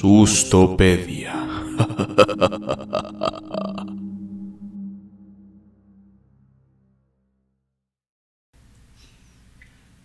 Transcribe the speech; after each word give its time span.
Sustopedia. 0.00 1.34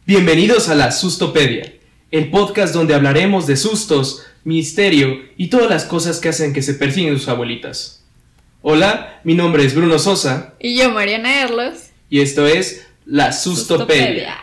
Bienvenidos 0.06 0.68
a 0.68 0.76
la 0.76 0.92
Sustopedia, 0.92 1.72
el 2.12 2.30
podcast 2.30 2.74
donde 2.74 2.94
hablaremos 2.94 3.48
de 3.48 3.56
sustos, 3.56 4.26
misterio 4.44 5.18
y 5.38 5.48
todas 5.48 5.70
las 5.70 5.86
cosas 5.86 6.20
que 6.20 6.28
hacen 6.28 6.52
que 6.52 6.62
se 6.62 6.74
persiguen 6.74 7.18
sus 7.18 7.30
abuelitas. 7.30 8.04
Hola, 8.64 9.22
mi 9.24 9.34
nombre 9.34 9.64
es 9.64 9.76
Bruno 9.76 9.98
Sosa 9.98 10.56
Y 10.60 10.78
yo, 10.78 10.92
Mariana 10.92 11.42
Erlos. 11.42 11.92
y 12.10 12.20
esto 12.20 12.46
es 12.46 12.86
la 13.06 13.32
Sustopedia. 13.32 13.96
Sustopedia. 13.96 14.38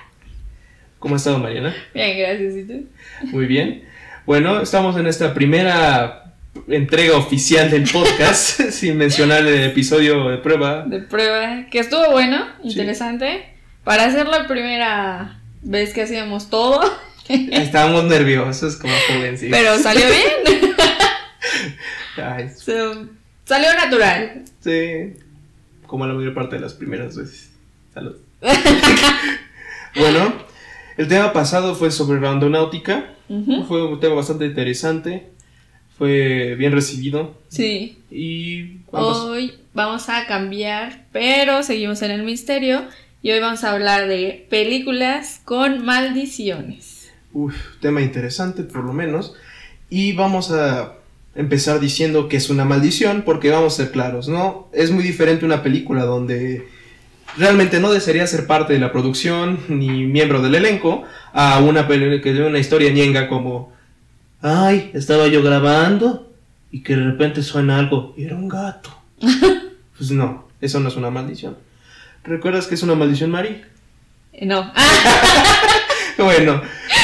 ¿Cómo 0.99 1.17
ha 1.17 1.19
estado 1.19 1.39
Mariana? 1.39 1.77
Bien, 1.93 2.17
gracias. 2.17 2.55
¿Y 2.57 2.63
tú? 2.65 2.87
Muy 3.27 3.45
bien. 3.45 3.92
Bueno, 4.27 4.61
estamos 4.61 4.97
en 4.97 5.07
esta 5.07 5.35
primera 5.35 6.35
entrega 6.69 7.17
oficial 7.17 7.71
del 7.71 7.85
podcast, 7.91 8.61
sin 8.71 8.97
mencionar 8.97 9.41
el 9.47 9.65
episodio 9.65 10.29
de 10.29 10.39
prueba. 10.39 10.85
De 10.87 11.01
prueba. 11.01 11.67
Que 11.71 11.81
estuvo 11.81 12.11
bueno, 12.13 12.47
interesante. 12.63 13.55
Para 13.85 14.05
hacer 14.05 14.29
la 14.29 14.47
primera 14.47 15.41
vez 15.63 15.93
que 15.93 16.03
hacíamos 16.03 16.51
todo. 16.51 16.81
Estábamos 17.29 18.05
nerviosos 18.05 18.77
como 18.77 18.93
jovencitos. 19.09 19.59
Pero 19.59 19.79
salió 19.79 20.07
bien. 20.07 20.75
Ay, 22.17 22.51
So, 22.57 23.07
salió 23.45 23.75
natural. 23.75 24.43
sí, 24.61 25.15
como 25.87 26.07
la 26.07 26.15
mayor 26.15 26.35
parte 26.35 26.57
de 26.57 26.63
las 26.63 26.75
primeras 26.75 27.17
veces. 27.17 27.51
Salud. 27.93 28.17
Bueno, 29.95 30.33
el 30.97 31.09
tema 31.09 31.33
pasado 31.33 31.75
fue 31.75 31.91
sobre 31.91 32.21
la 32.21 32.33
aeronáutica. 32.33 33.15
Ujú. 33.29 33.65
Fue 33.65 33.87
un 33.87 34.01
tema 34.01 34.17
bastante 34.17 34.47
interesante. 34.47 35.29
Fue 35.97 36.55
bien 36.57 36.73
recibido. 36.73 37.35
Sí. 37.49 37.99
Y 38.11 38.79
vamos. 38.91 39.19
Hoy 39.21 39.55
vamos 39.75 40.09
a 40.09 40.27
cambiar, 40.27 41.07
pero 41.13 41.63
seguimos 41.63 42.03
en 42.03 42.11
el 42.11 42.23
misterio. 42.23 42.83
Y 43.23 43.31
hoy 43.31 43.41
vamos 43.41 43.63
a 43.63 43.73
hablar 43.73 44.09
de 44.09 44.47
películas 44.51 45.41
con 45.45 45.85
maldiciones. 45.85 47.11
Uf, 47.33 47.55
tema 47.81 48.03
interesante 48.03 48.65
por 48.65 48.85
lo 48.85 48.93
menos. 48.93 49.35
Y 49.89 50.13
vamos 50.13 50.51
a 50.51 50.95
empezar 51.35 51.81
diciendo 51.81 52.29
que 52.29 52.37
es 52.37 52.51
una 52.51 52.65
maldición, 52.65 53.23
porque 53.23 53.51
vamos 53.51 53.75
a 53.75 53.85
ser 53.85 53.93
claros, 53.93 54.29
¿no? 54.29 54.69
Es 54.73 54.91
muy 54.91 55.03
diferente 55.03 55.45
una 55.45 55.63
película 55.63 56.05
donde 56.05 56.67
realmente 57.37 57.81
no 57.81 57.93
desearía 57.93 58.27
ser 58.27 58.47
parte 58.47 58.73
de 58.73 58.79
la 58.79 58.93
producción 58.93 59.61
ni 59.69 60.05
miembro 60.05 60.43
del 60.43 60.55
elenco 60.55 61.05
a 61.33 61.59
una 61.61 61.89
película 61.89 62.21
que 62.21 62.33
de 62.33 62.47
una 62.47 62.59
historia 62.59 62.91
ñenga 62.93 63.29
como 63.29 63.73
ay, 64.43 64.91
estaba 64.95 65.29
yo 65.29 65.43
grabando 65.43 66.31
y 66.71 66.83
que 66.83 66.97
de 66.97 67.05
repente 67.05 67.43
suena 67.43 67.79
algo 67.79 68.15
y 68.17 68.25
era 68.25 68.37
un 68.37 68.49
gato. 68.49 68.91
pues 69.97 70.11
no, 70.11 70.49
eso 70.61 70.81
no 70.81 70.89
es 70.89 70.97
una 70.97 71.11
maldición. 71.11 71.57
¿Recuerdas 72.25 72.67
que 72.67 72.75
es 72.75 72.83
una 72.83 72.95
maldición, 72.95 73.31
Mari? 73.31 73.63
Eh, 74.33 74.47
No. 74.47 74.73
Bueno, 76.19 76.61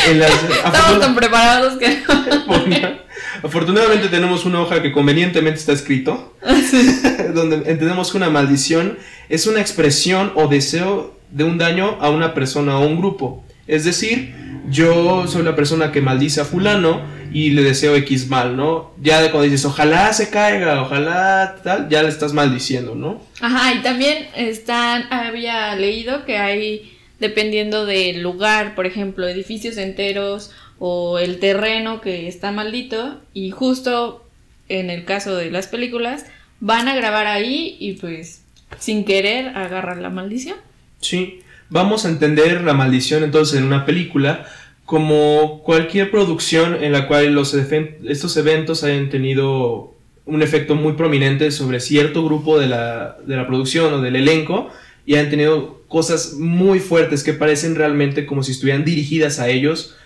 en 0.07 0.19
las 0.19 0.31
estamos 0.65 1.01
tan 1.01 1.15
preparados 1.15 1.79
que 1.79 2.03
no. 2.07 2.45
Bueno, 2.47 2.99
Afortunadamente 3.43 4.09
tenemos 4.09 4.45
una 4.45 4.61
hoja 4.61 4.83
que 4.83 4.93
convenientemente 4.93 5.61
está 5.61 5.73
escrito, 5.73 6.35
donde 7.35 7.57
entendemos 7.57 8.11
que 8.11 8.17
una 8.17 8.31
maldición 8.31 8.99
es 9.29 9.47
una 9.47 9.61
expresión 9.61 10.33
o 10.35 10.49
deseo 10.49 11.19
de 11.31 11.45
un 11.45 11.59
daño 11.59 11.99
a 12.01 12.11
una 12.11 12.35
persona 12.35 12.79
o 12.79 12.87
un 12.87 12.99
grupo. 12.99 13.45
Es 13.67 13.85
decir, 13.85 14.35
yo 14.71 15.27
soy 15.27 15.43
la 15.43 15.55
persona 15.55 15.93
que 15.93 16.01
maldice 16.01 16.41
a 16.41 16.45
fulano 16.45 17.03
y 17.33 17.51
le 17.51 17.63
deseo 17.63 17.95
X 17.97 18.29
mal, 18.29 18.57
¿no? 18.57 18.93
Ya 19.01 19.21
cuando 19.31 19.43
dices, 19.43 19.65
ojalá 19.65 20.13
se 20.13 20.31
caiga, 20.31 20.83
ojalá 20.83 21.57
tal, 21.63 21.89
ya 21.89 22.03
le 22.03 22.09
estás 22.09 22.33
maldiciendo, 22.33 22.95
¿no? 22.95 23.21
Ajá, 23.41 23.75
y 23.75 23.83
también 23.83 24.27
están, 24.35 25.13
había 25.13 25.75
leído 25.77 26.25
que 26.25 26.39
hay, 26.39 26.99
dependiendo 27.21 27.85
del 27.85 28.23
lugar, 28.23 28.75
por 28.75 28.87
ejemplo, 28.87 29.29
edificios 29.29 29.77
enteros 29.77 30.53
o 30.79 31.19
el 31.19 31.39
terreno 31.39 32.01
que 32.01 32.29
está 32.29 32.53
maldito, 32.53 33.21
y 33.35 33.51
justo 33.51 34.25
en 34.69 34.91
el 34.91 35.05
caso 35.05 35.37
de 35.37 35.51
las 35.51 35.67
películas, 35.67 36.27
van 36.61 36.89
a 36.89 36.95
grabar 36.95 37.27
ahí 37.27 37.77
y 37.79 37.95
pues 37.95 38.43
sin 38.79 39.05
querer 39.05 39.57
agarran 39.57 40.03
la 40.03 40.11
maldición. 40.11 40.57
Sí, 41.01 41.41
vamos 41.71 42.05
a 42.05 42.09
entender 42.09 42.63
la 42.63 42.75
maldición 42.75 43.25
entonces 43.25 43.59
en 43.59 43.65
una 43.65 43.87
película 43.87 44.47
como 44.85 45.63
cualquier 45.65 46.11
producción 46.11 46.83
en 46.83 46.93
la 46.93 47.07
cual 47.09 47.35
los 47.35 47.55
estos 47.55 48.37
eventos 48.37 48.85
hayan 48.85 49.11
tenido 49.11 49.95
un 50.25 50.43
efecto 50.43 50.75
muy 50.75 50.95
prominente 50.95 51.51
sobre 51.51 51.81
cierto 51.81 52.25
grupo 52.25 52.59
de 52.59 52.69
la, 52.69 53.19
de 53.27 53.37
la 53.37 53.47
producción 53.47 53.93
o 53.95 54.01
del 54.01 54.17
elenco 54.17 54.71
y 55.07 55.17
han 55.17 55.31
tenido 55.31 55.83
cosas 55.89 56.35
muy 56.35 56.81
fuertes 56.81 57.23
que 57.23 57.33
parecen 57.33 57.75
realmente 57.75 58.27
como 58.27 58.43
si 58.43 58.53
estuvieran 58.53 58.85
dirigidas 58.85 59.39
a 59.39 59.49
ellos. 59.49 59.97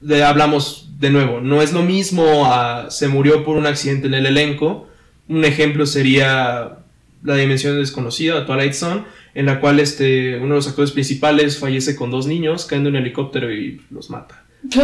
De- 0.00 0.22
hablamos 0.24 0.88
de 0.98 1.10
nuevo, 1.10 1.40
no 1.40 1.62
es 1.62 1.72
lo 1.72 1.82
mismo 1.82 2.46
a 2.52 2.90
se 2.90 3.08
murió 3.08 3.44
por 3.44 3.56
un 3.56 3.66
accidente 3.66 4.06
en 4.06 4.14
el 4.14 4.26
elenco. 4.26 4.88
Un 5.28 5.44
ejemplo 5.44 5.86
sería 5.86 6.78
La 7.22 7.36
Dimensión 7.36 7.78
Desconocida, 7.78 8.44
Twilight 8.46 8.72
Zone, 8.74 9.04
en 9.34 9.46
la 9.46 9.60
cual 9.60 9.78
este, 9.80 10.36
uno 10.36 10.48
de 10.48 10.54
los 10.56 10.68
actores 10.68 10.90
principales 10.90 11.58
fallece 11.58 11.94
con 11.96 12.10
dos 12.10 12.26
niños, 12.26 12.64
caen 12.66 12.82
de 12.84 12.90
un 12.90 12.96
helicóptero 12.96 13.52
y 13.52 13.80
los 13.90 14.10
mata. 14.10 14.44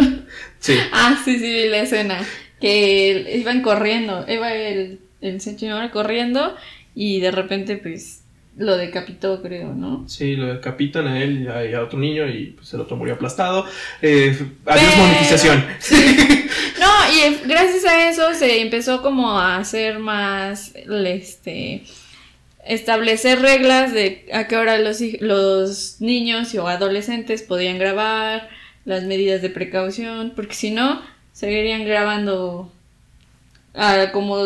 Sí, 0.59 0.75
ah, 0.93 1.21
sí, 1.25 1.39
sí, 1.39 1.69
la 1.69 1.81
escena. 1.81 2.25
Que 2.61 3.37
iban 3.39 3.61
corriendo, 3.63 4.25
iba 4.29 4.53
el, 4.55 5.01
el 5.21 5.41
señor 5.43 5.91
corriendo 5.91 6.55
y 6.95 7.21
de 7.21 7.31
repente 7.31 7.77
pues 7.77 8.23
lo 8.57 8.77
decapitó, 8.77 9.43
creo, 9.43 9.75
¿no? 9.75 10.09
sí, 10.09 10.35
lo 10.37 10.47
decapitan 10.47 11.07
a 11.07 11.23
él 11.23 11.43
y 11.43 11.47
a, 11.75 11.79
a 11.79 11.83
otro 11.85 11.99
niño 11.99 12.27
y 12.29 12.53
pues, 12.57 12.73
el 12.75 12.81
otro 12.81 12.97
murió 12.97 13.15
aplastado. 13.15 13.67
Eh, 14.03 14.37
adiós 14.65 14.93
Pero- 14.95 15.03
monetización. 15.03 15.65
No, 16.79 16.89
y 17.11 17.49
gracias 17.49 17.85
a 17.87 18.09
eso 18.09 18.35
se 18.35 18.61
empezó 18.61 19.01
como 19.03 19.39
a 19.39 19.57
hacer 19.57 19.99
más, 19.99 20.75
este, 20.75 21.83
establecer 22.65 23.41
reglas 23.41 23.93
de 23.93 24.27
a 24.33 24.47
qué 24.47 24.57
hora 24.57 24.79
los, 24.79 25.01
los 25.21 25.97
niños 26.01 26.55
o 26.55 26.69
adolescentes 26.69 27.43
podían 27.43 27.79
grabar, 27.79 28.49
las 28.85 29.05
medidas 29.05 29.43
de 29.43 29.51
precaución, 29.51 30.33
porque 30.37 30.55
si 30.55 30.71
no, 30.71 31.03
seguirían 31.33 31.85
grabando 31.85 32.71
ah, 33.75 34.11
como 34.13 34.39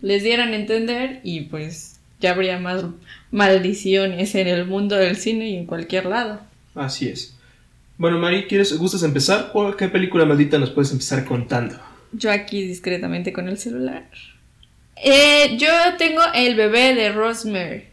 les 0.00 0.22
dieran 0.22 0.52
a 0.52 0.56
entender 0.56 1.20
y 1.22 1.42
pues 1.42 1.93
ya 2.24 2.30
habría 2.30 2.58
más 2.58 2.82
maldiciones 3.30 4.34
en 4.34 4.48
el 4.48 4.64
mundo 4.64 4.96
del 4.96 5.16
cine 5.16 5.50
y 5.50 5.56
en 5.56 5.66
cualquier 5.66 6.06
lado. 6.06 6.40
Así 6.74 7.08
es. 7.08 7.36
Bueno, 7.98 8.18
Mari, 8.18 8.44
¿quieres, 8.46 8.76
¿gustas 8.78 9.02
empezar? 9.02 9.50
¿Cuál- 9.52 9.76
¿Qué 9.76 9.88
película 9.88 10.24
maldita 10.24 10.58
nos 10.58 10.70
puedes 10.70 10.90
empezar 10.90 11.24
contando? 11.26 11.76
Yo 12.12 12.32
aquí 12.32 12.62
discretamente 12.66 13.32
con 13.32 13.46
el 13.46 13.58
celular. 13.58 14.04
Eh, 14.96 15.56
yo 15.58 15.68
tengo 15.98 16.22
El 16.34 16.54
bebé 16.54 16.94
de 16.94 17.12
Rosemary. 17.12 17.84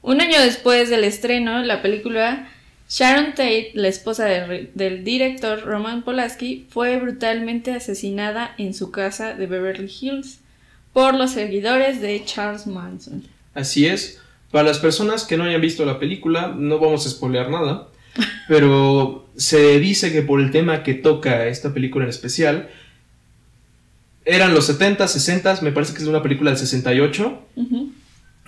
Un 0.00 0.20
año 0.22 0.40
después 0.40 0.88
del 0.88 1.04
estreno, 1.04 1.62
la 1.62 1.82
película 1.82 2.48
Sharon 2.88 3.30
Tate, 3.34 3.72
la 3.74 3.88
esposa 3.88 4.24
de- 4.24 4.70
del 4.74 5.04
director 5.04 5.60
Roman 5.62 6.02
Polanski, 6.02 6.66
fue 6.70 6.96
brutalmente 6.98 7.72
asesinada 7.72 8.54
en 8.58 8.72
su 8.72 8.90
casa 8.90 9.34
de 9.34 9.46
Beverly 9.46 9.90
Hills 10.00 10.38
por 10.94 11.14
los 11.14 11.32
seguidores 11.32 12.00
de 12.00 12.22
Charles 12.24 12.66
Manson. 12.66 13.24
Así 13.54 13.86
es. 13.86 14.20
Para 14.50 14.68
las 14.68 14.78
personas 14.78 15.24
que 15.24 15.36
no 15.36 15.44
hayan 15.44 15.60
visto 15.60 15.84
la 15.84 15.98
película, 15.98 16.54
no 16.56 16.78
vamos 16.78 17.06
a 17.06 17.10
spoilear 17.10 17.50
nada, 17.50 17.88
pero 18.48 19.28
se 19.36 19.78
dice 19.80 20.12
que 20.12 20.22
por 20.22 20.40
el 20.40 20.50
tema 20.50 20.82
que 20.82 20.94
toca 20.94 21.46
esta 21.46 21.72
película 21.72 22.04
en 22.04 22.10
especial, 22.10 22.70
eran 24.24 24.54
los 24.54 24.66
70, 24.66 25.08
60, 25.08 25.60
me 25.62 25.72
parece 25.72 25.94
que 25.94 26.02
es 26.02 26.06
una 26.08 26.22
película 26.22 26.50
del 26.50 26.58
68. 26.58 27.42
Ujú. 27.56 27.92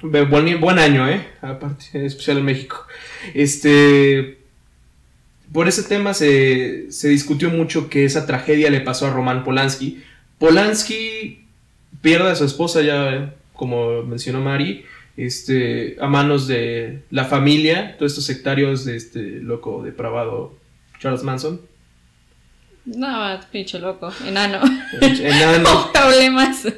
Ve- 0.04 0.24
Buen, 0.26 0.60
buen 0.60 0.78
año, 0.78 1.08
¿eh? 1.08 1.26
Aparte, 1.40 2.04
especial 2.04 2.38
en 2.38 2.44
México. 2.44 2.86
Este. 3.32 4.38
Por 5.52 5.68
ese 5.68 5.82
tema 5.84 6.14
se, 6.14 6.90
se 6.90 7.08
discutió 7.08 7.48
mucho 7.50 7.88
que 7.88 8.04
esa 8.04 8.26
tragedia 8.26 8.70
le 8.70 8.80
pasó 8.80 9.06
a 9.06 9.10
Roman 9.10 9.44
Polanski. 9.44 10.02
Polanski 10.38 11.44
pierde 12.02 12.30
a 12.30 12.34
su 12.34 12.44
esposa 12.44 12.82
ya, 12.82 13.34
como 13.52 14.02
mencionó 14.02 14.40
Mari, 14.40 14.84
este, 15.16 15.96
a 16.00 16.06
manos 16.06 16.46
de 16.46 17.02
la 17.10 17.24
familia, 17.24 17.96
todos 17.98 18.12
estos 18.12 18.24
sectarios 18.24 18.84
de 18.84 18.96
este 18.96 19.20
loco 19.40 19.82
depravado 19.82 20.58
Charles 20.98 21.22
Manson. 21.22 21.60
No, 22.84 23.40
pinche 23.50 23.78
loco, 23.78 24.12
enano. 24.26 24.60
Enano. 25.00 25.90
Problemas. 25.92 26.68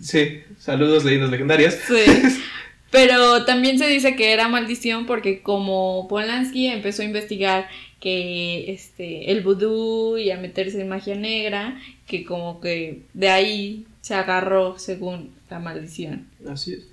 Sí, 0.00 0.42
saludos, 0.58 1.04
leyendas 1.04 1.30
legendarias. 1.30 1.78
Sí. 1.86 2.42
Pero 2.90 3.44
también 3.44 3.78
se 3.78 3.86
dice 3.86 4.16
que 4.16 4.32
era 4.32 4.48
maldición 4.48 5.06
porque 5.06 5.42
como 5.42 6.08
Polanski 6.08 6.68
empezó 6.68 7.02
a 7.02 7.04
investigar 7.04 7.68
que 8.00 8.72
este 8.72 9.30
el 9.30 9.42
vudú 9.42 10.16
y 10.16 10.30
a 10.30 10.38
meterse 10.38 10.80
en 10.80 10.88
magia 10.88 11.14
negra, 11.14 11.78
que 12.06 12.24
como 12.24 12.60
que 12.60 13.02
de 13.12 13.28
ahí 13.28 13.86
se 14.00 14.14
agarró 14.14 14.78
según 14.78 15.34
la 15.50 15.58
maldición. 15.58 16.28
Así 16.48 16.74
es. 16.74 16.88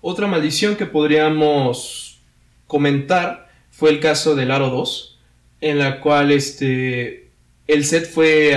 Otra 0.00 0.26
maldición 0.26 0.76
que 0.76 0.86
podríamos 0.86 2.20
comentar 2.66 3.50
fue 3.70 3.90
el 3.90 4.00
caso 4.00 4.36
del 4.36 4.50
Aro 4.50 4.70
2, 4.70 5.18
en 5.60 5.78
la 5.78 6.00
cual 6.00 6.30
este 6.30 7.30
el 7.66 7.84
set 7.84 8.10
fue 8.10 8.56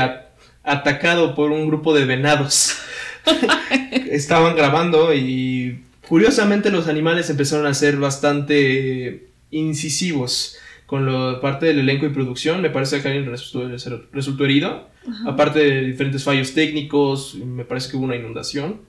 atacado 0.63 1.35
por 1.35 1.51
un 1.51 1.67
grupo 1.67 1.93
de 1.93 2.05
venados. 2.05 2.77
Estaban 4.11 4.55
grabando 4.55 5.13
y 5.13 5.83
curiosamente 6.07 6.71
los 6.71 6.87
animales 6.87 7.29
empezaron 7.29 7.65
a 7.65 7.73
ser 7.73 7.97
bastante 7.97 9.27
incisivos 9.51 10.57
con 10.85 11.05
la 11.05 11.39
parte 11.41 11.65
del 11.67 11.79
elenco 11.79 12.05
y 12.05 12.09
producción. 12.09 12.61
Me 12.61 12.69
parece 12.69 13.01
que 13.01 13.07
alguien 13.07 13.25
resultó, 13.25 14.45
herido. 14.45 14.89
Aparte 15.25 15.59
de 15.59 15.81
diferentes 15.81 16.23
fallos 16.23 16.53
técnicos, 16.53 17.35
me 17.35 17.65
parece 17.65 17.89
que 17.89 17.97
hubo 17.97 18.05
una 18.05 18.15
inundación. 18.15 18.81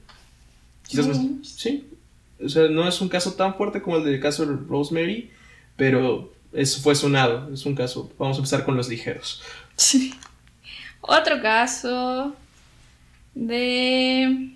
Quizás 0.87 1.21
sí. 1.43 1.87
O 2.45 2.49
sea, 2.49 2.69
no 2.69 2.87
es 2.89 3.01
un 3.01 3.09
caso 3.09 3.35
tan 3.35 3.55
fuerte 3.55 3.83
como 3.83 3.97
el 3.97 4.05
del 4.05 4.21
caso 4.21 4.47
de 4.47 4.57
Rosemary, 4.69 5.31
pero 5.77 6.33
eso 6.53 6.81
fue 6.81 6.95
sonado. 6.95 7.53
Es 7.53 7.65
un 7.67 7.75
caso. 7.75 8.13
Vamos 8.19 8.37
a 8.37 8.41
empezar 8.41 8.65
con 8.65 8.77
los 8.77 8.89
ligeros. 8.89 9.43
Sí. 9.77 10.15
Otro 11.01 11.43
caso 11.43 12.37
de 13.35 14.51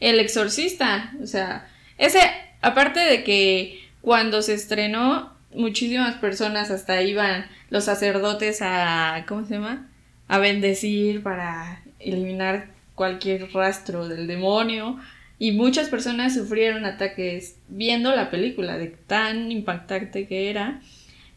El 0.00 0.20
Exorcista. 0.20 1.12
O 1.22 1.26
sea, 1.26 1.68
ese, 1.98 2.20
aparte 2.62 3.00
de 3.00 3.24
que 3.24 3.86
cuando 4.00 4.42
se 4.42 4.54
estrenó, 4.54 5.32
muchísimas 5.54 6.16
personas 6.16 6.70
hasta 6.70 7.02
iban 7.02 7.46
los 7.70 7.84
sacerdotes 7.84 8.58
a, 8.62 9.24
¿cómo 9.26 9.44
se 9.46 9.54
llama? 9.54 9.88
A 10.28 10.38
bendecir 10.38 11.22
para 11.22 11.82
eliminar 11.98 12.68
cualquier 12.94 13.52
rastro 13.52 14.08
del 14.08 14.26
demonio. 14.26 14.98
Y 15.38 15.52
muchas 15.52 15.88
personas 15.88 16.34
sufrieron 16.34 16.86
ataques 16.86 17.56
viendo 17.68 18.14
la 18.14 18.30
película, 18.30 18.78
de 18.78 18.88
tan 18.88 19.52
impactante 19.52 20.26
que 20.26 20.50
era. 20.50 20.80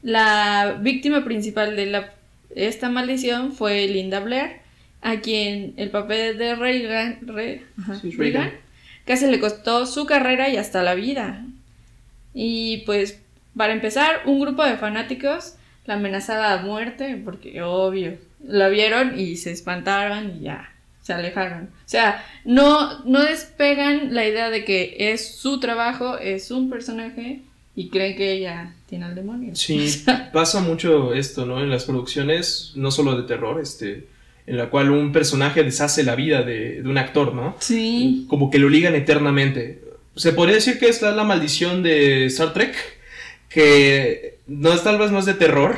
La 0.02 0.78
víctima 0.82 1.26
principal 1.26 1.76
de 1.76 1.86
la 1.88 2.14
esta 2.56 2.90
maldición 2.90 3.52
fue 3.52 3.88
Linda 3.88 4.20
Blair, 4.20 4.58
a 5.02 5.20
quien 5.22 5.74
el 5.78 5.90
papel 5.92 6.38
de 6.38 6.56
Reagan, 6.56 7.20
casi 9.06 9.28
le 9.28 9.40
costó 9.40 9.86
su 9.86 10.06
carrera 10.06 10.50
y 10.50 10.58
hasta 10.58 10.84
la 10.84 10.96
vida. 10.96 11.46
Y 12.34 12.84
pues, 12.86 13.22
para 13.56 13.74
empezar, 13.74 14.22
un 14.26 14.40
grupo 14.40 14.64
de 14.64 14.78
fanáticos 14.78 15.56
la 15.86 15.96
amenazaba 15.96 16.54
a 16.54 16.62
muerte, 16.62 17.20
porque 17.24 17.62
obvio, 17.62 18.18
la 18.44 18.70
vieron 18.70 19.20
y 19.20 19.38
se 19.38 19.52
espantaron 19.52 20.38
y 20.38 20.42
ya, 20.42 20.72
se 21.10 21.14
alejaron. 21.16 21.64
O 21.64 21.90
sea, 21.90 22.24
no, 22.46 23.04
no 23.04 23.24
despegan 23.24 24.14
la 24.14 24.28
idea 24.28 24.52
de 24.52 24.64
que 24.64 24.96
es 25.12 25.38
su 25.38 25.60
trabajo, 25.60 26.20
es 26.20 26.52
un 26.52 26.70
personaje 26.70 27.42
y 27.76 27.90
creen 27.90 28.16
que 28.16 28.32
ella 28.34 28.76
tiene 28.88 29.06
al 29.06 29.16
demonio. 29.16 29.56
Sí, 29.56 30.04
pasa 30.34 30.62
mucho 30.62 31.16
esto, 31.16 31.48
¿no? 31.48 31.64
En 31.64 31.72
las 31.72 31.86
producciones, 31.86 32.74
no 32.76 32.92
solo 32.92 33.20
de 33.20 33.28
terror, 33.28 33.60
este, 33.60 34.06
en 34.46 34.58
la 34.58 34.70
cual 34.70 34.92
un 34.92 35.12
personaje 35.12 35.64
deshace 35.64 36.04
la 36.04 36.14
vida 36.14 36.44
de, 36.44 36.84
un 36.86 37.00
actor, 37.00 37.34
¿no? 37.34 37.56
Sí. 37.58 38.28
Como 38.30 38.52
que 38.52 38.60
lo 38.60 38.70
ligan 38.70 38.94
eternamente. 38.94 39.82
Se 40.16 40.32
podría 40.32 40.58
decir 40.58 40.78
que 40.78 40.90
esta 40.90 41.10
es 41.10 41.16
la 41.16 41.24
maldición 41.24 41.82
de 41.82 42.28
Star 42.28 42.54
Trek, 42.54 42.76
que 43.50 44.38
no 44.46 44.72
es 44.74 44.84
tal 44.84 45.00
vez 45.00 45.10
no 45.10 45.18
es 45.18 45.26
de 45.26 45.34
terror, 45.34 45.76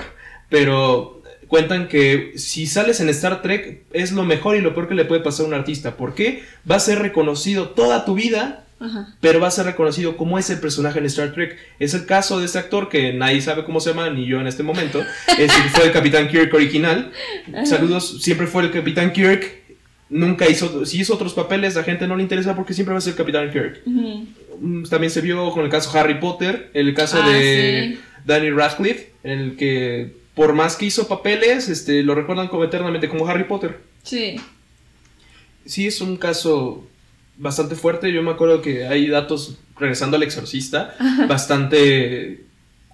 pero 0.50 1.20
cuentan 1.51 1.89
que 1.89 2.31
si 2.38 2.65
sales 2.65 3.01
en 3.01 3.09
Star 3.09 3.42
Trek 3.42 3.83
es 3.92 4.13
lo 4.13 4.24
mejor 4.24 4.56
y 4.56 4.62
lo 4.62 4.74
peor 4.74 4.88
que 4.88 4.95
le 4.95 5.03
puede 5.03 5.19
pasar 5.19 5.44
a 5.44 5.50
un 5.50 5.53
artista. 5.53 5.98
¿Por 5.98 6.15
qué? 6.15 6.44
Va 6.69 6.77
a 6.77 6.80
ser 6.80 7.00
reconocido 7.00 7.71
toda 7.71 8.06
tu 8.06 8.15
vida 8.15 8.63
pero 9.19 9.39
va 9.39 9.48
a 9.48 9.51
ser 9.51 9.65
reconocido 9.65 10.18
como 10.18 10.39
ese 10.39 10.56
personaje 10.57 11.00
en 11.00 11.06
Star 11.06 11.33
Trek. 11.33 11.57
Es 11.77 11.94
el 11.94 12.06
caso 12.06 12.39
de 12.39 12.45
este 12.45 12.57
actor 12.57 12.88
que 12.88 13.13
nadie 13.13 13.42
sabe 13.42 13.65
cómo 13.65 13.81
se 13.81 13.89
llama, 13.89 14.09
ni 14.09 14.25
yo 14.25 14.39
en 14.39 14.48
este 14.48 14.63
momento. 14.63 15.03
Es, 15.38 15.51
fue 15.74 15.86
el 15.86 15.92
Capitán 15.92 16.30
Kirk 16.30 16.53
original. 16.53 17.12
Saludos, 17.65 18.21
siempre 18.21 18.47
fue 18.47 18.63
el 18.63 18.71
Capitán 18.71 19.12
Kirk. 19.12 19.59
Nunca 20.09 20.50
hizo, 20.50 20.86
si 20.86 21.01
hizo 21.01 21.13
otros 21.13 21.33
papeles, 21.33 21.75
la 21.75 21.83
gente 21.83 22.07
no 22.07 22.15
le 22.15 22.24
interesa 22.24 22.56
porque 22.56 22.74
siempre 22.74 22.94
va 22.94 23.00
a 23.00 23.01
ser 23.01 23.12
el 23.12 23.18
Capitán 23.18 23.51
Kirk. 23.51 23.81
Mm, 23.86 24.83
también 24.89 25.12
se 25.12 25.21
vio 25.21 25.51
con 25.51 25.63
el 25.63 25.69
caso 25.69 25.95
Harry 25.97 26.15
Potter, 26.15 26.71
el 26.74 26.95
caso 26.95 27.19
ah, 27.21 27.30
de 27.30 28.00
Danny 28.25 28.50
Radcliffe, 28.50 29.12
en 29.24 29.39
el 29.39 29.57
que 29.57 30.20
por 30.36 30.54
más 30.54 30.75
que 30.75 30.86
hizo 30.86 31.07
papeles, 31.07 31.69
este, 31.69 32.04
lo 32.04 32.16
recuerdan 32.16 32.48
como 32.48 32.63
eternamente 32.63 33.10
como 33.10 33.28
Harry 33.28 33.44
Potter. 33.45 33.81
Sí. 34.04 34.38
Sí, 35.66 35.88
es 35.88 36.01
un 36.01 36.18
caso 36.18 36.88
bastante 37.38 37.75
fuerte. 37.75 38.12
Yo 38.12 38.24
me 38.24 38.31
acuerdo 38.31 38.62
que 38.62 38.88
hay 38.88 39.07
datos, 39.07 39.57
regresando 39.78 40.18
al 40.18 40.24
exorcista, 40.24 40.95
bastante 41.28 42.45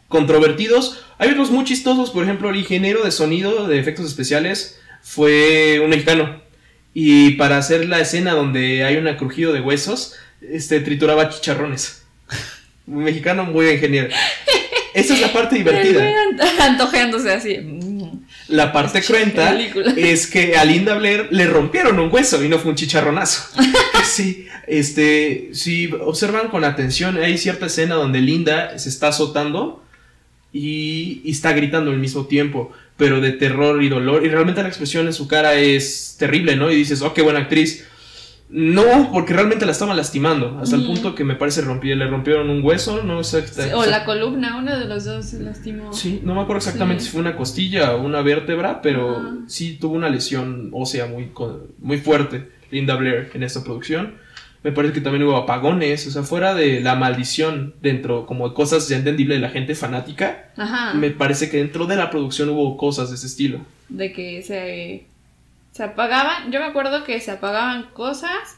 controvertidos. 0.07 1.03
Hay 1.17 1.29
otros 1.29 1.51
muy 1.51 1.65
chistosos, 1.65 2.09
por 2.09 2.23
ejemplo, 2.23 2.49
el 2.49 2.55
ingeniero 2.55 3.03
de 3.03 3.11
sonido 3.11 3.67
de 3.67 3.79
efectos 3.79 4.05
especiales 4.05 4.79
fue 5.01 5.79
un 5.83 5.89
mexicano. 5.89 6.41
Y 6.93 7.31
para 7.31 7.57
hacer 7.57 7.87
la 7.87 7.99
escena 7.99 8.33
donde 8.33 8.83
hay 8.83 8.97
un 8.97 9.13
crujido 9.15 9.53
de 9.53 9.61
huesos, 9.61 10.15
este 10.41 10.79
trituraba 10.79 11.29
chicharrones. 11.29 12.03
Un 12.87 13.03
mexicano 13.03 13.43
muy 13.43 13.69
ingeniero. 13.69 14.07
Esa 14.97 15.13
es 15.13 15.21
la 15.21 15.31
parte 15.31 15.55
divertida. 15.55 16.11
Antojeándose 16.59 17.31
así. 17.31 17.59
La 18.47 18.71
parte 18.71 19.01
cruenta 19.01 19.57
es 19.97 20.27
que 20.27 20.57
a 20.57 20.65
Linda 20.65 20.95
Blair 20.95 21.27
le 21.31 21.47
rompieron 21.47 21.99
un 21.99 22.11
hueso 22.11 22.43
y 22.43 22.49
no 22.49 22.59
fue 22.59 22.71
un 22.71 22.77
chicharronazo. 22.77 23.49
sí, 24.03 24.47
este, 24.67 25.49
si 25.53 25.91
observan 25.91 26.47
con 26.47 26.63
atención, 26.63 27.17
hay 27.17 27.37
cierta 27.37 27.67
escena 27.67 27.95
donde 27.95 28.21
Linda 28.21 28.77
se 28.79 28.89
está 28.89 29.09
azotando 29.09 29.83
y, 30.51 31.21
está 31.29 31.53
gritando 31.53 31.91
al 31.91 31.99
mismo 31.99 32.25
tiempo, 32.25 32.71
pero 32.95 33.21
de 33.21 33.33
terror 33.33 33.83
y 33.83 33.89
dolor. 33.89 34.25
Y 34.25 34.29
realmente 34.29 34.61
la 34.61 34.69
expresión 34.69 35.07
en 35.07 35.13
su 35.13 35.27
cara 35.27 35.55
es 35.55 36.15
terrible, 36.17 36.55
¿no? 36.55 36.71
Y 36.71 36.75
dices, 36.75 37.01
oh, 37.01 37.13
qué 37.13 37.21
buena 37.21 37.39
actriz. 37.41 37.85
No, 38.49 39.11
porque 39.11 39.33
realmente 39.33 39.65
la 39.65 39.73
estaban 39.73 39.97
lastimando, 39.97 40.57
hasta 40.61 40.77
el 40.77 40.85
punto 40.85 41.15
que 41.15 41.25
me 41.25 41.35
parece 41.35 41.61
rompió, 41.61 41.93
le 41.95 42.07
rompieron 42.07 42.49
un 42.49 42.63
hueso, 42.63 43.03
no 43.03 43.21
sé. 43.23 43.43
o 43.73 43.85
la 43.85 44.05
columna, 44.05 44.57
uno 44.57 44.77
de 44.77 44.85
los 44.85 45.03
dos 45.03 45.25
se 45.25 45.41
lastimó. 45.41 45.91
Sí, 45.91 46.21
no 46.23 46.33
me 46.33 46.41
acuerdo 46.41 46.59
exactamente 46.59 47.03
si 47.03 47.09
fue 47.09 47.19
una 47.19 47.35
costilla 47.35 47.95
o 47.95 48.01
una 48.01 48.21
vértebra, 48.21 48.81
pero 48.81 49.41
sí 49.47 49.77
tuvo 49.79 49.95
una 49.95 50.07
lesión 50.09 50.69
ósea 50.71 51.07
muy, 51.07 51.31
muy 51.79 51.97
fuerte, 51.97 52.49
Linda 52.71 52.95
Blair, 52.95 53.31
en 53.33 53.43
esta 53.43 53.63
producción. 53.63 54.15
Me 54.63 54.71
parece 54.71 54.93
que 54.93 55.01
también 55.01 55.23
hubo 55.23 55.35
apagones, 55.35 56.07
o 56.07 56.11
sea, 56.11 56.23
fuera 56.23 56.55
de 56.55 56.79
la 56.79 56.95
maldición 56.95 57.75
dentro, 57.81 58.25
como 58.25 58.53
cosas 58.53 58.87
ya 58.87 58.97
entendibles 58.97 59.37
de 59.37 59.41
la 59.41 59.49
gente 59.49 59.75
fanática, 59.75 60.51
me 60.95 61.11
parece 61.11 61.49
que 61.49 61.57
dentro 61.57 61.85
de 61.85 61.97
la 61.97 62.09
producción 62.09 62.49
hubo 62.49 62.77
cosas 62.77 63.09
de 63.09 63.15
ese 63.15 63.27
estilo. 63.27 63.59
De 63.89 64.11
que 64.13 64.41
se 64.41 65.05
se 65.77 65.83
apagaban, 65.83 66.51
yo 66.51 66.59
me 66.59 66.65
acuerdo 66.65 67.03
que 67.03 67.19
se 67.19 67.29
apagaban 67.29 67.91
cosas 67.93 68.57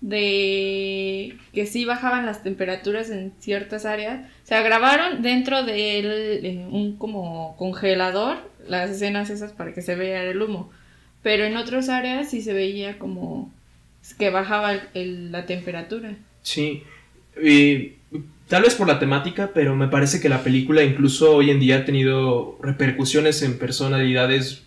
de 0.00 1.36
que 1.52 1.66
sí 1.66 1.84
bajaban 1.84 2.24
las 2.24 2.42
temperaturas 2.42 3.10
en 3.10 3.34
ciertas 3.40 3.84
áreas. 3.84 4.26
Se 4.44 4.58
grabaron 4.62 5.20
dentro 5.20 5.64
de 5.64 6.66
un 6.70 6.96
como 6.96 7.56
congelador 7.58 8.38
las 8.66 8.88
escenas 8.88 9.28
esas 9.28 9.52
para 9.52 9.74
que 9.74 9.82
se 9.82 9.96
vea 9.96 10.24
el 10.24 10.40
humo. 10.40 10.70
Pero 11.22 11.44
en 11.44 11.58
otras 11.58 11.90
áreas 11.90 12.30
sí 12.30 12.40
se 12.40 12.54
veía 12.54 12.98
como 12.98 13.52
que 14.18 14.30
bajaba 14.30 14.80
la 14.94 15.44
temperatura. 15.44 16.14
Sí. 16.40 16.84
Tal 18.48 18.62
vez 18.62 18.76
por 18.76 18.88
la 18.88 18.98
temática, 18.98 19.50
pero 19.52 19.76
me 19.76 19.88
parece 19.88 20.22
que 20.22 20.30
la 20.30 20.42
película 20.42 20.82
incluso 20.82 21.36
hoy 21.36 21.50
en 21.50 21.60
día 21.60 21.76
ha 21.76 21.84
tenido 21.84 22.58
repercusiones 22.62 23.42
en 23.42 23.58
personalidades 23.58 24.65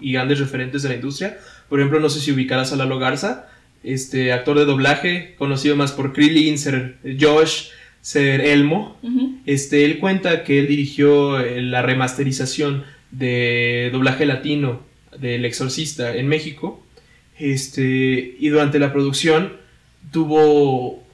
y 0.00 0.12
grandes 0.12 0.38
referentes 0.38 0.82
de 0.82 0.90
la 0.90 0.94
industria. 0.94 1.38
Por 1.68 1.80
ejemplo, 1.80 2.00
no 2.00 2.08
sé 2.08 2.20
si 2.20 2.32
ubicarás 2.32 2.72
a 2.72 2.76
Lalo 2.76 2.98
Garza, 2.98 3.48
este 3.82 4.32
actor 4.32 4.58
de 4.58 4.64
doblaje, 4.64 5.34
conocido 5.38 5.76
más 5.76 5.92
por 5.92 6.12
Krillin, 6.12 6.58
ser 6.58 6.98
Josh, 7.20 7.68
ser 8.00 8.40
Elmo. 8.40 8.98
este, 9.46 9.84
él 9.84 9.98
cuenta 9.98 10.44
que 10.44 10.58
él 10.58 10.66
dirigió 10.68 11.40
eh, 11.40 11.62
la 11.62 11.82
remasterización 11.82 12.84
de 13.10 13.90
doblaje 13.92 14.26
latino 14.26 14.82
del 15.18 15.44
Exorcista 15.44 16.14
en 16.16 16.28
México. 16.28 16.82
Este, 17.38 18.36
y 18.38 18.48
durante 18.48 18.78
la 18.78 18.92
producción 18.92 19.52
tuvo 20.10 21.04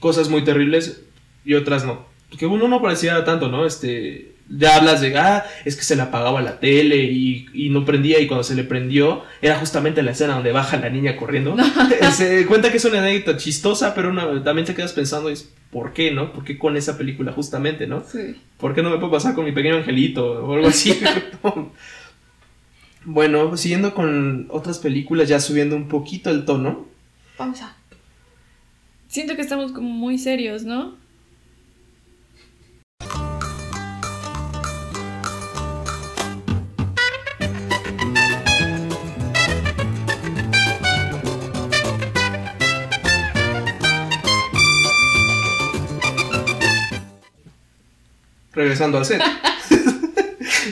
cosas 0.00 0.28
muy 0.28 0.42
terribles 0.42 1.02
y 1.44 1.54
otras 1.54 1.84
no. 1.84 2.06
Que 2.38 2.46
uno 2.46 2.68
no 2.68 2.80
parecía 2.80 3.24
tanto, 3.24 3.48
¿no? 3.48 3.66
Este, 3.66 4.29
ya 4.50 4.76
hablas 4.76 5.00
de, 5.00 5.16
ah, 5.16 5.44
es 5.64 5.76
que 5.76 5.84
se 5.84 5.94
le 5.94 6.02
apagaba 6.02 6.42
la 6.42 6.58
tele 6.58 7.04
y, 7.04 7.68
no 7.70 7.84
prendía 7.84 8.18
y 8.18 8.26
cuando 8.26 8.42
se 8.42 8.56
le 8.56 8.64
prendió 8.64 9.22
era 9.40 9.56
justamente 9.56 10.02
la 10.02 10.10
escena 10.10 10.34
donde 10.34 10.50
baja 10.50 10.76
la 10.76 10.90
niña 10.90 11.16
corriendo. 11.16 11.56
se 12.12 12.46
cuenta 12.46 12.70
que 12.70 12.78
es 12.78 12.84
una 12.84 12.98
anécdota 12.98 13.38
chistosa, 13.38 13.94
pero 13.94 14.12
también 14.42 14.66
te 14.66 14.74
quedas 14.74 14.92
pensando, 14.92 15.30
¿por 15.70 15.92
qué, 15.92 16.10
no? 16.10 16.32
¿Por 16.32 16.44
qué 16.44 16.58
con 16.58 16.76
esa 16.76 16.98
película 16.98 17.32
justamente, 17.32 17.86
no? 17.86 18.02
Sí. 18.04 18.36
¿Por 18.58 18.74
qué 18.74 18.82
no 18.82 18.90
me 18.90 18.98
puede 18.98 19.12
pasar 19.12 19.34
con 19.34 19.44
mi 19.44 19.52
pequeño 19.52 19.76
angelito 19.76 20.44
o 20.44 20.54
algo 20.54 20.66
así? 20.66 21.00
bueno, 23.04 23.56
siguiendo 23.56 23.94
con 23.94 24.46
otras 24.50 24.80
películas, 24.80 25.28
ya 25.28 25.38
subiendo 25.38 25.76
un 25.76 25.88
poquito 25.88 26.28
el 26.30 26.44
tono. 26.44 26.86
Pausa. 27.36 27.76
Siento 29.06 29.36
que 29.36 29.42
estamos 29.42 29.72
como 29.72 29.88
muy 29.88 30.18
serios, 30.18 30.64
¿no? 30.64 30.99
Regresando 48.60 48.98
al 48.98 49.06
set. 49.06 49.22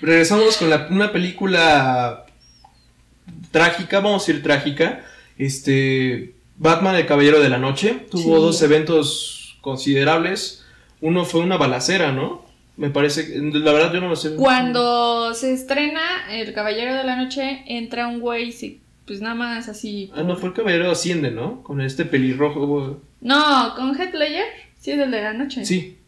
Regresamos 0.00 0.56
con 0.56 0.70
la- 0.70 0.88
una 0.90 1.12
película 1.12 2.26
trágica, 3.50 4.00
vamos 4.00 4.22
a 4.22 4.26
decir 4.26 4.42
trágica. 4.42 5.04
Este. 5.38 6.34
Batman, 6.56 6.94
el 6.94 7.06
Caballero 7.06 7.40
de 7.40 7.48
la 7.48 7.58
Noche. 7.58 8.06
Tuvo 8.10 8.22
Sí. 8.36 8.42
dos 8.42 8.62
eventos 8.62 9.58
considerables. 9.60 10.64
Uno 11.00 11.24
fue 11.24 11.40
una 11.40 11.56
balacera, 11.56 12.12
¿no? 12.12 12.44
Me 12.76 12.90
parece. 12.90 13.26
que- 13.26 13.38
La 13.58 13.72
verdad, 13.72 13.92
yo 13.92 14.00
no 14.00 14.08
lo 14.08 14.16
sé. 14.16 14.34
Cuando 14.36 15.34
se 15.34 15.52
estrena 15.52 16.00
El 16.30 16.52
Caballero 16.54 16.94
de 16.94 17.04
la 17.04 17.16
Noche, 17.16 17.62
entra 17.66 18.06
un 18.08 18.20
güey, 18.20 18.52
sí, 18.52 18.80
pues 19.06 19.20
nada 19.20 19.34
más 19.34 19.68
así. 19.68 20.10
Ah, 20.14 20.22
no, 20.22 20.36
fue 20.36 20.50
el 20.50 20.54
Caballero 20.54 20.90
Asciende, 20.90 21.30
¿no? 21.30 21.62
Con 21.62 21.80
este 21.80 22.04
pelirrojo. 22.04 23.00
No, 23.20 23.74
con 23.76 23.92
Ledger, 23.96 24.44
sí 24.80 24.92
es 24.92 24.98
el 24.98 25.10
de 25.10 25.22
la 25.22 25.32
noche. 25.32 25.64
Sí. 25.64 25.98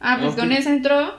Ah, 0.00 0.18
pues 0.20 0.32
Ok. 0.32 0.38
con 0.40 0.52
ese 0.52 0.70
entró 0.70 1.14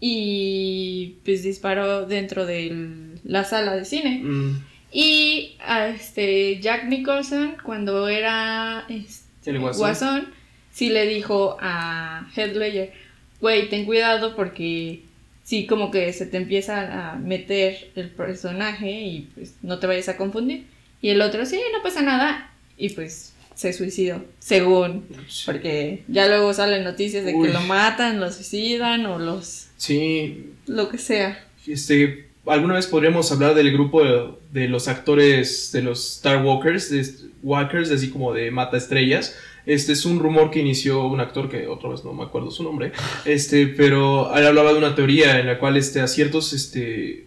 y 0.00 1.16
pues 1.24 1.42
disparó 1.42 2.06
dentro 2.06 2.46
de 2.46 3.14
la 3.24 3.44
sala 3.44 3.74
de 3.74 3.84
cine. 3.84 4.20
Mm, 4.22 4.62
Y 4.92 5.56
a 5.66 5.88
este 5.88 6.60
Jack 6.60 6.84
Nicholson, 6.86 7.56
cuando 7.62 8.08
era 8.08 8.84
este, 8.88 9.50
El 9.50 9.58
Guasón. 9.58 10.28
sí 10.72 10.88
le 10.90 11.06
dijo 11.06 11.56
a 11.60 12.28
Heath 12.34 12.54
Ledger, 12.56 12.92
güey, 13.40 13.68
ten 13.68 13.84
cuidado 13.84 14.36
porque 14.36 15.02
sí 15.44 15.66
como 15.66 15.90
que 15.90 16.12
se 16.12 16.26
te 16.26 16.36
empieza 16.38 17.10
a 17.12 17.16
meter 17.16 17.90
el 17.96 18.08
personaje 18.10 18.90
y 18.90 19.28
pues 19.34 19.56
no 19.62 19.78
te 19.78 19.86
vayas 19.86 20.08
a 20.08 20.16
confundir. 20.16 20.66
Y 21.02 21.10
el 21.10 21.20
otro, 21.20 21.44
sí, 21.44 21.60
no 21.76 21.82
pasa 21.82 22.00
nada. 22.02 22.50
Y 22.78 22.90
pues 22.90 23.34
se 23.56 23.72
suicidó, 23.72 24.22
según. 24.38 25.06
Porque 25.46 26.04
ya 26.08 26.28
luego 26.28 26.52
salen 26.52 26.84
noticias 26.84 27.24
de 27.24 27.34
Uy. 27.34 27.48
que 27.48 27.54
lo 27.54 27.62
matan, 27.62 28.20
lo 28.20 28.30
suicidan 28.30 29.06
o 29.06 29.18
los... 29.18 29.68
Sí, 29.78 30.50
lo 30.66 30.88
que 30.90 30.98
sea. 30.98 31.42
Este, 31.66 32.28
alguna 32.46 32.74
vez 32.74 32.86
podríamos 32.86 33.32
hablar 33.32 33.54
del 33.54 33.72
grupo 33.72 34.04
de, 34.04 34.28
de 34.52 34.68
los 34.68 34.88
actores 34.88 35.72
de 35.72 35.80
los 35.82 36.16
Star 36.16 36.44
Walkers, 36.44 36.90
de 36.90 37.06
Walkers, 37.42 37.90
así 37.90 38.10
como 38.10 38.32
de 38.34 38.50
Mata 38.50 38.76
Estrellas. 38.76 39.34
Este 39.64 39.92
es 39.94 40.04
un 40.04 40.20
rumor 40.20 40.50
que 40.50 40.60
inició 40.60 41.06
un 41.06 41.18
actor 41.20 41.48
que 41.50 41.66
otra 41.66 41.88
vez 41.90 42.04
no 42.04 42.12
me 42.12 42.24
acuerdo 42.24 42.50
su 42.50 42.62
nombre. 42.62 42.92
Este, 43.24 43.66
pero 43.66 44.32
él 44.36 44.46
hablaba 44.46 44.72
de 44.72 44.78
una 44.78 44.94
teoría 44.94 45.40
en 45.40 45.46
la 45.46 45.58
cual 45.58 45.76
este, 45.78 46.00
a 46.02 46.06
ciertos 46.08 46.52
este, 46.52 47.26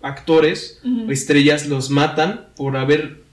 actores 0.00 0.80
Ujú. 0.84 1.08
o 1.08 1.10
estrellas 1.10 1.66
los 1.66 1.90
matan 1.90 2.46
por 2.56 2.76
haber 2.76 3.24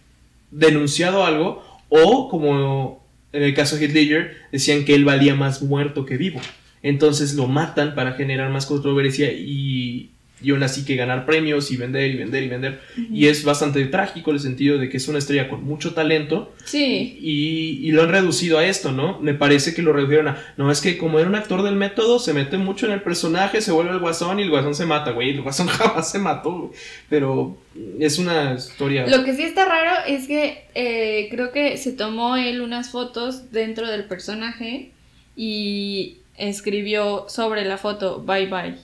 denunciado 0.51 1.23
algo 1.25 1.63
o 1.93 2.29
como 2.29 3.05
en 3.33 3.43
el 3.43 3.53
caso 3.53 3.75
de 3.75 3.85
Heath 3.85 3.93
Ledger 3.93 4.37
decían 4.51 4.85
que 4.85 4.95
él 4.95 5.05
valía 5.05 5.35
más 5.35 5.61
muerto 5.61 6.05
que 6.05 6.17
vivo. 6.17 6.39
Entonces 6.81 7.35
lo 7.35 7.47
matan 7.47 7.93
para 7.95 8.13
generar 8.13 8.49
más 8.49 8.65
controversia 8.65 9.31
y, 9.31 10.10
y 10.41 10.51
aún 10.51 10.63
así 10.63 10.85
que 10.85 10.95
ganar 10.95 11.25
premios 11.25 11.71
y 11.71 11.77
vender 11.77 12.11
y 12.11 12.17
vender 12.17 12.43
y 12.43 12.47
vender. 12.47 12.81
Y 13.11 13.27
es 13.27 13.43
bastante 13.43 13.85
trágico 13.85 14.31
en 14.31 14.37
el 14.37 14.41
sentido 14.41 14.77
de 14.77 14.89
que 14.89 14.97
es 14.97 15.07
una 15.07 15.19
estrella 15.19 15.49
con 15.49 15.63
mucho 15.63 15.93
talento 15.93 16.53
Sí, 16.65 17.17
y, 17.19 17.87
y 17.87 17.91
lo 17.91 18.03
han 18.03 18.09
reducido 18.09 18.57
a 18.57 18.65
esto, 18.65 18.91
¿no? 18.91 19.19
Me 19.19 19.33
parece 19.33 19.73
que 19.73 19.81
lo 19.81 19.93
redujeron 19.93 20.29
a, 20.29 20.53
no, 20.57 20.71
es 20.71 20.81
que 20.81 20.97
como 20.97 21.19
era 21.19 21.27
un 21.27 21.35
actor 21.35 21.63
del 21.63 21.75
método, 21.75 22.19
se 22.19 22.33
mete 22.33 22.57
mucho 22.57 22.85
en 22.85 22.93
el 22.93 23.01
personaje, 23.01 23.61
se 23.61 23.71
vuelve 23.71 23.91
el 23.91 23.99
guasón 23.99 24.39
y 24.39 24.43
el 24.43 24.49
guasón 24.49 24.75
se 24.75 24.85
mata, 24.85 25.11
güey, 25.11 25.31
el 25.31 25.41
guasón 25.41 25.67
jamás 25.67 26.11
se 26.11 26.19
mató, 26.19 26.51
güey. 26.51 26.71
Pero 27.09 27.57
es 27.99 28.19
una 28.19 28.53
historia... 28.53 29.07
Lo 29.07 29.23
que 29.23 29.35
sí 29.35 29.43
está 29.43 29.65
raro 29.65 30.05
es 30.07 30.27
que 30.27 30.65
eh, 30.75 31.27
creo 31.31 31.51
que 31.51 31.77
se 31.77 31.91
tomó 31.91 32.35
él 32.35 32.61
unas 32.61 32.91
fotos 32.91 33.51
dentro 33.51 33.87
del 33.87 34.05
personaje 34.05 34.91
y 35.35 36.17
escribió 36.37 37.25
sobre 37.29 37.65
la 37.65 37.77
foto 37.77 38.21
bye 38.21 38.47
bye. 38.47 38.75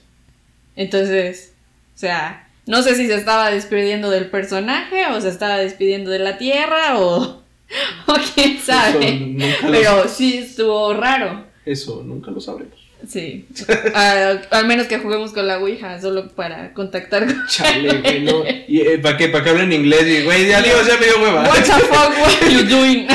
Entonces, 0.78 1.52
o 1.96 1.98
sea, 1.98 2.48
no 2.66 2.82
sé 2.82 2.94
si 2.94 3.08
se 3.08 3.16
estaba 3.16 3.50
despidiendo 3.50 4.10
del 4.10 4.26
personaje 4.30 5.06
o 5.06 5.20
se 5.20 5.28
estaba 5.28 5.58
despidiendo 5.58 6.10
de 6.10 6.20
la 6.20 6.38
tierra 6.38 6.98
o, 7.00 7.42
o 8.06 8.14
quién 8.34 8.60
sabe. 8.60 9.34
lo, 9.62 9.70
Pero 9.72 10.08
sí 10.08 10.38
estuvo 10.38 10.94
raro. 10.94 11.44
eso 11.66 12.02
nunca 12.06 12.30
lo 12.30 12.40
sabremos. 12.40 12.78
Sí. 13.08 13.46
A- 13.94 14.40
al 14.50 14.66
menos 14.66 14.86
que 14.86 14.98
juguemos 14.98 15.32
con 15.32 15.46
la 15.48 15.58
Ouija 15.58 16.00
solo 16.00 16.28
para 16.30 16.72
contactar 16.74 17.26
con. 17.26 17.46
Chale, 17.48 17.98
güey, 17.98 18.20
no. 18.22 18.44
¿Y 18.68 18.80
eh, 18.80 18.98
para 18.98 19.16
qué? 19.16 19.28
¿Para 19.28 19.42
que 19.44 19.50
hablen 19.50 19.72
inglés? 19.72 20.06
Y, 20.06 20.22
güey, 20.24 20.46
ya 20.48 20.62
digo, 20.62 20.76
ya 20.86 20.96
me 20.96 21.06
dio 21.06 21.20
hueva. 21.20 21.42
What 21.42 21.56
the 21.64 21.72
fuck, 21.72 22.18
what 22.18 22.42
are 22.42 22.52
you 22.52 22.62
doing? 22.68 23.06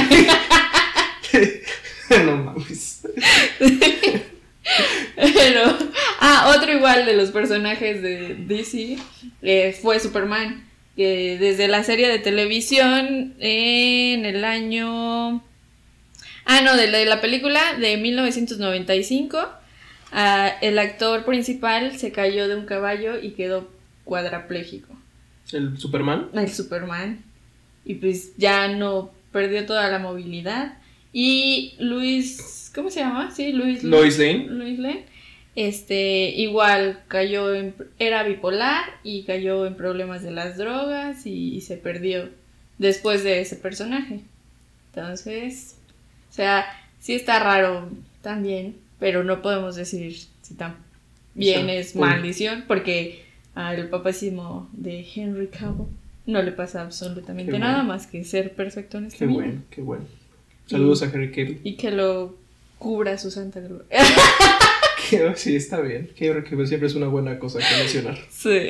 no 2.26 2.36
mames. 2.38 3.02
Igual 6.84 7.06
de 7.06 7.16
los 7.16 7.32
personajes 7.32 8.02
de 8.02 8.36
DC 8.46 8.98
eh, 9.42 9.72
fue 9.82 10.02
Superman, 10.02 10.68
que 10.98 11.38
desde 11.40 11.70
la 11.70 11.82
serie 11.82 12.10
de 12.10 12.20
televisión 12.20 13.36
en 13.40 14.26
el 14.26 14.44
año... 14.44 15.42
Ah, 16.44 16.60
no, 16.62 16.76
de 16.76 16.92
la, 16.92 16.98
de 16.98 17.06
la 17.06 17.22
película 17.22 17.62
de 17.80 17.96
1995, 17.96 19.48
ah, 20.12 20.52
el 20.60 20.78
actor 20.78 21.24
principal 21.24 21.98
se 21.98 22.12
cayó 22.12 22.50
de 22.50 22.58
un 22.58 22.66
caballo 22.66 23.18
y 23.18 23.32
quedó 23.32 23.72
cuadrapléjico, 24.04 24.94
¿El 25.54 25.78
Superman? 25.78 26.32
el 26.34 26.52
Superman, 26.52 27.24
y 27.86 27.94
pues 27.94 28.36
ya 28.36 28.68
no 28.68 29.14
perdió 29.32 29.66
toda 29.66 29.90
la 29.90 30.00
movilidad. 30.00 30.80
Y 31.14 31.76
Luis, 31.80 32.70
¿cómo 32.76 32.90
se 32.90 33.00
llama? 33.00 33.32
Sí, 33.32 33.54
Luis 33.54 33.86
Lois 33.86 34.20
Lane. 34.20 34.48
Luis 34.50 34.80
Lane, 34.80 35.06
este, 35.56 36.30
igual 36.30 37.04
cayó 37.08 37.54
en, 37.54 37.76
era 38.00 38.24
bipolar 38.24 38.86
y 39.04 39.24
cayó 39.24 39.66
en 39.66 39.76
problemas 39.76 40.24
de 40.24 40.32
las 40.32 40.58
drogas 40.58 41.26
y, 41.26 41.56
y 41.56 41.62
se 41.62 41.78
perdió 41.78 42.30
después 42.78 43.24
de 43.24 43.42
ese 43.42 43.56
personaje. 43.56 44.22
Entonces, 44.94 45.76
o 46.30 46.34
sea, 46.34 46.66
sí 47.00 47.14
está 47.14 47.40
raro 47.40 47.90
también, 48.22 48.76
pero 49.00 49.24
no 49.24 49.42
podemos 49.42 49.76
decir 49.76 50.16
si 50.42 50.54
O 50.54 50.56
sea, 50.56 50.76
es 51.74 51.96
maldición, 51.96 52.66
porque 52.68 53.24
al 53.56 53.90
papacísimo 53.90 54.70
de 54.72 55.06
Henry 55.16 55.48
Cavill 55.48 55.88
no 56.26 56.42
le 56.42 56.52
pasa 56.52 56.82
absolutamente 56.82 57.52
Qué 57.52 57.60
nada 57.60 57.78
bueno. 57.78 57.90
más 57.90 58.08
que 58.08 58.24
ser 58.24 58.54
perfecto 58.54 58.98
en 58.98 59.06
este 59.06 59.20
Qué 59.20 59.26
vida 59.26 59.36
bueno, 59.36 59.62
qué 59.70 59.82
bueno. 59.82 60.06
Saludos 60.68 61.04
a 61.04 61.08
Harry 61.08 61.32
Cavill. 61.32 61.60
y 61.64 61.76
que 61.76 61.92
lo 61.92 62.38
cubra 62.80 63.18
su 63.18 63.30
santa 63.32 63.60
gloria. 63.60 63.86
Sí, 65.36 65.56
está 65.56 65.82
bien. 65.82 66.10
Que 66.16 66.26
siempre 66.66 66.88
es 66.88 66.96
una 66.96 67.08
buena 67.08 67.40
cosa 67.40 67.60
que 67.60 67.78
mencionar. 67.78 68.18
sí. 68.30 68.68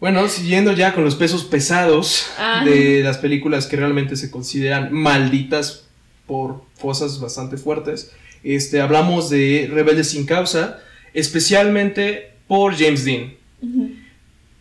Bueno, 0.00 0.28
siguiendo 0.28 0.72
ya 0.72 0.92
con 0.92 1.02
los 1.02 1.14
pesos 1.14 1.44
pesados 1.44 2.26
Ah. 2.38 2.62
de 2.62 3.00
las 3.02 3.16
películas 3.16 3.66
que 3.66 3.76
realmente 3.76 4.16
se 4.16 4.30
consideran 4.30 4.92
malditas 4.92 5.86
por 6.26 6.62
cosas 6.78 7.20
bastante 7.20 7.56
fuertes, 7.56 8.12
este, 8.42 8.82
hablamos 8.82 9.30
de 9.30 9.66
Rebeldes 9.72 10.10
sin 10.10 10.26
causa, 10.26 10.82
especialmente 11.14 12.32
por 12.46 12.76
James 12.76 13.04
Dean. 13.06 13.32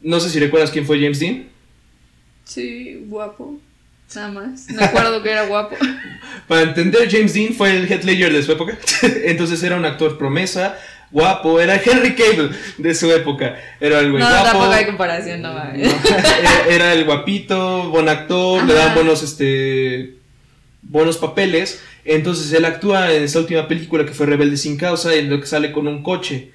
No 0.01 0.19
sé 0.21 0.29
si 0.29 0.39
recuerdas 0.39 0.71
quién 0.71 0.85
fue 0.85 0.97
James 1.01 1.19
Dean. 1.19 1.49
Sí, 2.45 3.03
guapo. 3.07 3.59
Nada 4.15 4.31
más. 4.31 4.69
Me 4.69 4.83
acuerdo 4.83 5.21
que 5.23 5.31
era 5.31 5.45
guapo. 5.45 5.75
Para 6.47 6.61
entender, 6.61 7.09
James 7.09 7.33
Dean 7.33 7.53
fue 7.53 7.75
el 7.75 7.91
head 7.91 8.03
ledger 8.03 8.31
de 8.33 8.43
su 8.43 8.51
época. 8.51 8.77
Entonces 9.25 9.61
era 9.63 9.75
un 9.75 9.85
actor 9.85 10.17
promesa, 10.17 10.77
guapo, 11.11 11.59
era 11.59 11.75
Henry 11.75 12.15
Cable 12.15 12.49
de 12.77 12.95
su 12.95 13.11
época. 13.11 13.57
Era 13.79 13.99
el 13.99 14.11
güey 14.11 14.21
no, 14.21 14.29
guapo. 14.29 14.45
tampoco 14.45 14.71
hay 14.71 14.85
comparación, 14.85 15.41
no 15.41 15.53
mames. 15.53 15.93
era, 16.39 16.65
era 16.69 16.93
el 16.93 17.05
guapito, 17.05 17.89
buen 17.89 18.09
actor, 18.09 18.63
le 18.63 18.73
dan 18.73 18.93
buenos, 18.95 19.23
este, 19.23 20.15
buenos 20.81 21.17
papeles. 21.17 21.81
Entonces 22.05 22.51
él 22.53 22.65
actúa 22.65 23.13
en 23.13 23.23
esta 23.23 23.39
última 23.39 23.67
película 23.67 24.05
que 24.05 24.13
fue 24.13 24.25
Rebelde 24.25 24.57
sin 24.57 24.77
causa, 24.77 25.13
en 25.13 25.29
lo 25.29 25.39
que 25.39 25.47
sale 25.47 25.71
con 25.71 25.87
un 25.87 26.03
coche. 26.03 26.51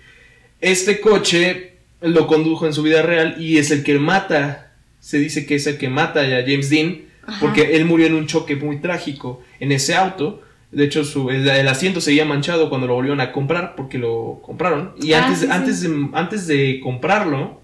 Este 0.61 1.01
coche 1.01 1.77
lo 2.01 2.27
condujo 2.27 2.67
en 2.67 2.75
su 2.75 2.83
vida 2.83 3.03
real 3.03 3.37
y 3.39 3.59
es 3.59 3.71
el 3.71 3.83
que 3.83 3.99
mata, 3.99 4.73
se 5.01 5.19
dice 5.19 5.47
que 5.47 5.55
es 5.55 5.67
el 5.67 5.79
que 5.79 5.89
mata 5.89 6.21
a 6.21 6.43
James 6.43 6.71
Dean, 6.71 7.08
Ajá. 7.29 7.39
porque 7.41 7.77
él 7.77 7.85
murió 7.85 8.07
en 8.07 8.15
un 8.15 8.27
choque 8.27 8.57
muy 8.57 8.79
trágico 8.79 9.43
en 9.61 9.71
ese 9.73 9.95
auto. 9.95 10.43
De 10.73 10.85
hecho, 10.85 11.05
su, 11.05 11.31
el, 11.31 11.49
el 11.49 11.69
asiento 11.69 12.01
seguía 12.01 12.25
manchado 12.25 12.69
cuando 12.69 12.87
lo 12.87 12.95
volvieron 12.95 13.21
a 13.21 13.33
comprar 13.33 13.75
porque 13.77 13.99
lo 13.99 14.41
compraron. 14.43 14.93
Y 15.01 15.13
Ah, 15.13 15.25
antes, 15.25 15.41
sí, 15.41 15.47
sí. 15.47 15.53
antes, 15.53 15.81
de, 15.83 16.09
antes 16.13 16.47
de 16.47 16.81
comprarlo, 16.83 17.61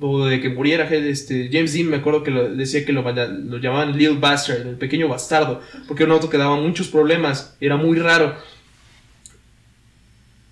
o 0.00 0.26
de 0.26 0.40
que 0.40 0.48
muriera 0.48 0.88
este, 0.88 1.48
James 1.52 1.72
Dean, 1.74 1.88
me 1.88 1.98
acuerdo 1.98 2.22
que 2.24 2.30
lo, 2.30 2.48
decía 2.54 2.84
que 2.84 2.92
lo, 2.92 3.02
lo 3.02 3.58
llamaban 3.58 3.96
Little 3.96 4.18
Bastard, 4.18 4.66
el 4.66 4.76
pequeño 4.76 5.08
bastardo, 5.08 5.60
porque 5.86 6.02
era 6.02 6.12
un 6.12 6.16
auto 6.16 6.28
que 6.30 6.38
daba 6.38 6.56
muchos 6.56 6.88
problemas, 6.88 7.56
era 7.60 7.76
muy 7.76 7.98
raro. 7.98 8.34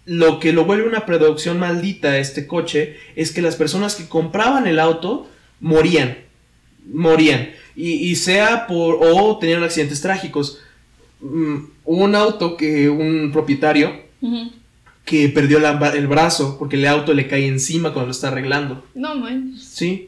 Lo 0.06 0.40
que 0.40 0.52
lo 0.52 0.64
vuelve 0.64 0.88
una 0.88 1.06
producción 1.06 1.58
maldita 1.58 2.18
este 2.18 2.46
coche 2.46 2.96
es 3.16 3.32
que 3.32 3.42
las 3.42 3.56
personas 3.56 3.94
que 3.96 4.08
compraban 4.08 4.66
el 4.66 4.78
auto 4.80 5.28
morían, 5.60 6.18
morían, 6.92 7.50
y, 7.80 8.10
y 8.10 8.16
sea 8.16 8.66
por, 8.66 8.98
o 9.00 9.38
tenían 9.38 9.62
accidentes 9.62 10.00
trágicos. 10.00 10.58
Mm, 11.20 11.56
un 11.84 12.14
auto 12.14 12.56
que 12.56 12.88
un 12.88 13.30
propietario 13.32 13.92
que 15.04 15.28
perdió 15.28 15.58
la- 15.58 15.92
el 15.94 16.06
brazo 16.06 16.56
porque 16.58 16.76
el 16.76 16.86
auto 16.86 17.14
le 17.14 17.26
cae 17.26 17.46
encima 17.46 17.92
cuando 17.92 18.06
lo 18.08 18.12
está 18.12 18.28
arreglando. 18.28 18.84
No, 18.94 19.14
man. 19.16 19.54
Sí. 19.58 20.06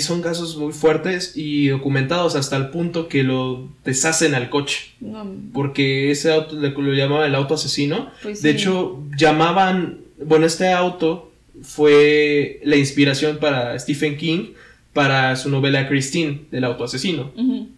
Son 0.00 0.20
casos 0.20 0.56
muy 0.58 0.72
fuertes 0.72 1.32
y 1.34 1.68
documentados 1.68 2.36
hasta 2.36 2.56
el 2.58 2.68
punto 2.68 3.08
que 3.08 3.22
lo 3.22 3.68
deshacen 3.84 4.34
al 4.34 4.50
coche. 4.50 4.92
No, 5.00 5.26
Porque 5.54 6.10
ese 6.10 6.30
auto 6.30 6.56
le- 6.60 6.70
lo 6.70 6.92
llamaban 6.94 7.26
el 7.28 7.34
auto 7.34 7.54
asesino. 7.54 8.10
pues 8.22 8.42
De 8.42 8.50
sí. 8.52 8.56
hecho, 8.58 9.02
llamaban. 9.16 10.00
Bueno, 10.24 10.44
este 10.46 10.68
auto 10.70 11.32
fue 11.62 12.60
la 12.64 12.76
inspiración 12.76 13.38
para 13.38 13.78
Stephen 13.78 14.16
King 14.18 14.48
para 14.92 15.36
su 15.36 15.48
novela 15.48 15.88
Christine, 15.88 16.42
del 16.50 16.64
auto 16.64 16.84
asesino. 16.84 17.32
Ujú. 17.36 17.68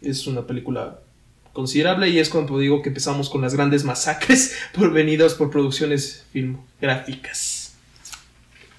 Es 0.00 0.26
una 0.26 0.46
película 0.46 0.98
considerable 1.52 2.08
y 2.08 2.18
es 2.18 2.28
cuando 2.28 2.58
digo 2.58 2.82
que 2.82 2.88
empezamos 2.88 3.28
con 3.28 3.42
las 3.42 3.54
grandes 3.54 3.84
masacres 3.84 4.56
provenidas 4.72 5.34
por 5.34 5.50
producciones 5.50 6.24
filmográficas. 6.32 7.74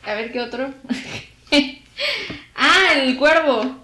A 0.06 0.16
ver, 0.16 0.32
¿qué 0.32 0.42
otro? 0.42 0.74
ah, 2.56 2.88
el 2.96 3.16
cuervo. 3.18 3.78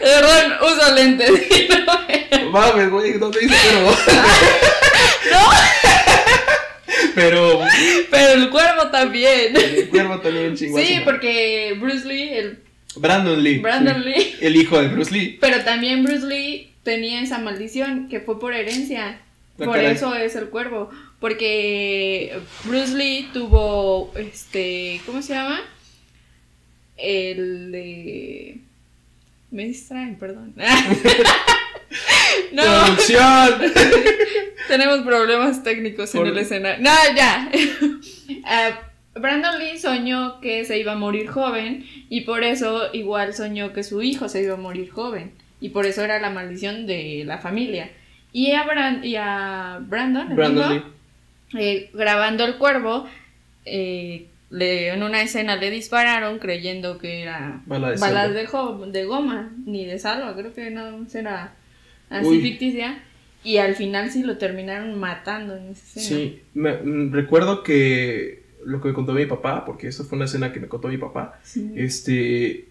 Perdón, 0.00 0.52
uso 0.62 0.94
lentes. 0.94 1.30
Mames, 2.50 2.90
güey, 2.90 3.18
no 3.18 3.30
te 3.30 3.40
dice 3.40 3.56
pero. 3.62 3.90
no, 5.32 5.50
pero. 7.14 7.60
pero 8.10 8.32
el 8.42 8.50
cuervo 8.50 8.90
también. 8.90 9.54
El 9.56 9.88
cuervo 9.88 10.20
también 10.20 10.56
chingó. 10.56 10.78
a 10.78 10.80
su 10.80 10.86
Sí, 10.86 11.00
porque 11.04 11.76
Bruce 11.80 12.06
Lee, 12.06 12.28
el 12.34 12.58
Brandon 12.96 13.42
Lee. 13.42 13.58
Brandon 13.58 14.02
sí, 14.02 14.08
Lee, 14.08 14.34
El 14.40 14.56
hijo 14.56 14.80
de 14.80 14.88
Bruce 14.88 15.12
Lee. 15.12 15.38
pero 15.40 15.62
también 15.64 16.04
Bruce 16.04 16.26
Lee 16.26 16.72
tenía 16.82 17.20
esa 17.22 17.38
maldición 17.38 18.08
que 18.08 18.20
fue 18.20 18.38
por 18.38 18.54
herencia. 18.54 19.20
Ah, 19.20 19.64
Por 19.64 19.76
caray. 19.76 19.92
eso 19.92 20.14
es 20.14 20.34
el 20.36 20.46
cuervo. 20.50 20.90
Porque 21.20 22.36
Bruce 22.64 22.94
Lee 22.94 23.30
tuvo, 23.32 24.12
este, 24.16 25.00
¿cómo 25.06 25.22
se 25.22 25.34
llama? 25.34 25.60
El 26.96 27.72
de... 27.72 28.58
Me 29.50 29.64
distraen, 29.64 30.16
perdón. 30.16 30.54
no, 32.52 32.62
¡Producción! 32.62 33.72
tenemos 34.68 35.00
problemas 35.00 35.62
técnicos 35.62 36.14
en 36.14 36.26
el 36.26 36.38
escenario. 36.38 36.82
No, 36.82 36.90
ya. 37.16 37.50
Ah, 38.46 38.70
Brandon 39.14 39.58
Lee 39.58 39.78
soñó 39.78 40.40
que 40.40 40.64
se 40.64 40.78
iba 40.78 40.92
a 40.92 40.96
morir 40.96 41.28
joven 41.28 41.84
y 42.08 42.22
por 42.22 42.42
eso 42.42 42.88
igual 42.94 43.34
soñó 43.34 43.72
que 43.72 43.82
su 43.84 44.02
hijo 44.02 44.28
se 44.28 44.42
iba 44.42 44.54
a 44.54 44.58
morir 44.58 44.90
joven. 44.90 45.32
Y 45.60 45.68
por 45.70 45.86
eso 45.86 46.02
era 46.02 46.18
la 46.20 46.30
maldición 46.30 46.86
de 46.86 47.22
la 47.26 47.38
familia. 47.38 47.90
Y 48.32 48.52
a, 48.52 48.64
y 49.02 49.16
a 49.16 49.78
Brandon, 49.82 50.34
Lee. 50.72 50.82
eh, 51.58 51.90
grabando 51.94 52.44
el 52.44 52.56
cuervo, 52.56 53.06
eh, 53.64 54.26
le- 54.50 54.88
en 54.88 55.02
una 55.02 55.22
escena 55.22 55.56
le 55.56 55.70
dispararon 55.70 56.38
creyendo 56.38 56.98
que 56.98 57.22
era 57.22 57.60
Bala 57.66 57.90
de 57.90 57.96
balas 57.98 58.34
de, 58.34 58.46
de 58.90 59.04
goma, 59.04 59.52
ni 59.66 59.84
de 59.84 59.98
salva, 59.98 60.34
creo 60.34 60.52
que 60.52 60.70
no 60.70 61.06
era 61.14 61.52
así 62.10 62.26
Uy. 62.28 62.40
ficticia. 62.40 63.02
Y 63.42 63.58
al 63.58 63.74
final 63.74 64.10
sí 64.10 64.22
lo 64.22 64.38
terminaron 64.38 64.98
matando 64.98 65.54
en 65.56 65.68
esa 65.72 66.00
escena. 66.00 66.06
Sí, 66.06 66.40
me- 66.54 66.72
mm, 66.78 67.12
recuerdo 67.12 67.62
que 67.62 68.42
lo 68.64 68.80
que 68.80 68.88
me 68.88 68.94
contó 68.94 69.12
mi 69.12 69.26
papá, 69.26 69.64
porque 69.66 69.88
esto 69.88 70.04
fue 70.04 70.16
una 70.16 70.24
escena 70.24 70.50
que 70.52 70.60
me 70.60 70.68
contó 70.68 70.88
mi 70.88 70.96
papá, 70.96 71.38
Sí. 71.42 71.70
este, 71.76 72.68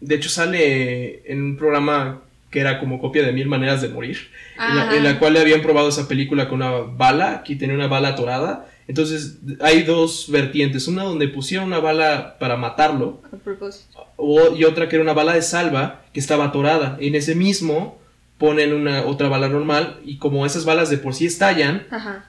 de 0.00 0.14
hecho 0.14 0.28
sale 0.28 1.22
en 1.32 1.42
un 1.42 1.56
programa 1.56 2.20
que 2.50 2.60
era 2.60 2.78
como 2.78 3.00
copia 3.00 3.22
de 3.24 3.32
Mil 3.32 3.46
Maneras 3.48 3.80
de 3.80 3.88
Morir, 3.88 4.18
en 4.58 4.76
la, 4.76 4.94
en 4.94 5.04
la 5.04 5.18
cual 5.18 5.32
le 5.32 5.40
habían 5.40 5.62
probado 5.62 5.88
esa 5.88 6.06
película 6.06 6.50
con 6.50 6.56
una 6.60 6.70
bala, 6.72 7.32
aquí 7.36 7.56
tenía 7.56 7.74
una 7.74 7.86
bala 7.86 8.08
atorada, 8.08 8.68
entonces 8.88 9.38
hay 9.60 9.84
dos 9.84 10.26
vertientes, 10.30 10.86
una 10.86 11.04
donde 11.04 11.28
pusieron 11.28 11.68
una 11.68 11.78
bala 11.80 12.36
para 12.38 12.58
matarlo, 12.58 13.22
A 13.32 13.36
propósito. 13.38 14.06
o- 14.16 14.54
y 14.54 14.64
otra 14.64 14.90
que 14.90 14.96
era 14.96 15.02
una 15.02 15.14
bala 15.14 15.32
de 15.32 15.40
salva 15.40 16.02
que 16.12 16.20
estaba 16.20 16.44
atorada, 16.44 16.98
en 17.00 17.14
ese 17.14 17.34
mismo 17.34 17.98
ponen 18.42 18.72
una 18.72 19.04
otra 19.04 19.28
bala 19.28 19.48
normal, 19.48 20.00
y 20.04 20.16
como 20.16 20.44
esas 20.44 20.64
balas 20.64 20.90
de 20.90 20.98
por 20.98 21.14
sí 21.14 21.26
estallan, 21.26 21.86
Ajá. 21.92 22.26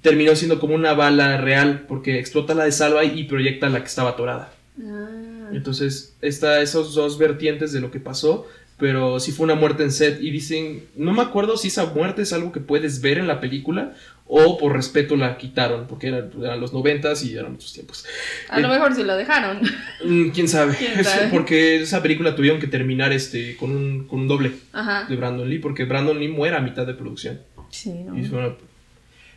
terminó 0.00 0.34
siendo 0.34 0.58
como 0.58 0.74
una 0.74 0.94
bala 0.94 1.36
real 1.36 1.84
porque 1.86 2.18
explota 2.18 2.54
la 2.54 2.64
de 2.64 2.72
salva 2.72 3.04
y 3.04 3.24
proyecta 3.24 3.68
la 3.68 3.80
que 3.80 3.86
estaba 3.86 4.12
atorada. 4.12 4.50
Ah. 4.82 5.50
Entonces, 5.52 6.16
está 6.22 6.62
esos 6.62 6.94
dos 6.94 7.18
vertientes 7.18 7.70
de 7.74 7.82
lo 7.82 7.90
que 7.90 8.00
pasó, 8.00 8.46
pero 8.78 9.20
sí 9.20 9.32
fue 9.32 9.44
una 9.44 9.54
muerte 9.54 9.82
en 9.82 9.90
set 9.92 10.20
y 10.20 10.30
dicen, 10.30 10.84
no 10.96 11.12
me 11.12 11.22
acuerdo 11.22 11.56
si 11.56 11.68
esa 11.68 11.86
muerte 11.86 12.22
es 12.22 12.32
algo 12.32 12.52
que 12.52 12.60
puedes 12.60 13.00
ver 13.00 13.18
en 13.18 13.26
la 13.26 13.40
película 13.40 13.94
o 14.28 14.58
por 14.58 14.72
respeto 14.74 15.14
la 15.16 15.38
quitaron, 15.38 15.86
porque 15.86 16.08
eran, 16.08 16.30
eran 16.42 16.60
los 16.60 16.72
noventas 16.72 17.24
y 17.24 17.34
eran 17.36 17.54
otros 17.54 17.72
tiempos. 17.72 18.04
A 18.48 18.58
lo 18.58 18.68
Eh, 18.68 18.70
mejor 18.72 18.94
sí 18.94 19.04
lo 19.04 19.16
dejaron. 19.16 19.60
Mm, 20.04 20.30
¿Quién 20.30 20.48
sabe? 20.48 20.74
¿Quién 20.78 21.04
sabe? 21.04 21.28
porque 21.32 21.76
esa 21.82 22.02
película 22.02 22.34
tuvieron 22.34 22.58
que 22.60 22.66
terminar 22.66 23.12
este 23.12 23.56
con 23.56 23.70
un, 23.70 24.06
con 24.08 24.20
un 24.20 24.28
doble 24.28 24.52
Ajá. 24.72 25.06
de 25.08 25.14
Brandon 25.16 25.48
Lee, 25.48 25.58
porque 25.60 25.84
Brandon 25.84 26.18
Lee 26.18 26.28
muere 26.28 26.56
a 26.56 26.60
mitad 26.60 26.86
de 26.86 26.94
producción. 26.94 27.40
Sí, 27.70 27.90
¿no? 27.92 28.18
Y 28.18 28.26
una- 28.26 28.54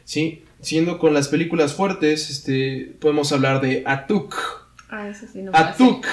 Sí, 0.06 0.44
siendo 0.62 0.98
con 0.98 1.14
las 1.14 1.28
películas 1.28 1.74
fuertes, 1.76 2.30
este, 2.32 2.96
podemos 3.00 3.32
hablar 3.32 3.62
de 3.62 3.84
Atuk. 3.86 4.36
Ah, 4.90 5.08
eso 5.08 5.28
sí 5.32 5.44
no 5.44 5.52
la. 5.52 5.60
Atuk, 5.60 6.06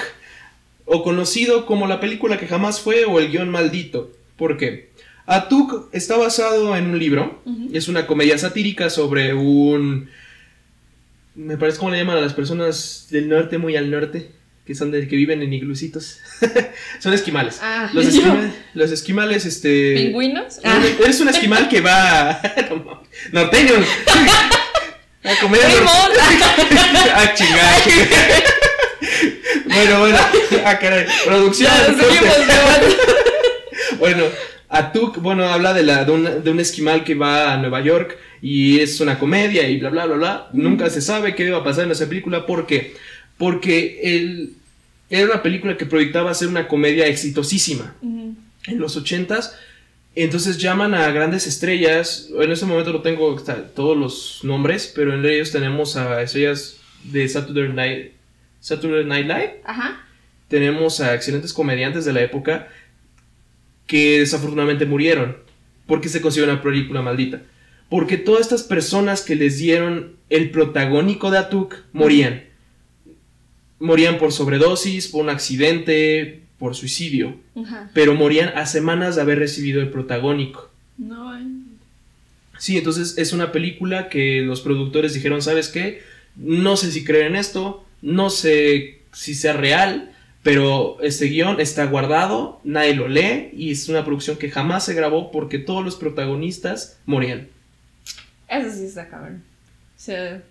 o 0.87 1.03
conocido 1.03 1.65
como 1.67 1.85
la 1.85 1.99
película 1.99 2.37
que 2.39 2.47
jamás 2.47 2.79
fue 2.81 3.05
o 3.05 3.19
el 3.19 3.29
guion 3.29 3.49
maldito. 3.49 4.11
¿Por 4.37 4.57
qué? 4.57 4.89
Atuk 5.25 5.89
está 5.91 6.15
basado 6.17 6.75
en 6.77 6.87
un 6.87 6.97
libro, 6.97 7.41
es 7.73 7.87
una 7.89 8.07
comedia 8.07 8.37
satírica 8.37 8.89
sobre 8.89 9.33
un... 9.33 10.09
Me 11.35 11.57
parece 11.57 11.77
como 11.77 11.91
le 11.91 11.97
llaman 11.99 12.17
a 12.17 12.21
las 12.21 12.33
personas 12.33 13.07
del 13.11 13.27
norte, 13.29 13.57
muy 13.57 13.75
al 13.75 13.91
norte, 13.91 14.31
que 14.65 14.73
son 14.73 14.89
de 14.91 15.07
que 15.07 15.15
viven 15.17 15.41
en 15.41 15.51
iglusitos. 15.53 16.19
son 16.99 17.13
esquimales. 17.13 17.59
Ah, 17.61 17.89
Los, 17.93 18.05
yo- 18.13 18.21
esquima- 18.21 18.53
los 18.73 18.91
esquimales, 18.91 19.45
este... 19.45 19.95
¿Pingüinos? 19.97 20.57
No, 20.63 20.71
Ah. 20.71 20.81
Eres 21.03 21.19
un 21.19 21.27
esquimal 21.29 21.67
que 21.67 21.81
va. 21.81 22.39
No 22.69 22.77
mames. 22.77 23.07
Norteño. 23.33 23.73
A 25.23 25.35
comer. 25.41 25.61
Ah, 27.13 27.33
chingada. 27.35 27.75
Bueno, 29.65 29.99
bueno. 29.99 30.17
Ah, 30.65 30.79
caray. 30.79 31.05
Producción. 31.25 31.71
Bueno, 33.99 34.23
Atuk, 34.69 35.17
bueno, 35.21 35.45
habla 35.45 35.73
de, 35.73 35.83
la, 35.83 36.03
de, 36.03 36.11
un, 36.11 36.43
de 36.43 36.51
un 36.51 36.59
esquimal 36.59 37.03
que 37.03 37.15
va 37.15 37.53
a 37.53 37.57
Nueva 37.57 37.81
York 37.81 38.17
y 38.41 38.79
es 38.79 38.99
una 38.99 39.17
comedia 39.17 39.67
y 39.67 39.77
bla, 39.77 39.89
bla, 39.89 40.05
bla, 40.05 40.15
bla. 40.15 40.49
Nunca 40.53 40.89
se 40.89 41.01
sabe 41.01 41.35
qué 41.35 41.49
va 41.49 41.59
a 41.59 41.63
pasar 41.63 41.85
en 41.85 41.91
esa 41.91 42.07
película. 42.07 42.45
¿Por 42.45 42.67
qué? 42.67 42.95
Porque 43.37 44.49
era 45.09 45.25
una 45.25 45.41
película 45.41 45.77
que 45.77 45.85
proyectaba 45.85 46.33
ser 46.33 46.49
una 46.49 46.67
comedia 46.67 47.07
exitosísima 47.07 47.95
en 48.01 48.79
los 48.79 48.97
ochentas. 48.97 49.57
Entonces 50.15 50.57
llaman 50.57 50.93
a 50.93 51.11
grandes 51.11 51.47
estrellas. 51.47 52.29
En 52.37 52.51
este 52.51 52.65
momento 52.65 52.91
no 52.91 53.01
tengo 53.01 53.35
todos 53.75 53.95
los 53.95 54.39
nombres, 54.43 54.91
pero 54.93 55.13
entre 55.13 55.35
ellos 55.35 55.51
tenemos 55.51 55.95
a 55.95 56.21
estrellas 56.21 56.77
de 57.03 57.27
Saturday 57.29 57.69
Night, 57.71 58.11
Saturday 58.67 59.05
Night 59.05 59.27
Live. 59.27 59.61
Ajá. 59.63 60.05
Tenemos 60.49 60.99
a 60.99 61.15
excelentes 61.15 61.53
comediantes 61.53 62.03
de 62.05 62.13
la 62.13 62.21
época 62.21 62.67
que 63.85 64.19
desafortunadamente 64.19 64.85
murieron 64.85 65.37
porque 65.85 66.09
se 66.09 66.21
considera 66.21 66.53
una 66.53 66.61
película 66.61 67.01
maldita. 67.01 67.41
Porque 67.89 68.17
todas 68.17 68.41
estas 68.41 68.63
personas 68.63 69.21
que 69.21 69.35
les 69.35 69.57
dieron 69.57 70.17
el 70.29 70.51
protagónico 70.51 71.31
de 71.31 71.37
Atuk 71.37 71.75
morían. 71.93 72.43
Morían 73.79 74.17
por 74.17 74.33
sobredosis, 74.33 75.07
por 75.07 75.23
un 75.23 75.29
accidente, 75.29 76.41
por 76.59 76.75
suicidio 76.75 77.37
Ajá. 77.55 77.89
pero 77.93 78.15
morían 78.15 78.49
a 78.57 78.65
semanas 78.65 79.15
de 79.15 79.21
haber 79.21 79.39
recibido 79.39 79.79
el 79.79 79.89
protagónico. 79.89 80.69
No. 80.97 81.39
Sí, 82.57 82.77
entonces 82.77 83.17
es 83.17 83.31
una 83.31 83.53
película 83.53 84.09
que 84.09 84.41
los 84.41 84.59
productores 84.61 85.13
dijeron, 85.13 85.41
¿sabes 85.41 85.69
qué? 85.69 86.01
No 86.35 86.75
sé 86.75 86.91
si 86.91 87.05
creer 87.05 87.27
en 87.27 87.35
esto, 87.35 87.86
no 88.01 88.29
sé 88.29 88.99
si 89.13 89.33
sea 89.35 89.53
real, 89.53 90.11
Pero 90.43 90.97
este 91.01 91.25
guion 91.25 91.59
está 91.59 91.85
guardado, 91.87 92.61
nadie 92.63 92.95
lo 92.95 93.09
lee 93.09 93.49
y 93.53 93.71
es 93.71 93.89
una 93.89 94.05
producción 94.05 94.37
que 94.37 94.49
jamás 94.49 94.85
se 94.85 94.93
grabó 94.93 95.29
porque 95.29 95.59
todos 95.59 95.83
los 95.83 95.97
protagonistas 95.97 96.99
morían. 97.05 97.49
Eso 98.47 98.71
sí 98.71 98.85
está 98.85 99.09
cabrón. 99.09 99.43
O 99.97 99.99
sea, 99.99 100.41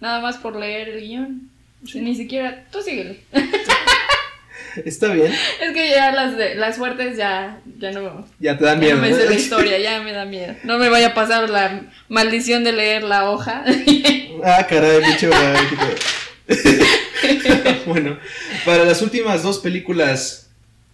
nada 0.00 0.20
más 0.22 0.38
por 0.38 0.56
leer 0.56 0.88
el 0.88 1.00
guion. 1.00 1.50
Ni 1.94 2.14
siquiera. 2.14 2.64
Tú 2.72 2.80
síguele. 2.80 3.20
Está 4.84 5.12
bien. 5.12 5.30
Es 5.60 5.72
que 5.72 5.90
ya 5.90 6.10
las, 6.12 6.36
de, 6.38 6.54
las 6.54 6.76
fuertes 6.78 7.16
ya, 7.18 7.60
ya 7.78 7.90
no. 7.92 8.26
Ya 8.40 8.56
te 8.56 8.64
dan 8.64 8.80
Ya 8.80 8.86
miedo. 8.86 8.96
no 8.96 9.02
me 9.02 9.14
sé 9.14 9.26
la 9.28 9.34
historia, 9.44 9.78
ya 9.78 10.00
me 10.00 10.12
da 10.12 10.24
miedo. 10.24 10.54
No 10.64 10.78
me 10.78 10.88
vaya 10.88 11.08
a 11.08 11.14
pasar 11.14 11.50
la 11.50 11.82
maldición 12.08 12.64
de 12.64 12.72
leer 12.72 13.02
la 13.02 13.30
hoja. 13.30 13.62
Ah, 14.46 14.66
caray, 14.68 15.00
bicho. 15.00 15.30
bueno, 17.86 18.18
para 18.64 18.84
las 18.84 19.02
últimas 19.02 19.42
dos 19.42 19.58
películas 19.58 20.50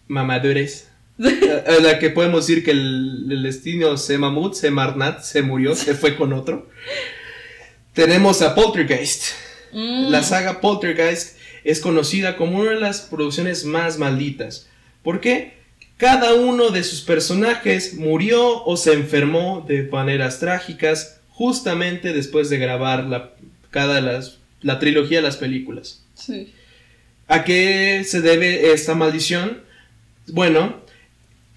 mamadures, 0.08 0.88
a 1.18 1.70
a 1.70 1.80
la 1.80 1.98
que 1.98 2.10
podemos 2.10 2.46
decir 2.46 2.64
que 2.64 2.70
el, 2.70 3.26
el 3.30 3.42
destino 3.42 3.96
se 3.96 4.18
mamut, 4.18 4.54
se 4.54 4.70
marnat, 4.70 5.22
se 5.22 5.42
murió, 5.42 5.74
se 5.74 5.94
fue 5.94 6.16
con 6.16 6.32
otro. 6.32 6.68
Tenemos 7.92 8.40
a 8.42 8.54
Poltergeist. 8.54 9.24
Mm. 9.72 10.10
La 10.10 10.22
saga 10.22 10.60
Poltergeist 10.60 11.36
es 11.64 11.80
conocida 11.80 12.36
como 12.36 12.60
una 12.60 12.70
de 12.70 12.80
las 12.80 13.02
producciones 13.02 13.64
más 13.64 13.98
malditas. 13.98 14.68
¿Por 15.02 15.20
qué? 15.20 15.54
Cada 15.96 16.34
uno 16.34 16.70
de 16.70 16.82
sus 16.82 17.02
personajes 17.02 17.94
murió 17.94 18.64
o 18.64 18.76
se 18.76 18.94
enfermó 18.94 19.64
de 19.68 19.82
maneras 19.82 20.38
trágicas 20.38 21.20
justamente 21.28 22.12
después 22.12 22.48
de 22.48 22.58
grabar 22.58 23.04
la, 23.04 23.32
cada 23.70 23.96
de 23.96 24.02
las, 24.02 24.38
la 24.62 24.78
trilogía 24.78 25.18
de 25.18 25.22
las 25.22 25.36
películas. 25.36 26.02
Sí. 26.14 26.52
¿A 27.28 27.44
qué 27.44 28.02
se 28.04 28.20
debe 28.20 28.72
esta 28.72 28.94
maldición? 28.94 29.62
Bueno, 30.28 30.80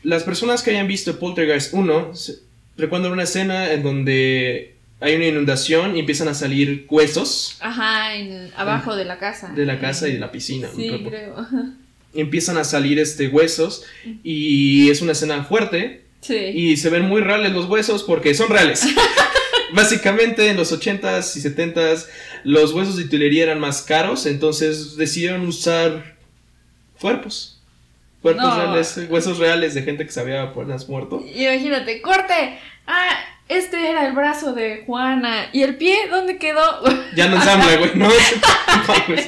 las 0.03 0.23
personas 0.23 0.61
que 0.63 0.71
hayan 0.71 0.87
visto 0.87 1.19
Poltergeist 1.19 1.73
1 1.73 2.15
se- 2.15 2.35
recuerdan 2.77 3.11
una 3.11 3.23
escena 3.23 3.71
en 3.71 3.83
donde 3.83 4.75
hay 4.99 5.15
una 5.15 5.27
inundación 5.27 5.95
y 5.97 5.99
empiezan 5.99 6.27
a 6.29 6.33
salir 6.33 6.85
huesos 6.89 7.57
Ajá, 7.59 8.15
en- 8.15 8.49
abajo 8.55 8.95
de 8.95 9.05
la 9.05 9.17
casa. 9.17 9.51
de 9.55 9.65
la 9.65 9.79
casa 9.79 10.07
y 10.07 10.13
de 10.13 10.19
la 10.19 10.31
piscina. 10.31 10.69
Sí, 10.75 10.89
creo. 11.07 11.35
Empiezan 12.13 12.57
a 12.57 12.63
salir 12.63 12.99
este 12.99 13.27
huesos 13.27 13.83
y 14.23 14.89
es 14.89 15.01
una 15.01 15.13
escena 15.13 15.43
fuerte 15.43 16.03
Sí. 16.21 16.35
y 16.37 16.77
se 16.77 16.89
ven 16.89 17.03
muy 17.03 17.21
reales 17.21 17.51
los 17.51 17.65
huesos 17.65 18.03
porque 18.03 18.33
son 18.33 18.49
reales. 18.49 18.85
Básicamente 19.73 20.49
en 20.49 20.57
los 20.57 20.71
80s 20.71 21.35
y 21.37 21.41
70s 21.41 22.05
los 22.43 22.73
huesos 22.73 22.97
de 22.97 23.03
utilería 23.03 23.43
eran 23.43 23.59
más 23.59 23.81
caros, 23.81 24.25
entonces 24.25 24.95
decidieron 24.97 25.45
usar 25.47 26.15
cuerpos. 26.99 27.61
Cuerpos 28.21 28.43
No. 28.45 28.55
reales, 28.57 28.99
huesos 29.09 29.37
reales 29.37 29.73
de 29.73 29.83
gente 29.83 30.05
que 30.05 30.11
se 30.11 30.19
había 30.19 30.43
apenas 30.43 30.87
muerto. 30.87 31.23
Imagínate, 31.35 32.01
corte. 32.01 32.59
Ah, 32.87 33.17
este 33.49 33.89
era 33.89 34.07
el 34.07 34.13
brazo 34.13 34.53
de 34.53 34.83
Juana. 34.85 35.49
¿Y 35.51 35.63
el 35.63 35.75
pie 35.75 35.95
dónde 36.09 36.37
quedó? 36.37 36.61
Ya 37.15 37.27
no 37.27 37.35
ensambla, 37.35 37.75
güey, 37.77 37.91
no 37.95 38.09
mames. 38.87 39.27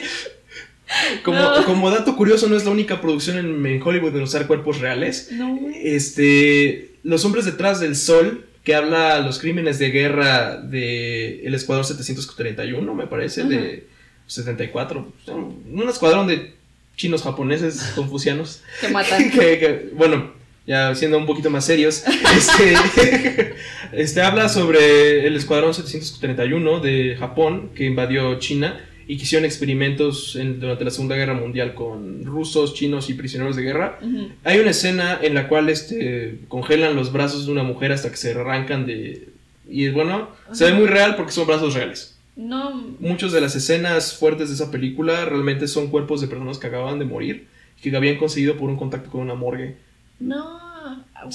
Como, 1.24 1.38
No. 1.40 1.66
como 1.66 1.90
dato 1.90 2.16
curioso, 2.16 2.48
no 2.48 2.56
es 2.56 2.64
la 2.64 2.72
única 2.72 3.02
producción 3.02 3.38
en, 3.38 3.66
en 3.66 3.82
Hollywood 3.82 4.16
en 4.16 4.24
usar 4.24 4.48
cuerpos 4.48 4.80
reales. 4.80 5.30
no. 5.32 5.60
Este, 5.76 6.92
Los 7.04 7.26
hombres 7.26 7.46
detrás 7.46 7.80
del 7.80 7.96
sol, 7.96 8.45
que 8.66 8.76
habla 8.76 9.20
los 9.20 9.40
crímenes 9.40 9.78
de 9.78 9.92
guerra 9.92 10.58
de 10.58 11.46
el 11.46 11.54
escuadrón 11.54 11.86
731, 11.86 12.94
me 12.96 13.06
parece, 13.06 13.44
de 13.44 13.88
74. 14.26 15.14
Un 15.28 15.88
escuadrón 15.88 16.26
de 16.26 16.56
chinos, 16.98 17.22
japoneses, 17.22 17.92
confucianos. 17.96 18.64
Que 18.82 18.90
matan. 18.90 19.30
que, 19.32 19.40
que, 19.60 19.90
bueno, 19.94 20.34
ya 20.66 20.96
siendo 20.96 21.20
un 21.20 21.28
poquito 21.28 21.52
más 21.52 21.64
serios, 21.64 22.04
este, 22.36 23.56
este 23.92 24.22
habla 24.24 24.50
sobre 24.50 25.28
el 25.28 25.36
escuadrón 25.36 25.76
731 25.76 26.80
de 26.80 27.16
Japón 27.20 27.70
que 27.76 27.86
invadió 27.86 28.40
China 28.40 28.84
y 29.08 29.18
que 29.18 29.24
hicieron 29.24 29.46
experimentos 29.46 30.36
en- 30.36 30.60
durante 30.60 30.84
la 30.84 30.92
Segunda 30.92 31.16
Guerra 31.16 31.34
Mundial 31.34 31.74
con 31.76 32.24
rusos, 32.26 32.74
chinos 32.74 33.10
y 33.10 33.14
prisioneros 33.14 33.56
de 33.56 33.62
guerra. 33.64 34.00
Ujú. 34.02 34.30
Hay 34.44 34.60
una 34.60 34.72
escena 34.72 35.20
en 35.22 35.34
la 35.34 35.48
cual 35.48 35.70
este, 35.70 36.40
congelan 36.48 36.96
los 36.96 37.12
brazos 37.12 37.46
de 37.46 37.52
una 37.52 37.64
mujer 37.64 37.92
hasta 37.92 38.10
que 38.10 38.18
se 38.18 38.32
arrancan 38.32 38.86
de... 38.86 39.30
Y 39.70 39.90
bueno, 39.90 40.30
se 40.52 40.66
ve 40.66 40.74
muy 40.74 40.86
real 40.88 41.16
porque 41.16 41.32
son 41.32 41.48
brazos 41.48 41.74
reales. 41.74 42.16
No. 42.36 42.86
Muchas 43.00 43.32
de 43.32 43.42
las 43.42 43.56
escenas 43.56 44.14
fuertes 44.16 44.50
de 44.50 44.56
esa 44.56 44.70
película 44.72 45.26
realmente 45.26 45.68
son 45.68 45.88
cuerpos 45.88 46.22
de 46.22 46.28
personas 46.28 46.58
que 46.60 46.68
acababan 46.68 47.00
de 47.00 47.06
morir 47.06 47.48
y 47.80 47.90
que 47.90 47.96
habían 47.96 48.18
conseguido 48.18 48.58
por 48.58 48.70
un 48.70 48.78
contacto 48.78 49.10
con 49.10 49.22
una 49.22 49.36
morgue. 49.36 49.78
No. 50.20 50.75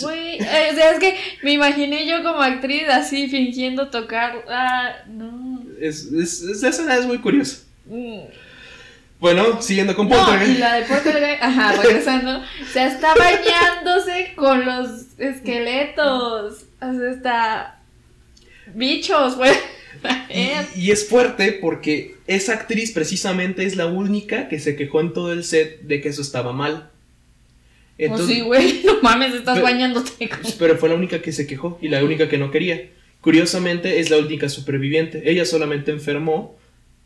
Güey. 0.00 0.38
Eh, 0.40 0.68
o 0.72 0.74
sea, 0.74 0.90
es 0.92 0.98
que 0.98 1.16
me 1.42 1.52
imaginé 1.52 2.06
yo 2.06 2.22
como 2.22 2.40
actriz 2.42 2.84
así 2.88 3.28
fingiendo 3.28 3.88
tocar. 3.90 4.44
Ah, 4.48 4.92
no. 5.08 5.62
Es, 5.80 6.04
es, 6.12 6.42
esa 6.42 6.68
escena 6.68 6.96
es 6.96 7.06
muy 7.06 7.18
curiosa. 7.18 7.58
Mm. 7.86 8.20
Bueno, 9.18 9.60
siguiendo 9.60 9.94
con 9.94 10.08
No, 10.08 10.16
y 10.16 10.18
Poltergeist. 10.18 10.58
la 10.60 10.74
de 10.76 10.82
Poltergeist, 10.86 11.42
ajá, 11.42 11.72
regresando, 11.82 12.38
o 12.38 12.66
sea, 12.72 12.86
está 12.86 13.14
bañándose 13.14 14.32
con 14.34 14.64
los 14.64 14.88
esqueletos, 15.18 16.64
o 16.80 16.92
sea, 16.92 17.10
está 17.10 17.80
bichos, 18.74 19.36
güey. 19.36 19.52
Eh, 20.30 20.54
Y, 20.74 20.86
y 20.86 20.90
es 20.92 21.06
fuerte 21.06 21.52
porque 21.60 22.16
esa 22.26 22.54
actriz 22.54 22.92
precisamente 22.92 23.66
es 23.66 23.76
la 23.76 23.86
única 23.86 24.48
que 24.48 24.58
se 24.58 24.74
quejó 24.76 25.00
en 25.02 25.12
todo 25.12 25.32
el 25.32 25.44
set 25.44 25.82
de 25.82 26.00
que 26.00 26.08
eso 26.08 26.22
estaba 26.22 26.52
mal. 26.54 26.89
Pues 28.08 28.10
Entonces, 28.20 28.36
sí, 28.36 28.42
güey, 28.42 28.82
no 28.84 29.00
mames, 29.02 29.34
estás 29.34 29.54
Pero- 29.58 29.64
bañándote. 29.66 30.28
con- 30.28 30.38
pero 30.58 30.76
fue 30.76 30.88
la 30.88 30.94
única 30.94 31.20
que 31.22 31.32
se 31.32 31.46
quejó 31.46 31.78
y 31.82 31.88
la 31.88 32.02
única 32.04 32.28
que 32.28 32.38
no 32.38 32.50
quería. 32.50 32.88
Curiosamente 33.20 34.00
es 34.00 34.08
la 34.10 34.16
única 34.18 34.48
superviviente. 34.48 35.30
Ella 35.30 35.44
solamente 35.44 35.90
enfermó 35.90 36.56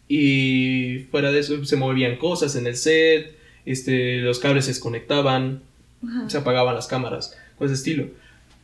y 0.09 1.07
fuera 1.11 1.33
de 1.33 1.41
eso 1.41 1.65
se 1.65 1.77
movían 1.77 2.17
cosas 2.17 2.57
en 2.57 2.67
el 2.67 2.77
set, 2.77 3.35
este, 3.67 4.19
los 4.19 4.39
cables 4.39 4.67
se 4.67 4.73
desconectaban, 4.73 5.63
Ajá. 6.07 6.29
se 6.31 6.39
apagaban 6.39 6.75
las 6.75 6.87
cámaras, 6.87 7.37
cosas 7.59 7.71
de 7.71 7.75
estilo. 7.77 8.09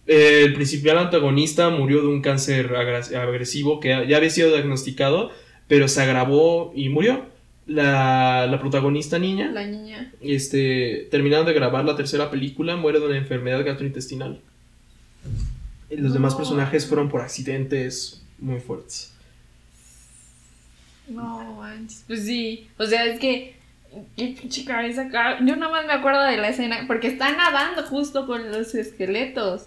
Eh, 0.07 0.43
El 0.45 0.55
principal 0.55 0.99
antagonista 0.99 1.71
murió 1.71 2.03
de 2.03 2.09
un 2.09 2.21
cáncer 2.23 2.75
agresivo 2.77 3.81
que 3.81 3.89
ya 4.09 4.17
había 4.19 4.31
sido 4.31 4.53
diagnosticado, 4.53 5.31
pero 5.69 5.89
se 5.89 6.03
agravó 6.03 6.73
y 6.77 6.89
murió. 6.89 7.25
La, 7.71 8.49
la 8.49 8.59
protagonista 8.59 9.17
niña, 9.21 9.53
La 9.53 9.65
niña. 9.65 10.11
este, 10.21 11.07
terminando 11.09 11.47
de 11.51 11.55
grabar 11.55 11.85
la 11.85 11.95
tercera 11.95 12.29
película, 12.29 12.75
muere 12.75 12.99
de 12.99 13.07
una 13.07 13.17
enfermedad 13.17 13.65
gastrointestinal. 13.65 14.41
Y 15.89 15.97
los 15.97 16.13
demás 16.13 16.35
personajes 16.35 16.87
fueron 16.87 17.09
por 17.09 17.21
accidentes 17.21 18.23
muy 18.41 18.59
fuertes. 18.59 19.13
No, 21.07 21.55
manches, 21.55 22.03
pues 22.09 22.25
sí, 22.25 22.69
o 22.77 22.87
sea, 22.87 23.05
es 23.07 23.21
que, 23.21 23.55
qué 24.17 24.35
pinche 24.41 24.65
cabeza 24.65 25.09
yo 25.41 25.55
nada 25.57 25.71
más 25.71 25.87
me 25.87 25.93
acuerdo 25.93 26.23
de 26.25 26.39
la 26.39 26.49
escena, 26.49 26.85
porque 26.89 27.07
está 27.07 27.31
nadando 27.37 27.85
justo 27.85 28.27
con 28.27 28.51
los 28.51 28.75
esqueletos. 28.75 29.67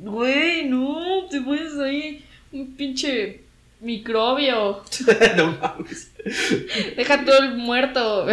Güey, 0.00 0.68
no, 0.68 1.26
te 1.30 1.40
pones 1.40 1.74
ahí 1.78 2.22
un 2.52 2.74
pinche 2.74 3.42
microbio. 3.80 4.82
no 5.36 5.56
mames. 5.60 6.10
Deja 6.96 7.24
todo 7.24 7.38
el 7.38 7.56
muerto. 7.56 8.26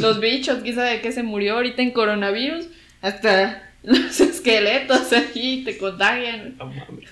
Los 0.00 0.20
bichos, 0.20 0.58
quién 0.62 0.74
sabe 0.74 0.90
de 0.90 1.00
qué 1.00 1.12
se 1.12 1.22
murió 1.22 1.54
ahorita 1.54 1.82
en 1.82 1.92
coronavirus. 1.92 2.66
Hasta 3.00 3.70
los 3.82 4.20
esqueletos 4.20 5.12
aquí 5.12 5.62
te 5.64 5.78
contagian. 5.78 6.56
No 6.58 6.66
mames. 6.66 7.10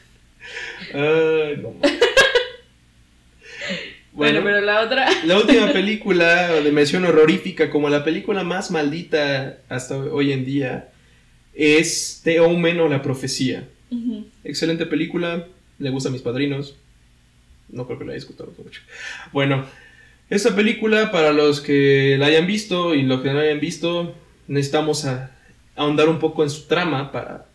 Ay, 0.94 1.56
no 1.62 1.70
mames. 1.72 1.98
Bueno, 4.12 4.40
pero 4.42 4.60
la 4.60 4.80
otra. 4.80 5.08
La 5.24 5.38
última 5.38 5.68
película 5.72 6.48
de 6.60 6.72
mención 6.72 7.04
horrorífica 7.04 7.70
como 7.70 7.88
la 7.88 8.04
película 8.04 8.42
más 8.42 8.70
maldita 8.70 9.58
hasta 9.68 9.96
hoy 9.96 10.32
en 10.32 10.44
día 10.44 10.88
es 11.54 12.20
The 12.24 12.40
Omen 12.40 12.80
o 12.80 12.88
La 12.88 13.02
Profecía. 13.02 13.68
Excelente 14.44 14.86
película, 14.86 15.46
le 15.78 15.90
gusta 15.90 16.08
a 16.08 16.12
mis 16.12 16.22
padrinos. 16.22 16.76
No 17.72 17.86
creo 17.86 17.98
que 17.98 18.04
la 18.04 18.12
haya 18.12 18.18
discutido 18.20 18.52
mucho. 18.62 18.80
Bueno, 19.32 19.64
esta 20.28 20.54
película 20.54 21.10
para 21.10 21.32
los 21.32 21.60
que 21.60 22.16
la 22.18 22.26
hayan 22.26 22.46
visto 22.46 22.94
y 22.94 23.02
los 23.02 23.20
que 23.22 23.28
no 23.28 23.34
la 23.34 23.42
hayan 23.42 23.60
visto, 23.60 24.14
necesitamos 24.48 25.04
a- 25.04 25.30
ahondar 25.76 26.08
un 26.08 26.18
poco 26.18 26.42
en 26.42 26.50
su 26.50 26.66
trama 26.66 27.10
para 27.12 27.46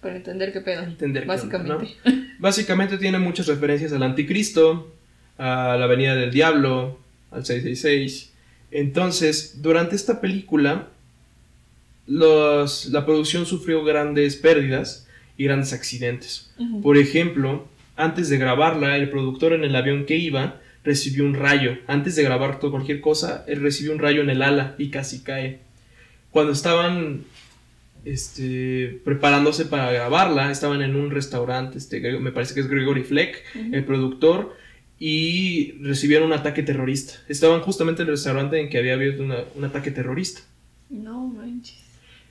Para 0.00 0.16
entender 0.16 0.52
qué 0.52 0.60
pedo. 0.60 0.82
entender 0.82 1.24
qué 1.24 1.30
onda, 1.30 1.34
Básicamente. 1.76 1.96
Básicamente 2.38 2.96
tiene 2.98 3.18
muchas 3.18 3.46
referencias 3.46 3.92
al 3.92 4.02
anticristo, 4.02 4.94
a 5.38 5.76
la 5.78 5.86
venida 5.86 6.14
del 6.14 6.30
diablo, 6.30 6.98
al 7.30 7.44
666. 7.44 8.32
Entonces, 8.70 9.60
durante 9.62 9.94
esta 9.96 10.20
película, 10.20 10.88
los- 12.06 12.86
la 12.86 13.04
producción 13.04 13.46
sufrió 13.46 13.84
grandes 13.84 14.36
pérdidas 14.36 15.06
y 15.36 15.44
grandes 15.44 15.72
accidentes. 15.72 16.50
Por 16.82 16.96
ejemplo, 16.98 17.66
antes 18.00 18.28
de 18.28 18.38
grabarla, 18.38 18.96
el 18.96 19.10
productor 19.10 19.52
en 19.52 19.64
el 19.64 19.76
avión 19.76 20.06
que 20.06 20.16
iba 20.16 20.60
recibió 20.82 21.24
un 21.24 21.34
rayo. 21.34 21.76
Antes 21.86 22.16
de 22.16 22.22
grabar 22.22 22.58
cualquier 22.58 23.00
cosa, 23.00 23.44
él 23.46 23.60
recibió 23.60 23.92
un 23.92 23.98
rayo 23.98 24.22
en 24.22 24.30
el 24.30 24.42
ala 24.42 24.74
y 24.78 24.90
casi 24.90 25.22
cae. 25.22 25.60
Cuando 26.30 26.52
estaban 26.52 27.24
este, 28.04 29.00
preparándose 29.04 29.66
para 29.66 29.92
grabarla, 29.92 30.50
estaban 30.50 30.82
en 30.82 30.96
un 30.96 31.10
restaurante, 31.10 31.78
este, 31.78 32.00
me 32.18 32.32
parece 32.32 32.54
que 32.54 32.60
es 32.60 32.68
Gregory 32.68 33.02
Fleck, 33.02 33.44
el 33.72 33.84
productor, 33.84 34.56
y 34.98 35.72
recibieron 35.80 36.26
un 36.26 36.34
ataque 36.34 36.62
terrorista. 36.62 37.14
Estaban 37.28 37.60
justamente 37.60 38.02
en 38.02 38.08
el 38.08 38.14
restaurante 38.14 38.60
en 38.60 38.68
que 38.68 38.78
había 38.78 38.94
habido 38.94 39.24
un 39.54 39.64
ataque 39.64 39.90
terrorista. 39.90 40.42
No 40.88 41.26
manches. 41.26 41.78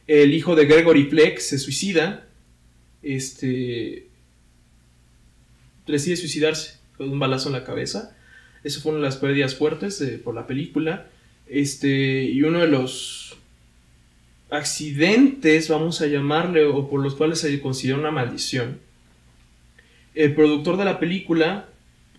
El 0.07 0.33
hijo 0.33 0.55
de 0.55 0.65
Gregory 0.65 1.05
Fleck 1.05 1.39
se 1.39 1.57
suicida, 1.59 2.27
este, 3.01 4.08
decide 5.91 6.17
suicidarse 6.17 6.77
con 6.97 7.09
un 7.09 7.19
balazo 7.19 7.49
en 7.49 7.53
la 7.53 7.63
cabeza. 7.63 8.15
Eso 8.63 8.81
fue 8.81 8.91
una 8.91 8.99
de 8.99 9.05
las 9.05 9.17
pérdidas 9.17 9.55
fuertes 9.55 10.03
por 10.23 10.35
la 10.35 10.47
película. 10.47 11.07
Este, 11.47 12.23
y 12.23 12.41
uno 12.43 12.59
de 12.59 12.67
los 12.67 13.37
accidentes, 14.49 15.69
vamos 15.69 16.01
a 16.01 16.07
llamarle, 16.07 16.65
o 16.65 16.89
por 16.89 17.01
los 17.01 17.15
cuales 17.15 17.39
se 17.39 17.59
considera 17.59 17.97
una 17.97 18.11
maldición. 18.11 18.79
El 20.15 20.33
productor 20.33 20.77
de 20.77 20.85
la 20.85 20.99
película, 20.99 21.69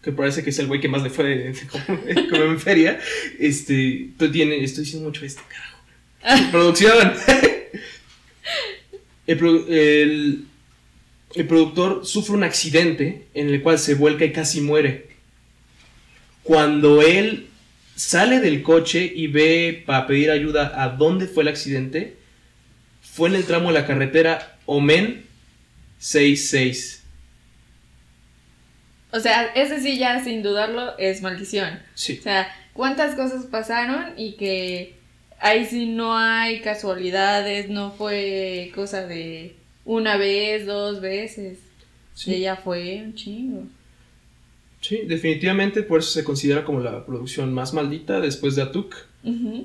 que 0.02 0.12
parece 0.12 0.42
que 0.42 0.50
es 0.50 0.58
el 0.58 0.66
güey 0.66 0.80
que 0.80 0.88
más 0.88 1.02
le 1.02 1.10
fue 1.10 1.52
como, 1.70 2.44
en 2.44 2.60
feria, 2.60 3.00
este, 3.38 4.10
tiene, 4.32 4.62
estoy 4.62 4.84
diciendo 4.84 5.08
mucho 5.08 5.24
este 5.24 5.42
carajo. 5.48 6.50
Producción. 6.50 7.12
el, 9.26 9.38
el 9.68 10.44
productor 11.34 12.06
sufre 12.06 12.34
un 12.34 12.44
accidente 12.44 13.26
en 13.34 13.48
el 13.48 13.62
cual 13.62 13.78
se 13.78 13.94
vuelca 13.94 14.24
y 14.24 14.32
casi 14.32 14.60
muere. 14.60 15.10
Cuando 16.42 17.02
él 17.02 17.48
sale 17.94 18.40
del 18.40 18.62
coche 18.62 19.12
y 19.14 19.28
ve 19.28 19.82
para 19.86 20.06
pedir 20.06 20.30
ayuda 20.30 20.82
a 20.82 20.88
dónde 20.88 21.26
fue 21.26 21.44
el 21.44 21.48
accidente, 21.48 22.16
fue 23.00 23.28
en 23.28 23.36
el 23.36 23.44
tramo 23.44 23.68
de 23.68 23.74
la 23.80 23.86
carretera 23.86 24.58
Omen 24.66 25.26
66. 25.98 27.04
O 29.12 29.20
sea, 29.20 29.46
ese 29.54 29.80
sí 29.80 29.98
ya 29.98 30.22
sin 30.22 30.42
dudarlo 30.42 30.96
es 30.98 31.20
maldición. 31.20 31.80
Sí. 31.94 32.18
O 32.20 32.22
sea, 32.22 32.48
cuántas 32.72 33.14
cosas 33.14 33.46
pasaron 33.46 34.14
y 34.16 34.36
que 34.36 34.94
ahí 35.40 35.66
sí 35.66 35.86
no 35.86 36.16
hay 36.16 36.60
casualidades, 36.60 37.68
no 37.68 37.92
fue 37.92 38.72
cosa 38.74 39.06
de 39.06 39.59
una 39.84 40.16
vez, 40.16 40.66
dos 40.66 41.00
veces. 41.00 41.58
Sí. 42.14 42.34
Ella 42.34 42.56
fue 42.56 43.02
un 43.04 43.14
chingo. 43.14 43.62
Sí, 44.80 45.02
definitivamente 45.06 45.82
por 45.82 46.00
eso 46.00 46.10
se 46.10 46.24
considera 46.24 46.64
como 46.64 46.80
la 46.80 47.04
producción 47.04 47.52
más 47.52 47.74
maldita 47.74 48.20
después 48.20 48.56
de 48.56 48.62
Atuk. 48.62 48.94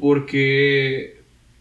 Porque 0.01 1.19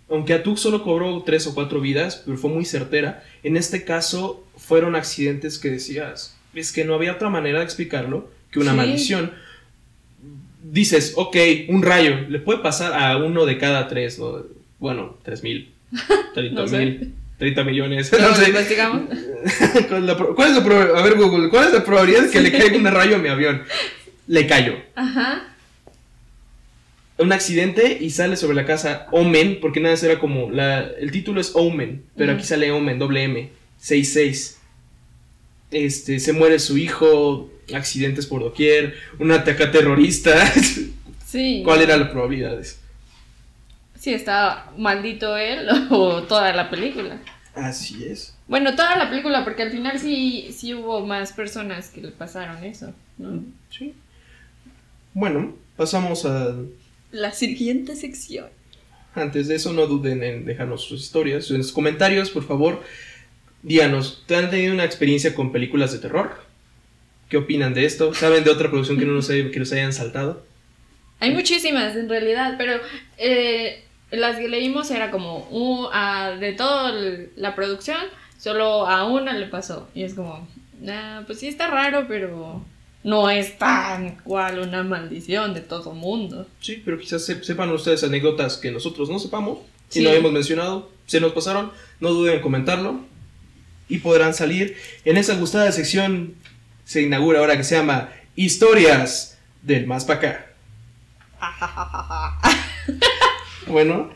aunque 0.08 0.34
Atuk 0.34 0.58
solo 0.58 0.82
cobró 0.82 1.22
tres 1.22 1.46
o 1.46 1.54
cuatro 1.54 1.80
vidas, 1.80 2.22
pero 2.24 2.36
fue 2.36 2.50
muy 2.50 2.64
certera, 2.64 3.24
en 3.42 3.56
este 3.56 3.84
caso 3.84 4.44
fueron 4.56 4.96
accidentes 4.96 5.58
que 5.58 5.70
decías, 5.70 6.36
es 6.54 6.72
que 6.72 6.84
no 6.84 6.94
había 6.94 7.12
otra 7.12 7.30
manera 7.30 7.58
de 7.58 7.64
explicarlo 7.64 8.30
que 8.50 8.58
una 8.58 8.72
maldición. 8.72 9.32
Dices, 10.62 11.12
ok, 11.16 11.36
un 11.68 11.82
rayo, 11.82 12.28
le 12.28 12.38
puede 12.38 12.60
pasar 12.60 12.94
a 12.94 13.16
uno 13.18 13.44
de 13.46 13.58
cada 13.58 13.86
tres, 13.86 14.18
bueno, 14.78 15.16
tres 15.22 15.42
mil, 15.42 15.70
treinta 16.34 16.66
mil. 16.66 17.14
30 17.38 17.64
millones. 17.64 18.12
No, 18.20 18.34
sé. 18.34 18.48
investigamos? 18.48 19.02
¿Cuál 19.88 20.02
es, 20.02 20.04
la, 20.04 20.16
¿Cuál 20.16 20.56
es 20.56 20.64
la 20.64 20.98
A 20.98 21.02
ver, 21.02 21.14
Google, 21.16 21.48
¿cuál 21.48 21.68
es 21.68 21.74
la 21.74 21.84
probabilidad 21.84 22.22
de 22.24 22.30
que 22.30 22.40
le 22.40 22.52
caiga 22.52 22.76
un 22.76 22.84
rayo 22.86 23.16
a 23.16 23.18
mi 23.18 23.28
avión? 23.28 23.62
Le 24.26 24.46
cayó. 24.46 24.74
Ajá. 24.94 25.54
Un 27.16 27.32
accidente 27.32 27.98
y 28.00 28.10
sale 28.10 28.36
sobre 28.36 28.56
la 28.56 28.64
casa 28.64 29.06
Omen, 29.12 29.58
porque 29.60 29.80
nada, 29.80 29.94
era 30.02 30.18
como. 30.18 30.50
La, 30.50 30.80
el 30.98 31.12
título 31.12 31.40
es 31.40 31.52
Omen, 31.54 32.02
pero 32.16 32.32
aquí 32.32 32.42
sale 32.42 32.72
Omen, 32.72 32.98
doble 32.98 33.22
M, 33.22 33.50
66. 33.78 34.58
Este, 35.70 36.18
se 36.18 36.32
muere 36.32 36.58
su 36.58 36.76
hijo, 36.76 37.50
accidentes 37.72 38.26
por 38.26 38.42
doquier, 38.42 38.94
un 39.18 39.30
ataque 39.32 39.66
terrorista. 39.66 40.52
Sí. 41.26 41.62
¿Cuál 41.64 41.82
era 41.82 41.96
la 41.96 42.12
probabilidades? 42.12 42.78
Si 44.04 44.12
estaba 44.12 44.70
maldito 44.76 45.38
él 45.38 45.66
o 45.90 46.22
toda 46.24 46.52
la 46.52 46.68
película. 46.68 47.18
Así 47.54 48.04
es. 48.04 48.36
Bueno, 48.46 48.76
toda 48.76 48.96
la 48.96 49.08
película, 49.08 49.44
porque 49.44 49.62
al 49.62 49.70
final 49.70 49.98
sí, 49.98 50.50
sí 50.52 50.74
hubo 50.74 51.06
más 51.06 51.32
personas 51.32 51.88
que 51.88 52.02
le 52.02 52.08
pasaron 52.08 52.62
eso, 52.64 52.92
¿no? 53.16 53.42
Sí. 53.70 53.94
Bueno, 55.14 55.56
pasamos 55.76 56.26
a... 56.26 56.54
La 57.12 57.32
siguiente 57.32 57.96
sección. 57.96 58.48
Antes 59.14 59.48
de 59.48 59.54
eso, 59.54 59.72
no 59.72 59.86
duden 59.86 60.22
en 60.22 60.44
dejarnos 60.44 60.84
sus 60.84 61.00
historias, 61.00 61.50
en 61.50 61.62
sus 61.62 61.72
comentarios, 61.72 62.28
por 62.28 62.44
favor. 62.44 62.82
Díganos, 63.62 64.24
¿te 64.26 64.36
han 64.36 64.50
tenido 64.50 64.74
una 64.74 64.84
experiencia 64.84 65.34
con 65.34 65.50
películas 65.50 65.92
de 65.92 66.00
terror? 66.00 66.44
¿Qué 67.30 67.38
opinan 67.38 67.72
de 67.72 67.86
esto? 67.86 68.12
¿Saben 68.12 68.44
de 68.44 68.50
otra 68.50 68.68
producción 68.68 68.98
que 68.98 69.06
no 69.06 69.14
nos, 69.14 69.28
que 69.28 69.58
nos 69.58 69.72
hayan 69.72 69.94
saltado? 69.94 70.44
Hay 71.20 71.30
muchísimas 71.30 71.96
en 71.96 72.10
realidad, 72.10 72.56
pero 72.58 72.80
eh, 73.16 73.84
las 74.10 74.36
que 74.36 74.48
leímos 74.48 74.90
era 74.90 75.10
como 75.10 75.46
uh, 75.50 76.38
de 76.38 76.52
toda 76.52 76.92
la 77.36 77.54
producción, 77.54 78.00
solo 78.38 78.86
a 78.86 79.06
una 79.06 79.32
le 79.32 79.46
pasó. 79.46 79.88
Y 79.94 80.04
es 80.04 80.14
como, 80.14 80.46
pues 81.26 81.40
sí 81.40 81.48
está 81.48 81.68
raro, 81.68 82.06
pero 82.08 82.62
no 83.02 83.30
es 83.30 83.58
tan 83.58 84.16
cual 84.16 84.58
una 84.60 84.82
maldición 84.82 85.54
de 85.54 85.60
todo 85.60 85.92
mundo. 85.92 86.46
Sí, 86.60 86.82
pero 86.84 86.98
quizás 86.98 87.24
sepan 87.24 87.70
ustedes 87.70 88.02
anécdotas 88.02 88.56
que 88.56 88.70
nosotros 88.70 89.10
no 89.10 89.18
sepamos 89.18 89.58
y 89.92 90.00
no 90.00 90.08
habíamos 90.08 90.32
mencionado, 90.32 90.90
se 91.06 91.20
nos 91.20 91.32
pasaron, 91.32 91.70
no 92.00 92.10
duden 92.10 92.36
en 92.36 92.40
comentarlo 92.40 93.00
y 93.88 93.98
podrán 93.98 94.34
salir 94.34 94.76
en 95.04 95.18
esa 95.18 95.34
gustada 95.36 95.70
sección 95.70 96.34
se 96.84 97.02
inaugura 97.02 97.40
ahora 97.40 97.56
que 97.56 97.64
se 97.64 97.76
llama 97.76 98.10
Historias 98.36 99.38
del 99.62 99.86
Más 99.86 100.04
para 100.04 100.18
acá. 100.18 100.46
Bueno. 103.74 104.08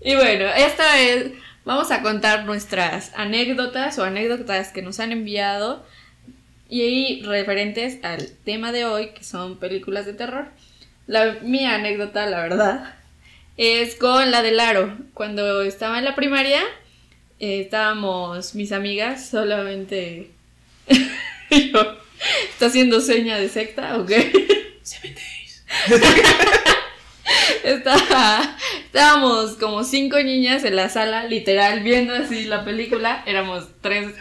Y 0.00 0.16
bueno, 0.16 0.46
esta 0.46 0.98
es. 1.00 1.26
Vamos 1.64 1.92
a 1.92 2.02
contar 2.02 2.44
nuestras 2.44 3.12
anécdotas 3.14 4.00
o 4.00 4.02
anécdotas 4.02 4.72
que 4.72 4.82
nos 4.82 4.98
han 4.98 5.12
enviado 5.12 5.86
y 6.68 7.22
referentes 7.22 8.02
al 8.02 8.28
tema 8.44 8.72
de 8.72 8.84
hoy, 8.84 9.10
que 9.10 9.22
son 9.22 9.58
películas 9.60 10.06
de 10.06 10.14
terror. 10.14 10.48
La, 11.06 11.38
mi 11.42 11.64
anécdota, 11.64 12.26
la 12.26 12.40
verdad, 12.40 12.96
es 13.56 13.94
con 13.94 14.32
la 14.32 14.42
del 14.42 14.58
aro. 14.58 14.98
Cuando 15.14 15.62
estaba 15.62 16.00
en 16.00 16.04
la 16.04 16.16
primaria, 16.16 16.60
eh, 17.38 17.60
estábamos 17.60 18.56
mis 18.56 18.72
amigas, 18.72 19.28
solamente 19.30 20.32
yo. 21.50 21.96
¿Está 22.50 22.66
haciendo 22.66 23.00
seña 23.00 23.38
de 23.38 23.48
secta 23.48 23.98
o 23.98 24.04
qué? 24.04 24.74
Seven 24.82 25.14
days. 25.14 25.64
estábamos 28.94 29.56
como 29.56 29.82
cinco 29.82 30.22
niñas 30.22 30.62
en 30.62 30.76
la 30.76 30.88
sala, 30.88 31.24
literal, 31.24 31.80
viendo 31.80 32.14
así 32.14 32.44
la 32.44 32.64
película. 32.64 33.24
Éramos 33.26 33.66
tres 33.80 34.14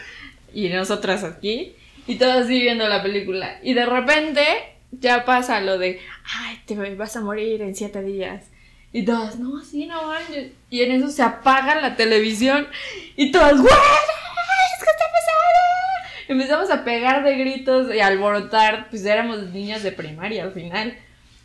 y 0.51 0.67
nosotras 0.69 1.23
aquí. 1.23 1.75
Y 2.07 2.15
todos 2.15 2.45
así 2.45 2.59
viendo 2.59 2.89
la 2.89 3.03
película. 3.03 3.59
Y 3.61 3.75
de 3.75 3.85
repente 3.85 4.41
ya 4.89 5.25
pasa 5.25 5.61
lo 5.61 5.77
de, 5.77 5.99
ay, 6.25 6.59
te 6.65 6.75
vas 6.95 7.15
a 7.15 7.21
morir 7.21 7.61
en 7.61 7.75
siete 7.75 8.01
días. 8.01 8.45
Y 8.91 9.05
todas, 9.05 9.37
no, 9.37 9.59
así 9.59 9.85
no 9.85 10.07
manches. 10.07 10.53
Y 10.71 10.81
en 10.81 10.93
eso 10.93 11.09
se 11.09 11.21
apaga 11.21 11.79
la 11.79 11.95
televisión. 11.95 12.67
Y 13.15 13.31
todas, 13.31 13.53
¡Güey! 13.53 13.67
¿Qué 13.69 14.89
está 14.89 15.05
pasando? 15.05 16.29
Empezamos 16.29 16.71
a 16.71 16.83
pegar 16.83 17.23
de 17.23 17.37
gritos 17.37 17.93
y 17.93 17.99
alborotar. 17.99 18.89
Pues 18.89 19.05
éramos 19.05 19.51
niñas 19.51 19.83
de 19.83 19.91
primaria 19.91 20.45
al 20.45 20.51
final. 20.51 20.97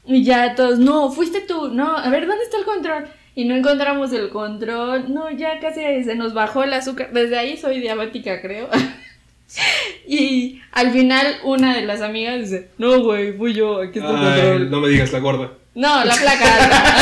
Y 0.06 0.24
ya 0.24 0.54
todos, 0.54 0.78
no, 0.78 1.10
fuiste 1.10 1.42
tú, 1.42 1.68
no, 1.68 1.98
a 1.98 2.08
ver, 2.08 2.26
¿dónde 2.26 2.42
está 2.42 2.56
el 2.56 2.64
control? 2.64 3.06
Y 3.38 3.44
no 3.44 3.54
encontramos 3.54 4.12
el 4.12 4.30
control, 4.30 5.14
no, 5.14 5.30
ya 5.30 5.60
casi 5.60 6.02
se 6.02 6.16
nos 6.16 6.34
bajó 6.34 6.64
el 6.64 6.72
azúcar, 6.72 7.12
desde 7.12 7.38
ahí 7.38 7.56
soy 7.56 7.78
diabética, 7.78 8.40
creo. 8.40 8.68
y 10.08 10.60
al 10.72 10.90
final 10.90 11.36
una 11.44 11.76
de 11.76 11.82
las 11.82 12.00
amigas 12.00 12.40
dice, 12.40 12.70
no, 12.78 13.00
güey, 13.00 13.34
fui 13.34 13.54
yo, 13.54 13.80
aquí 13.80 14.00
está 14.00 14.10
el 14.10 14.16
control. 14.16 14.70
No 14.72 14.80
me 14.80 14.88
digas 14.88 15.12
la 15.12 15.20
gorda. 15.20 15.52
No, 15.76 16.04
la 16.04 16.16
placa. 16.16 16.46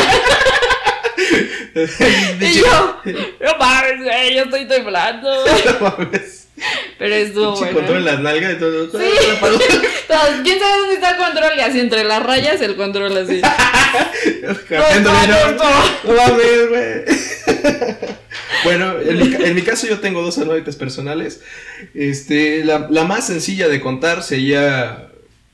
y 2.43 2.53
yo, 2.53 3.01
no 3.41 3.59
mames, 3.59 4.05
güey, 4.05 4.35
yo 4.35 4.43
estoy 4.43 4.69
temblando. 4.69 5.31
no 5.47 5.91
mames. 5.97 6.36
Pero 6.99 7.15
estuvo 7.15 7.57
bueno. 7.57 7.75
control 7.75 7.99
en 7.99 8.05
las 8.07 8.21
nalgas 8.21 8.55
y 8.55 8.59
todo. 8.59 8.91
Sí. 8.91 8.99
¿Quién 10.43 10.59
sabe 10.59 10.81
dónde 10.81 10.95
está 10.95 11.11
el 11.11 11.17
control? 11.17 11.51
Y 11.57 11.61
así 11.61 11.81
entre 11.81 12.05
las 12.05 12.23
rayas 12.23 12.61
el 12.61 12.77
control 12.77 13.17
así. 13.17 13.41
no, 15.03 15.13
mames, 16.15 16.69
güey. 16.69 17.05
bueno, 18.65 18.99
en 19.01 19.19
mi, 19.19 19.35
en 19.45 19.55
mi, 19.55 19.63
caso 19.63 19.87
yo 19.87 20.01
tengo 20.01 20.23
dos 20.23 20.39
anécdotas 20.39 20.77
personales. 20.77 21.43
Este, 21.95 22.65
la, 22.65 22.87
la, 22.91 23.05
más 23.05 23.27
sencilla 23.27 23.69
de 23.69 23.81
contar 23.81 24.23
sería 24.23 25.09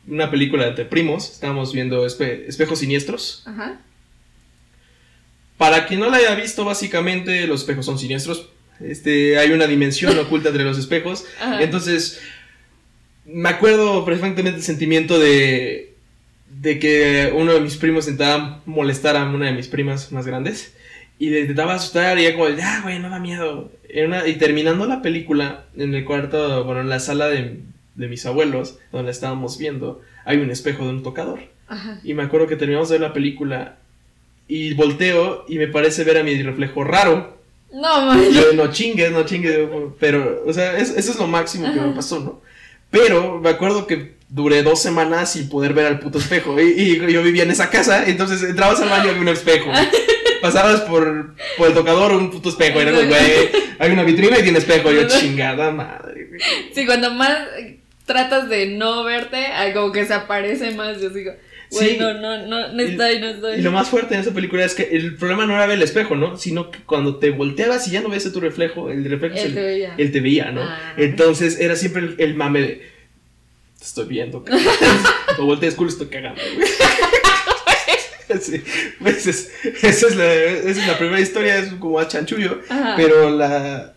una 0.06 0.30
película 0.30 0.70
de 0.70 0.84
primos, 0.84 1.30
estábamos 1.30 1.72
viendo 1.72 2.06
Espe- 2.06 2.44
Espejos 2.46 2.78
Siniestros. 2.80 3.42
Ajá. 3.46 3.80
Para 5.58 5.86
quien 5.86 6.00
no 6.00 6.10
la 6.10 6.16
haya 6.16 6.34
visto, 6.34 6.64
básicamente 6.64 7.46
los 7.46 7.60
espejos 7.60 7.86
son 7.86 7.98
siniestros. 7.98 8.48
Este, 8.84 9.38
hay 9.38 9.50
una 9.52 9.66
dimensión 9.66 10.18
oculta 10.18 10.48
entre 10.50 10.64
los 10.64 10.78
espejos. 10.78 11.24
Ajá. 11.40 11.62
Entonces, 11.62 12.20
me 13.24 13.48
acuerdo 13.48 14.04
perfectamente 14.04 14.58
el 14.58 14.62
sentimiento 14.62 15.18
de, 15.18 15.94
de 16.60 16.78
que 16.78 17.32
uno 17.34 17.54
de 17.54 17.60
mis 17.60 17.76
primos 17.76 18.08
intentaba 18.08 18.60
molestar 18.66 19.16
a 19.16 19.24
una 19.24 19.46
de 19.46 19.52
mis 19.52 19.68
primas 19.68 20.12
más 20.12 20.26
grandes. 20.26 20.74
Y 21.18 21.30
le 21.30 21.40
intentaba 21.40 21.74
asustar 21.74 22.18
y 22.18 22.26
ella 22.26 22.36
como, 22.36 22.48
ya, 22.48 22.80
güey, 22.82 22.98
no 22.98 23.08
da 23.08 23.20
miedo. 23.20 23.70
Una- 24.04 24.26
y 24.26 24.34
terminando 24.36 24.86
la 24.86 25.02
película, 25.02 25.66
en 25.76 25.94
el 25.94 26.04
cuarto, 26.04 26.64
bueno, 26.64 26.80
en 26.80 26.88
la 26.88 26.98
sala 26.98 27.28
de, 27.28 27.60
de 27.94 28.08
mis 28.08 28.26
abuelos, 28.26 28.78
donde 28.90 29.04
la 29.06 29.10
estábamos 29.12 29.56
viendo, 29.56 30.00
hay 30.24 30.38
un 30.38 30.50
espejo 30.50 30.82
de 30.84 30.90
un 30.90 31.02
tocador. 31.04 31.40
Ajá. 31.68 32.00
Y 32.02 32.14
me 32.14 32.24
acuerdo 32.24 32.48
que 32.48 32.56
terminamos 32.56 32.88
de 32.88 32.98
ver 32.98 33.08
la 33.08 33.12
película 33.14 33.76
y 34.48 34.74
volteo 34.74 35.44
y 35.48 35.58
me 35.58 35.68
parece 35.68 36.02
ver 36.02 36.16
a 36.18 36.24
mi 36.24 36.42
reflejo 36.42 36.82
raro. 36.82 37.40
No, 37.72 38.06
man. 38.06 38.22
Yo, 38.32 38.52
no 38.54 38.70
chingues, 38.70 39.10
no 39.12 39.24
chingues, 39.24 39.58
pero, 39.98 40.42
o 40.46 40.52
sea, 40.52 40.76
es- 40.78 40.90
eso 40.96 41.12
es 41.12 41.18
lo 41.18 41.26
máximo 41.26 41.72
que 41.72 41.80
me 41.80 41.94
pasó, 41.94 42.20
¿no? 42.20 42.42
Pero 42.90 43.38
me 43.40 43.48
acuerdo 43.50 43.86
que 43.86 44.16
duré 44.28 44.62
dos 44.62 44.80
semanas 44.82 45.32
sin 45.32 45.48
poder 45.48 45.72
ver 45.72 45.86
al 45.86 45.98
puto 45.98 46.18
espejo. 46.18 46.60
Y, 46.60 46.64
y 46.82 47.12
yo 47.12 47.22
vivía 47.22 47.42
en 47.44 47.50
esa 47.50 47.70
casa, 47.70 48.04
entonces 48.06 48.42
entrabas 48.42 48.80
al 48.80 48.90
baño 48.90 49.06
y 49.06 49.08
había 49.10 49.22
un 49.22 49.28
espejo. 49.28 49.70
Pasabas 50.42 50.80
por, 50.82 51.34
por 51.56 51.68
el 51.68 51.74
tocador, 51.74 52.12
un 52.12 52.30
puto 52.30 52.48
espejo. 52.50 52.80
Era 52.80 52.90
como, 52.92 53.06
güey, 53.08 53.50
hay 53.78 53.90
una 53.92 54.02
vitrina 54.02 54.38
y 54.38 54.42
tiene 54.42 54.58
espejo. 54.58 54.90
Y 54.92 54.96
yo, 54.96 55.08
chingada 55.08 55.70
madre, 55.70 56.26
güey. 56.28 56.40
Sí, 56.74 56.84
cuando 56.84 57.12
más 57.14 57.38
tratas 58.04 58.48
de 58.48 58.66
no 58.66 59.04
verte, 59.04 59.46
ah, 59.46 59.72
como 59.72 59.92
que 59.92 60.04
se 60.04 60.12
aparece 60.14 60.72
más. 60.72 61.00
Yo 61.00 61.10
digo, 61.10 61.32
Sí. 61.78 61.96
no, 61.98 62.12
no, 62.14 62.46
no, 62.46 62.72
no 62.72 62.82
estoy, 62.82 63.18
no 63.20 63.28
estoy. 63.28 63.58
Y 63.58 63.62
lo 63.62 63.72
más 63.72 63.88
fuerte 63.88 64.14
en 64.14 64.20
esa 64.20 64.32
película 64.32 64.64
es 64.64 64.74
que 64.74 64.82
el 64.92 65.16
problema 65.16 65.46
no 65.46 65.54
era 65.54 65.66
ver 65.66 65.76
el 65.78 65.82
espejo, 65.82 66.14
¿no? 66.16 66.36
Sino 66.36 66.70
que 66.70 66.80
cuando 66.80 67.16
te 67.16 67.30
volteabas 67.30 67.88
y 67.88 67.92
ya 67.92 68.00
no 68.02 68.08
ves 68.10 68.30
tu 68.32 68.40
reflejo, 68.40 68.90
el 68.90 69.04
reflejo 69.04 69.34
es 69.36 69.40
Él 69.42 69.48
el, 69.48 69.54
te 69.54 69.62
veía. 69.62 69.94
él 69.96 70.12
te 70.12 70.20
veía, 70.20 70.50
¿no? 70.52 70.62
Ah. 70.62 70.94
Entonces 70.98 71.58
era 71.60 71.74
siempre 71.76 72.02
el, 72.02 72.14
el 72.18 72.34
mame 72.34 72.60
de. 72.60 72.68
Te 73.78 73.84
estoy 73.84 74.06
viendo, 74.06 74.44
cabrón". 74.44 74.64
O 75.38 75.46
volteas 75.46 75.74
culo, 75.74 75.88
estoy 75.90 76.08
cagando, 76.08 76.40
güey. 76.56 76.68
Sí, 78.40 78.62
pues 78.98 79.26
es- 79.26 79.50
esa, 79.82 80.06
es 80.06 80.16
la, 80.16 80.32
esa 80.32 80.68
es 80.70 80.86
la 80.86 80.96
primera 80.96 81.20
historia, 81.20 81.58
es 81.58 81.72
como 81.74 81.98
a 81.98 82.08
chanchullo. 82.08 82.60
Ajá. 82.68 82.94
Pero 82.96 83.28
la, 83.28 83.92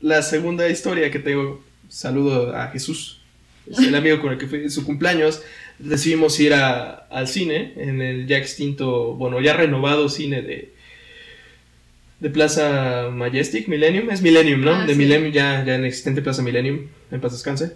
la 0.00 0.22
segunda 0.22 0.68
historia 0.70 1.10
que 1.10 1.18
tengo, 1.18 1.62
saludo 1.88 2.56
a 2.56 2.68
Jesús, 2.68 3.17
es 3.17 3.17
el 3.78 3.94
amigo 3.94 4.20
con 4.20 4.32
el 4.32 4.38
que 4.38 4.46
fue 4.46 4.62
en 4.62 4.70
su 4.70 4.84
cumpleaños. 4.84 5.42
Decidimos 5.78 6.38
ir 6.40 6.54
a- 6.54 6.90
al 7.10 7.28
cine, 7.28 7.72
en 7.76 8.00
el 8.02 8.26
ya 8.26 8.38
extinto, 8.38 9.14
bueno, 9.14 9.40
ya 9.40 9.54
renovado 9.54 10.08
cine 10.08 10.42
de, 10.42 10.72
de 12.20 12.30
Plaza 12.30 13.10
Majestic, 13.12 13.68
Millennium, 13.68 14.10
es 14.10 14.22
Millennium, 14.22 14.60
¿no? 14.62 14.74
Ah, 14.74 14.84
de 14.86 14.92
sí. 14.94 14.98
Millennium, 14.98 15.32
ya, 15.32 15.64
ya 15.64 15.76
inexistente 15.76 16.20
Plaza 16.22 16.42
Millennium, 16.42 16.88
en 17.10 17.20
paz 17.20 17.32
descanse. 17.32 17.74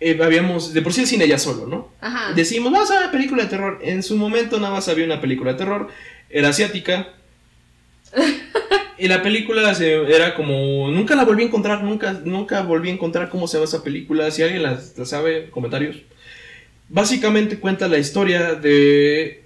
Eh, 0.00 0.18
habíamos, 0.22 0.74
de 0.74 0.82
por 0.82 0.92
sí 0.92 1.02
el 1.02 1.06
cine 1.06 1.26
ya 1.28 1.38
solo, 1.38 1.66
¿no? 1.66 1.92
Ajá. 2.00 2.32
Decimos, 2.34 2.72
vamos 2.72 2.90
a 2.90 2.94
ver 2.94 3.02
una 3.04 3.12
película 3.12 3.44
de 3.44 3.48
terror. 3.48 3.78
En 3.82 4.02
su 4.02 4.16
momento 4.16 4.58
nada 4.58 4.72
más 4.74 4.88
había 4.88 5.04
una 5.06 5.20
película 5.20 5.52
de 5.52 5.58
terror. 5.58 5.88
Era 6.28 6.48
asiática. 6.48 7.14
y 8.98 9.08
la 9.08 9.22
película 9.22 9.74
se- 9.74 10.02
era 10.14 10.34
como... 10.34 10.90
Nunca 10.90 11.14
la 11.16 11.24
volví 11.24 11.42
a 11.42 11.46
encontrar. 11.46 11.82
Nunca, 11.84 12.12
nunca 12.24 12.62
volví 12.62 12.88
a 12.90 12.92
encontrar 12.92 13.28
cómo 13.28 13.46
se 13.48 13.56
llama 13.56 13.64
esa 13.66 13.82
película. 13.84 14.30
Si 14.30 14.42
alguien 14.42 14.62
la, 14.62 14.80
la 14.96 15.04
sabe, 15.04 15.50
comentarios. 15.50 15.96
Básicamente 16.88 17.58
cuenta 17.58 17.88
la 17.88 17.98
historia 17.98 18.54
de 18.54 19.42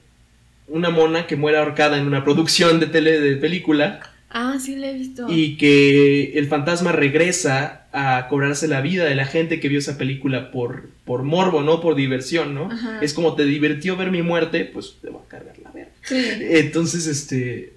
una 0.68 0.90
mona 0.90 1.26
que 1.26 1.36
muere 1.36 1.58
ahorcada 1.58 1.98
en 1.98 2.06
una 2.06 2.22
producción 2.22 2.78
de 2.80 2.86
tele 2.86 3.18
de 3.18 3.36
película 3.36 4.00
Ah, 4.32 4.58
sí, 4.60 4.76
la 4.76 4.90
he 4.90 4.94
visto. 4.94 5.26
y 5.28 5.56
que 5.56 6.34
el 6.38 6.46
fantasma 6.46 6.92
regresa 6.92 7.86
a 7.92 8.28
cobrarse 8.28 8.68
la 8.68 8.80
vida 8.80 9.04
de 9.06 9.16
la 9.16 9.24
gente 9.24 9.58
que 9.58 9.68
vio 9.68 9.80
esa 9.80 9.98
película 9.98 10.52
por, 10.52 10.90
por 11.04 11.24
morbo, 11.24 11.62
no 11.62 11.80
por 11.80 11.96
diversión, 11.96 12.54
¿no? 12.54 12.70
Ajá. 12.70 13.00
Es 13.02 13.12
como 13.14 13.34
te 13.34 13.44
divirtió 13.44 13.96
ver 13.96 14.12
mi 14.12 14.22
muerte, 14.22 14.64
pues 14.66 14.94
te 15.02 15.10
va 15.10 15.18
a 15.18 15.28
cargar 15.28 15.56
la 15.64 15.72
verga. 15.72 15.90
Sí. 16.02 16.24
Entonces, 16.40 17.08
este. 17.08 17.72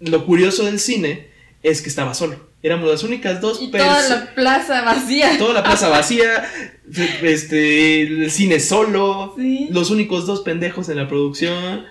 Lo 0.00 0.24
curioso 0.26 0.64
del 0.64 0.78
cine 0.80 1.28
es 1.62 1.82
que 1.82 1.88
estaba 1.88 2.14
solo. 2.14 2.52
Éramos 2.62 2.90
las 2.90 3.02
únicas 3.02 3.40
dos 3.40 3.60
Y 3.60 3.70
toda 3.70 4.08
la 4.08 4.34
plaza 4.34 4.82
vacía. 4.82 5.36
toda 5.38 5.52
la 5.54 5.62
plaza 5.62 5.88
vacía, 5.88 6.44
este, 7.22 8.02
el 8.02 8.30
cine 8.30 8.58
solo, 8.60 9.34
Sí. 9.36 9.68
los 9.70 9.90
únicos 9.90 10.26
dos 10.26 10.40
pendejos 10.40 10.88
en 10.88 10.96
la 10.96 11.08
producción. 11.08 11.84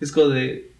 Es 0.00 0.12
como 0.12 0.28
de. 0.28 0.70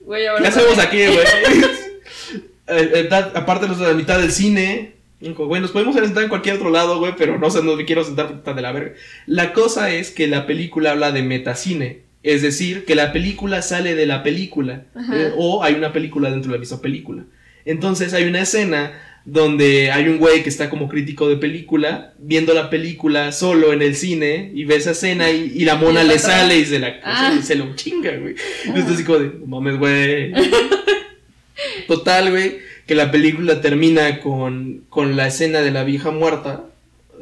Güey, 0.00 0.26
ahora 0.26 0.42
¿Qué 0.42 0.48
hacemos 0.48 0.78
aquí, 0.78 0.98
güey? 1.06 1.18
Eh, 2.68 3.08
eh, 3.08 3.14
aparte, 3.34 3.68
de 3.68 3.76
la 3.76 3.94
mitad 3.94 4.18
del 4.18 4.32
cine. 4.32 4.94
Güey, 5.20 5.62
nos 5.62 5.70
podemos 5.70 5.94
sentar 5.94 6.24
en 6.24 6.28
cualquier 6.28 6.56
otro 6.56 6.70
lado, 6.70 6.98
güey, 6.98 7.14
pero 7.16 7.38
no 7.38 7.48
sé, 7.48 7.62
no 7.62 7.76
me 7.76 7.84
quiero 7.84 8.02
sentar 8.04 8.26
puta 8.28 8.54
de 8.54 8.60
la 8.62 8.72
verga. 8.72 8.94
La 9.26 9.52
cosa 9.52 9.90
es 9.90 10.10
que 10.10 10.26
la 10.26 10.46
película 10.46 10.90
habla 10.90 11.12
de 11.12 11.22
metacine. 11.22 12.00
Es 12.26 12.42
decir, 12.42 12.84
que 12.84 12.94
la 12.96 13.12
película 13.12 13.62
sale 13.62 13.94
de 13.94 14.04
la 14.06 14.22
película. 14.22 14.82
Eh, 15.12 15.32
o 15.36 15.62
hay 15.62 15.74
una 15.74 15.92
película 15.92 16.30
dentro 16.30 16.50
de 16.50 16.56
la 16.58 16.60
misma 16.60 16.80
película. 16.80 17.22
Entonces 17.64 18.12
hay 18.14 18.24
una 18.24 18.40
escena 18.42 18.92
donde 19.24 19.90
hay 19.92 20.08
un 20.08 20.18
güey 20.18 20.42
que 20.42 20.48
está 20.48 20.68
como 20.70 20.88
crítico 20.88 21.28
de 21.28 21.36
película, 21.36 22.12
viendo 22.18 22.52
la 22.54 22.68
película 22.70 23.32
solo 23.32 23.72
en 23.72 23.82
el 23.82 23.94
cine, 23.96 24.50
y 24.54 24.64
ve 24.64 24.76
esa 24.76 24.92
escena 24.92 25.30
y, 25.30 25.52
y 25.54 25.64
la 25.64 25.74
mona 25.76 26.02
Y 26.04 26.08
le 26.08 26.14
atrás. 26.14 26.32
sale 26.32 26.58
y 26.58 26.64
se 26.64 26.78
la 26.78 26.94
Ah. 27.04 27.32
se, 27.36 27.42
se 27.42 27.54
lo 27.56 27.74
chinga, 27.76 28.16
güey. 28.16 28.34
Entonces 28.64 28.94
así 28.94 29.04
como 29.04 29.18
de, 29.20 29.30
mames, 29.46 29.78
güey. 29.78 30.32
Total, 31.86 32.30
güey, 32.30 32.58
que 32.86 32.94
la 32.94 33.10
película 33.10 33.60
termina 33.60 34.20
con, 34.20 34.82
con 34.88 35.16
la 35.16 35.26
escena 35.28 35.60
de 35.60 35.70
la 35.70 35.84
vieja 35.84 36.10
muerta, 36.10 36.64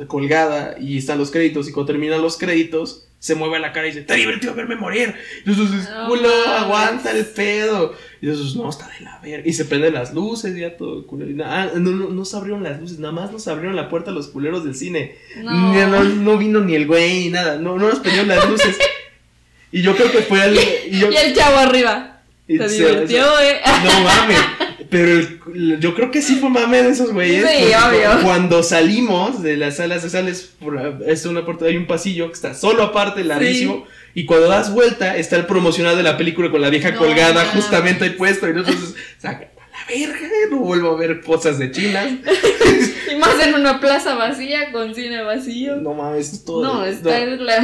colgada, 0.06 0.76
y 0.80 0.98
están 0.98 1.18
los 1.18 1.30
créditos, 1.30 1.68
y 1.68 1.72
cuando 1.72 1.92
terminan 1.92 2.20
los 2.22 2.36
créditos, 2.36 3.06
se 3.24 3.34
mueve 3.34 3.58
la 3.58 3.72
cara 3.72 3.86
y 3.86 3.90
dice, 3.92 4.02
te 4.02 4.16
divertido 4.16 4.54
verme 4.54 4.76
morir. 4.76 5.14
Y 5.46 5.50
entonces, 5.50 5.88
No 5.88 6.52
aguanta 6.58 7.10
el 7.10 7.24
pedo. 7.24 7.94
Y 8.20 8.28
entonces, 8.28 8.54
no, 8.54 8.68
está 8.68 8.86
de 8.88 9.00
la 9.02 9.18
verga. 9.20 9.48
Y 9.48 9.54
se 9.54 9.64
prenden 9.64 9.94
las 9.94 10.12
luces, 10.12 10.54
ya 10.54 10.76
todo 10.76 11.06
culero. 11.06 11.42
Ah, 11.46 11.70
no, 11.74 11.90
no, 11.92 12.10
no 12.10 12.24
se 12.26 12.36
abrieron 12.36 12.62
las 12.62 12.78
luces, 12.78 12.98
nada 12.98 13.14
más 13.14 13.32
nos 13.32 13.48
abrieron 13.48 13.76
la 13.76 13.88
puerta 13.88 14.10
a 14.10 14.14
los 14.14 14.28
culeros 14.28 14.62
del 14.62 14.74
cine. 14.74 15.16
No. 15.42 15.72
Ni- 15.72 15.78
No, 15.90 16.04
no 16.04 16.36
vino 16.36 16.60
ni 16.60 16.74
el 16.74 16.86
güey 16.86 17.24
ni 17.24 17.30
nada, 17.30 17.56
no, 17.56 17.78
no 17.78 17.88
nos 17.88 18.00
prendieron 18.00 18.28
las 18.28 18.46
luces. 18.46 18.76
Y 19.72 19.80
yo 19.80 19.96
creo 19.96 20.12
que 20.12 20.18
fue 20.18 20.44
el. 20.44 20.58
Y 20.90 20.98
yo, 21.00 21.10
Y 21.10 21.16
el 21.16 21.34
chavo 21.34 21.56
arriba. 21.56 22.20
Se 22.46 22.68
se- 22.68 22.84
divirtió, 22.84 23.24
eh. 23.40 23.60
no 23.84 24.00
mames. 24.02 24.38
Pero 24.94 25.10
el- 25.54 25.80
yo 25.80 25.92
creo 25.94 26.12
que 26.12 26.22
sí 26.22 26.36
fue 26.36 26.50
mame 26.50 26.82
de 26.84 26.90
esos 26.90 27.12
güeyes. 27.12 27.44
Sí, 27.50 27.64
obvio. 27.74 28.18
cu- 28.20 28.22
Cuando 28.24 28.62
salimos 28.62 29.42
de 29.42 29.56
las 29.56 29.76
salas, 29.78 30.02
se 30.02 30.10
sales 30.10 30.52
por 30.60 31.02
es 31.04 31.26
una 31.26 31.44
puerta, 31.44 31.64
hay 31.64 31.76
un 31.76 31.86
pasillo 31.86 32.28
que 32.28 32.34
está 32.34 32.54
solo 32.54 32.84
aparte, 32.84 33.24
larguísimo. 33.24 33.86
Y 34.14 34.24
cuando 34.24 34.46
das 34.46 34.72
vuelta, 34.72 35.16
está 35.16 35.34
el 35.34 35.46
promocional 35.46 35.96
de 35.96 36.04
la 36.04 36.16
película 36.16 36.48
con 36.52 36.60
la 36.60 36.70
vieja 36.70 36.92
No 36.92 36.98
colgada 36.98 37.44
justamente 37.46 38.04
ahí 38.04 38.10
puesto. 38.10 38.46
Y 38.46 38.50
entonces, 38.50 38.94
saca 39.18 39.48
verga, 39.88 40.28
no 40.50 40.58
vuelvo 40.58 40.90
a 40.90 40.96
ver 40.96 41.20
cosas 41.22 41.58
de 41.58 41.70
chinas. 41.70 42.12
Y 43.10 43.16
más 43.16 43.38
en 43.46 43.54
una 43.54 43.80
plaza 43.80 44.14
vacía 44.16 44.72
con 44.72 44.92
cine 44.94 45.22
vacío. 45.22 45.76
No 45.76 45.94
mames, 45.94 46.32
es 46.32 46.44
todo. 46.44 46.62
No, 46.64 46.84
está 46.84 47.20
en 47.22 47.44
la. 47.44 47.58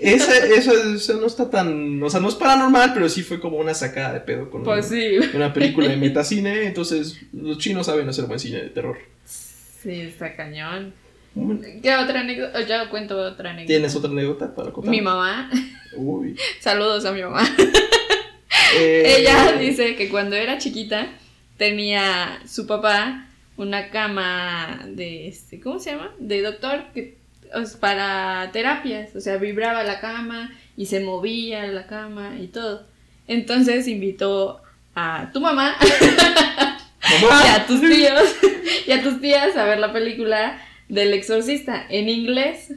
Esa, 0.00 0.36
eso, 0.46 0.72
eso 0.94 1.20
no 1.20 1.26
está 1.26 1.50
tan. 1.50 2.02
O 2.02 2.10
sea, 2.10 2.18
no 2.18 2.28
es 2.28 2.34
paranormal, 2.34 2.94
pero 2.94 3.08
sí 3.08 3.22
fue 3.22 3.38
como 3.38 3.58
una 3.58 3.74
sacada 3.74 4.14
de 4.14 4.20
pedo 4.20 4.50
con 4.50 4.64
Pues 4.64 4.86
sí. 4.86 5.18
una 5.34 5.52
película 5.52 5.88
de 5.88 5.96
metacine. 5.96 6.66
Entonces, 6.66 7.20
los 7.32 7.58
chinos 7.58 7.86
saben 7.86 8.08
hacer 8.08 8.24
buen 8.24 8.40
cine 8.40 8.60
de 8.62 8.70
terror. 8.70 8.98
Sí, 9.24 10.00
está 10.00 10.34
cañón. 10.34 10.94
¿Qué 11.82 11.94
otra 11.94 12.20
anécdota? 12.20 12.62
Ya 12.66 12.88
cuento 12.88 13.16
otra 13.18 13.50
anécdota. 13.50 13.68
¿Tienes 13.68 13.94
otra 13.94 14.10
anécdota 14.10 14.52
para 14.54 14.72
contar? 14.72 14.90
Mi 14.90 15.00
mamá. 15.00 15.48
Uy. 15.96 16.34
Saludos 16.60 17.04
a 17.04 17.12
mi 17.12 17.22
mamá. 17.22 17.42
Eh, 18.76 19.16
Ella 19.18 19.52
dice 19.52 19.94
que 19.96 20.08
cuando 20.08 20.34
era 20.34 20.58
chiquita 20.58 21.06
tenía 21.58 22.40
su 22.46 22.66
papá 22.66 23.26
una 23.58 23.90
cama 23.90 24.80
de 24.86 25.28
este, 25.28 25.60
¿cómo 25.60 25.78
se 25.78 25.90
llama? 25.90 26.12
De 26.18 26.40
doctor 26.40 26.84
que 26.94 27.18
para 27.80 28.50
terapias, 28.52 29.14
o 29.16 29.20
sea, 29.20 29.36
vibraba 29.36 29.82
la 29.82 30.00
cama 30.00 30.52
y 30.76 30.86
se 30.86 31.00
movía 31.00 31.66
la 31.66 31.86
cama 31.86 32.36
y 32.38 32.46
todo. 32.46 32.86
Entonces 33.26 33.88
invitó 33.88 34.62
a 34.94 35.30
tu 35.32 35.40
mamá 35.40 35.76
mamá. 37.20 37.44
y 37.46 37.48
a 37.48 37.66
tus 37.66 37.80
tíos 37.80 38.36
y 38.86 38.92
a 38.92 39.02
tus 39.02 39.20
tías 39.20 39.56
a 39.56 39.64
ver 39.64 39.78
la 39.78 39.92
película 39.92 40.60
del 40.88 41.12
exorcista 41.12 41.84
en 41.88 42.08
inglés, 42.08 42.72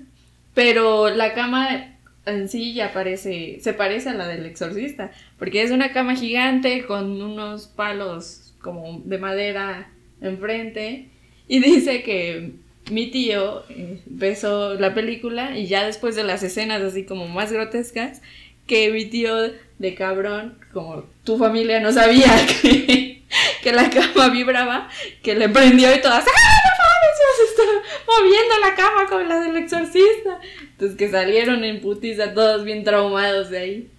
pero 0.53 1.09
la 1.09 1.33
cama 1.33 1.95
en 2.25 2.49
sí 2.49 2.73
ya 2.73 2.93
parece, 2.93 3.59
se 3.61 3.73
parece 3.73 4.09
a 4.09 4.13
la 4.13 4.27
del 4.27 4.45
exorcista, 4.45 5.11
porque 5.39 5.63
es 5.63 5.71
una 5.71 5.91
cama 5.91 6.15
gigante 6.15 6.85
con 6.85 7.21
unos 7.21 7.67
palos 7.67 8.40
como 8.61 9.01
de 9.05 9.17
madera 9.17 9.91
enfrente 10.21 11.09
y 11.47 11.59
dice 11.59 12.03
que 12.03 12.53
mi 12.89 13.07
tío 13.11 13.63
eh, 13.69 14.01
empezó 14.07 14.75
la 14.75 14.93
película 14.93 15.57
y 15.57 15.67
ya 15.67 15.85
después 15.85 16.15
de 16.15 16.23
las 16.23 16.43
escenas 16.43 16.81
así 16.81 17.05
como 17.05 17.27
más 17.27 17.51
grotescas, 17.51 18.21
que 18.67 18.91
mi 18.91 19.05
tío 19.05 19.35
de 19.79 19.95
cabrón, 19.95 20.57
como 20.73 21.05
tu 21.23 21.37
familia 21.37 21.79
no 21.79 21.91
sabía 21.91 22.29
que, 22.61 23.71
la 23.71 23.89
cama 23.89 24.29
vibraba, 24.29 24.89
que 25.23 25.35
le 25.35 25.49
prendió 25.49 25.93
y 25.93 26.01
todas, 26.01 26.23
¡ah, 26.25 26.29
no 26.29 26.71
mames! 26.83 27.55
Se 27.55 27.63
moviendo 28.07 28.59
la 28.61 28.75
cama 28.75 29.07
con 29.09 29.27
la 29.27 29.39
del 29.39 29.57
exorcista. 29.57 30.39
Entonces 30.71 30.97
que 30.97 31.09
salieron 31.09 31.63
en 31.63 31.81
putiza 31.81 32.33
todos 32.33 32.63
bien 32.63 32.83
traumados 32.83 33.49
de 33.49 33.59
ahí. 33.59 33.89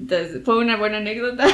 Entonces 0.00 0.42
fue 0.44 0.58
una 0.58 0.76
buena 0.76 0.98
anécdota. 0.98 1.46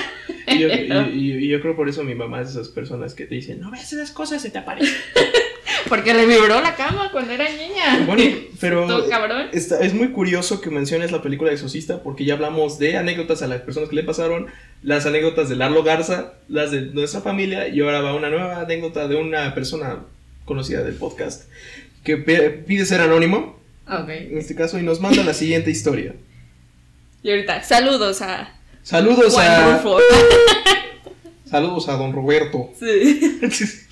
Y 0.46 0.58
yo, 0.60 0.68
y- 0.68 0.90
y- 1.14 1.32
y 1.44 1.48
yo 1.48 1.60
creo 1.60 1.76
por 1.76 1.88
eso 1.88 2.02
mi 2.04 2.14
mamá 2.14 2.40
es 2.40 2.54
de 2.54 2.60
esas 2.60 2.72
personas 2.72 3.14
que 3.14 3.26
te 3.26 3.34
dicen, 3.34 3.60
no 3.60 3.70
ves 3.70 3.92
esas 3.92 4.10
cosas, 4.10 4.40
se 4.42 4.50
te 4.50 4.58
aparecen. 4.58 4.94
Porque 5.88 6.12
le 6.14 6.26
vibró 6.26 6.60
la 6.60 6.74
cama 6.74 7.10
cuando 7.10 7.32
era 7.32 7.44
niña. 7.48 8.04
Bueno, 8.06 8.22
pero 8.60 8.86
Todo 8.86 9.08
cabrón. 9.08 9.48
está- 9.52 9.80
es 9.80 9.94
muy 9.94 10.08
curioso 10.08 10.60
que 10.60 10.70
menciones 10.70 11.10
la 11.10 11.22
película 11.22 11.48
de 11.50 11.54
Exorcista 11.56 12.02
porque 12.02 12.24
ya 12.24 12.34
hablamos 12.34 12.78
de 12.78 12.96
anécdotas 12.96 13.42
a 13.42 13.46
las 13.46 13.62
personas 13.62 13.88
que 13.88 13.96
le 13.96 14.02
pasaron, 14.04 14.46
las 14.82 15.06
anécdotas 15.06 15.48
de 15.48 15.56
Larlo 15.56 15.82
Garza, 15.82 16.34
las 16.48 16.70
de 16.70 16.82
nuestra 16.82 17.20
familia 17.22 17.68
y 17.68 17.80
ahora 17.80 18.00
va 18.02 18.14
una 18.14 18.28
nueva 18.30 18.60
anécdota 18.60 19.08
de 19.08 19.16
una 19.16 19.54
persona 19.54 20.00
conocida 20.44 20.82
del 20.82 20.94
podcast 20.94 21.44
que 22.04 22.16
pide 22.16 22.84
ser 22.86 23.00
anónimo, 23.00 23.58
Ok. 23.88 24.08
en 24.08 24.38
este 24.38 24.54
caso, 24.54 24.78
y 24.78 24.82
nos 24.82 25.00
manda 25.00 25.22
la 25.24 25.34
siguiente 25.34 25.70
historia. 25.70 26.14
Y 27.22 27.30
ahorita, 27.30 27.62
saludos 27.62 28.22
a 28.22 28.54
Saludos 28.82 29.34
Juan 29.34 29.46
a 29.46 29.76
Rufo. 29.76 29.98
saludos 31.50 31.88
a 31.90 31.96
don 31.96 32.12
Roberto. 32.12 32.72
Sí. 32.78 33.40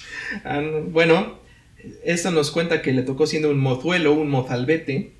Ah, 0.44 0.60
no, 0.60 0.82
bueno, 0.82 1.38
esta 2.04 2.30
nos 2.30 2.50
cuenta 2.50 2.82
que 2.82 2.92
le 2.92 3.00
tocó 3.00 3.26
siendo 3.26 3.48
un 3.50 3.58
mozuelo, 3.58 4.12
un 4.12 4.28
mozalbete, 4.28 5.12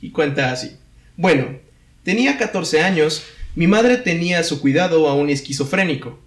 y 0.00 0.10
cuenta 0.12 0.50
así. 0.50 0.78
Bueno, 1.18 1.58
tenía 2.04 2.38
14 2.38 2.80
años, 2.80 3.22
mi 3.54 3.66
madre 3.66 3.98
tenía 3.98 4.38
a 4.38 4.44
su 4.44 4.62
cuidado 4.62 5.06
a 5.08 5.14
un 5.14 5.28
esquizofrénico, 5.28 6.18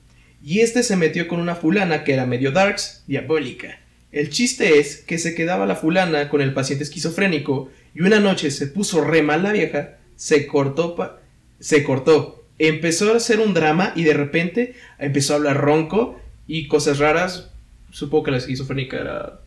y 0.43 0.59
este 0.59 0.83
se 0.83 0.95
metió 0.95 1.27
con 1.27 1.39
una 1.39 1.55
fulana 1.55 2.03
que 2.03 2.13
era 2.13 2.27
medio 2.27 2.51
darks, 2.51 3.01
diabólica. 3.07 3.79
El 4.11 4.29
chiste 4.29 4.77
es 4.77 4.97
que 4.97 5.17
se 5.17 5.33
quedaba 5.33 5.65
la 5.65 5.75
fulana 5.75 6.29
con 6.29 6.41
el 6.41 6.53
paciente 6.53 6.83
esquizofrénico, 6.83 7.71
y 7.95 8.01
una 8.01 8.19
noche 8.19 8.51
se 8.51 8.67
puso 8.67 9.03
re 9.03 9.23
mal 9.23 9.41
la 9.41 9.53
vieja, 9.53 9.97
se 10.17 10.45
cortó, 10.47 10.95
pa- 10.95 11.19
se 11.61 11.83
cortó, 11.83 12.43
empezó 12.59 13.13
a 13.13 13.17
hacer 13.17 13.39
un 13.39 13.53
drama, 13.53 13.93
y 13.95 14.03
de 14.03 14.13
repente 14.13 14.75
empezó 14.99 15.33
a 15.33 15.37
hablar 15.37 15.57
ronco, 15.57 16.19
y 16.47 16.67
cosas 16.67 16.99
raras, 16.99 17.49
supongo 17.91 18.25
que 18.25 18.31
la 18.31 18.37
esquizofrénica 18.37 18.97
era 18.97 19.39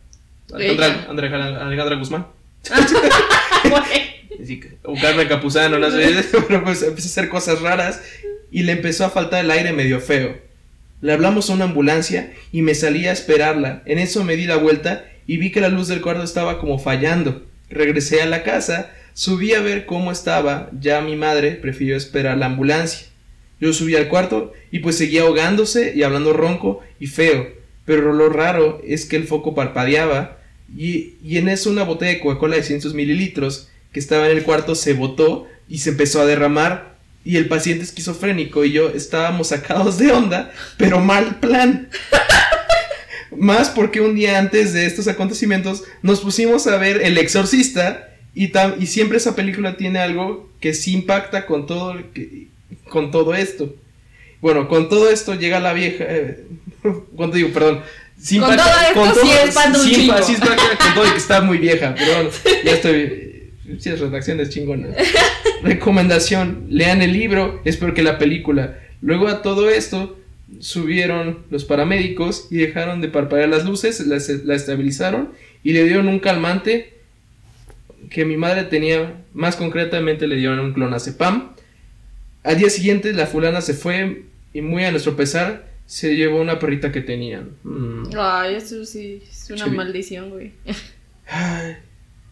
Alejandra, 0.53 1.61
Alejandra 1.67 1.95
Guzmán. 1.97 2.25
Que- 4.59 4.77
o 4.83 4.95
Carmen 4.99 5.27
Capuzano, 5.27 5.77
no 5.77 5.91
sé, 5.91 6.25
pero 6.47 6.63
pues 6.63 6.81
empezó 6.81 7.07
a 7.07 7.11
hacer 7.11 7.29
cosas 7.29 7.61
raras 7.61 8.01
y 8.51 8.63
le 8.63 8.71
empezó 8.73 9.05
a 9.05 9.09
faltar 9.09 9.45
el 9.45 9.51
aire 9.51 9.71
medio 9.71 9.99
feo. 9.99 10.35
Le 11.01 11.13
hablamos 11.13 11.49
a 11.49 11.53
una 11.53 11.65
ambulancia 11.65 12.33
y 12.51 12.61
me 12.61 12.73
salí 12.75 13.07
a 13.07 13.11
esperarla. 13.11 13.81
En 13.85 13.97
eso 13.99 14.23
me 14.23 14.35
di 14.35 14.45
la 14.45 14.57
vuelta 14.57 15.05
y 15.27 15.37
vi 15.37 15.51
que 15.51 15.61
la 15.61 15.69
luz 15.69 15.87
del 15.87 16.01
cuarto 16.01 16.23
estaba 16.23 16.59
como 16.59 16.79
fallando. 16.79 17.43
Regresé 17.69 18.21
a 18.21 18.25
la 18.25 18.43
casa, 18.43 18.91
subí 19.13 19.53
a 19.53 19.61
ver 19.61 19.85
cómo 19.85 20.11
estaba, 20.11 20.69
ya 20.79 21.01
mi 21.01 21.15
madre 21.15 21.51
prefirió 21.51 21.95
esperar 21.95 22.37
la 22.37 22.47
ambulancia. 22.47 23.07
Yo 23.59 23.73
subí 23.73 23.95
al 23.95 24.09
cuarto 24.09 24.53
y 24.71 24.79
pues 24.79 24.97
seguía 24.97 25.21
ahogándose 25.21 25.93
y 25.95 26.03
hablando 26.03 26.33
ronco 26.33 26.81
y 26.99 27.07
feo. 27.07 27.49
Pero 27.85 28.13
lo 28.13 28.29
raro 28.29 28.81
es 28.85 29.05
que 29.05 29.15
el 29.15 29.27
foco 29.27 29.53
parpadeaba 29.53 30.37
y, 30.75 31.15
y 31.23 31.37
en 31.37 31.49
eso 31.49 31.69
una 31.69 31.83
botella 31.83 32.13
de 32.13 32.19
Coca-Cola 32.19 32.55
de 32.55 32.63
100 32.63 32.95
mililitros 32.95 33.69
que 33.91 33.99
estaba 33.99 34.29
en 34.29 34.37
el 34.37 34.43
cuarto 34.43 34.75
se 34.75 34.93
botó 34.93 35.47
y 35.67 35.79
se 35.79 35.91
empezó 35.91 36.21
a 36.21 36.25
derramar 36.25 36.91
y 37.23 37.37
el 37.37 37.47
paciente 37.47 37.83
esquizofrénico 37.83 38.65
y 38.65 38.71
yo 38.71 38.89
estábamos 38.89 39.49
sacados 39.49 39.97
de 39.97 40.11
onda, 40.11 40.51
pero 40.77 40.99
mal 40.99 41.39
plan. 41.39 41.89
Más 43.37 43.69
porque 43.69 44.01
un 44.01 44.15
día 44.15 44.39
antes 44.39 44.73
de 44.73 44.85
estos 44.85 45.07
acontecimientos 45.07 45.83
nos 46.01 46.19
pusimos 46.21 46.67
a 46.67 46.77
ver 46.77 47.01
El 47.03 47.17
Exorcista 47.17 48.10
y, 48.33 48.51
y 48.79 48.85
siempre 48.87 49.17
esa 49.17 49.35
película 49.35 49.77
tiene 49.77 49.99
algo 49.99 50.49
que 50.59 50.73
sí 50.73 50.93
impacta 50.93 51.45
con 51.45 51.65
todo, 51.65 51.95
que- 52.13 52.47
con 52.89 53.11
todo 53.11 53.33
esto. 53.35 53.75
Bueno, 54.41 54.67
con 54.67 54.89
todo 54.89 55.09
esto 55.09 55.35
llega 55.35 55.59
la 55.59 55.73
vieja. 55.73 56.03
eh, 56.07 56.43
¿Cuánto 57.15 57.37
digo? 57.37 57.49
Perdón. 57.49 57.81
Con 58.39 58.49
impacta- 58.49 58.63
todo 58.63 59.23
esto 59.33 59.59
con 60.83 60.93
todo 60.95 61.07
y 61.07 61.11
que 61.11 61.17
está 61.17 61.41
muy 61.41 61.57
vieja. 61.57 61.95
Perdón, 61.95 62.29
ya 62.65 62.71
estoy. 62.71 63.27
Sí, 63.79 63.89
es 63.89 63.99
redacciones 63.99 64.49
chingonas. 64.49 64.95
Recomendación: 65.63 66.65
lean 66.69 67.01
el 67.01 67.13
libro, 67.13 67.61
es 67.65 67.77
peor 67.77 67.93
que 67.93 68.03
la 68.03 68.17
película. 68.17 68.79
Luego 69.01 69.27
a 69.27 69.41
todo 69.41 69.69
esto 69.69 70.17
subieron 70.59 71.39
los 71.49 71.65
paramédicos 71.65 72.47
y 72.51 72.57
dejaron 72.57 73.01
de 73.01 73.07
parpadear 73.07 73.49
las 73.49 73.65
luces, 73.65 73.99
la, 74.05 74.17
la 74.45 74.55
estabilizaron 74.55 75.31
y 75.63 75.71
le 75.73 75.83
dieron 75.85 76.07
un 76.07 76.19
calmante 76.19 76.93
que 78.09 78.25
mi 78.25 78.37
madre 78.37 78.63
tenía, 78.63 79.23
más 79.33 79.55
concretamente 79.55 80.27
le 80.27 80.35
dieron 80.35 80.59
un 80.59 80.73
clonazepam. 80.73 81.53
Al 82.43 82.57
día 82.57 82.69
siguiente 82.69 83.13
la 83.13 83.27
fulana 83.27 83.61
se 83.61 83.73
fue 83.73 84.23
y 84.53 84.61
muy 84.61 84.83
a 84.83 84.91
nuestro 84.91 85.15
pesar 85.15 85.69
se 85.85 86.15
llevó 86.15 86.41
una 86.41 86.59
perrita 86.59 86.91
que 86.91 87.01
tenían. 87.01 87.51
Mm. 87.63 88.09
Ay, 88.17 88.55
eso 88.55 88.85
sí 88.85 89.21
es 89.29 89.49
una 89.51 89.67
maldición, 89.67 90.29
güey. 90.29 90.53
Ay, 91.27 91.77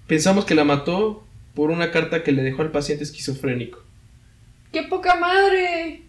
Pensamos 0.07 0.45
que 0.45 0.55
la 0.55 0.63
mató 0.63 1.24
por 1.53 1.70
una 1.70 1.91
carta 1.91 2.24
que 2.24 2.32
le 2.32 2.41
dejó 2.41 2.61
al 2.61 2.72
paciente 2.72 3.03
esquizofrénico. 3.03 3.84
¡Qué 4.72 4.84
poca 4.84 5.15
madre! 5.15 6.01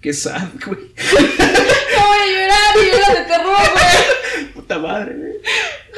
Qué 0.00 0.12
sad, 0.14 0.48
güey. 0.64 0.78
¡No 0.96 2.06
voy 2.06 2.18
a 2.18 2.26
llorar! 2.26 2.76
¡Y 2.76 2.90
llora 2.90 3.20
de 3.20 3.26
terror, 3.26 3.72
güey! 3.72 4.52
Puta 4.54 4.78
madre, 4.78 5.14
güey. 5.14 5.32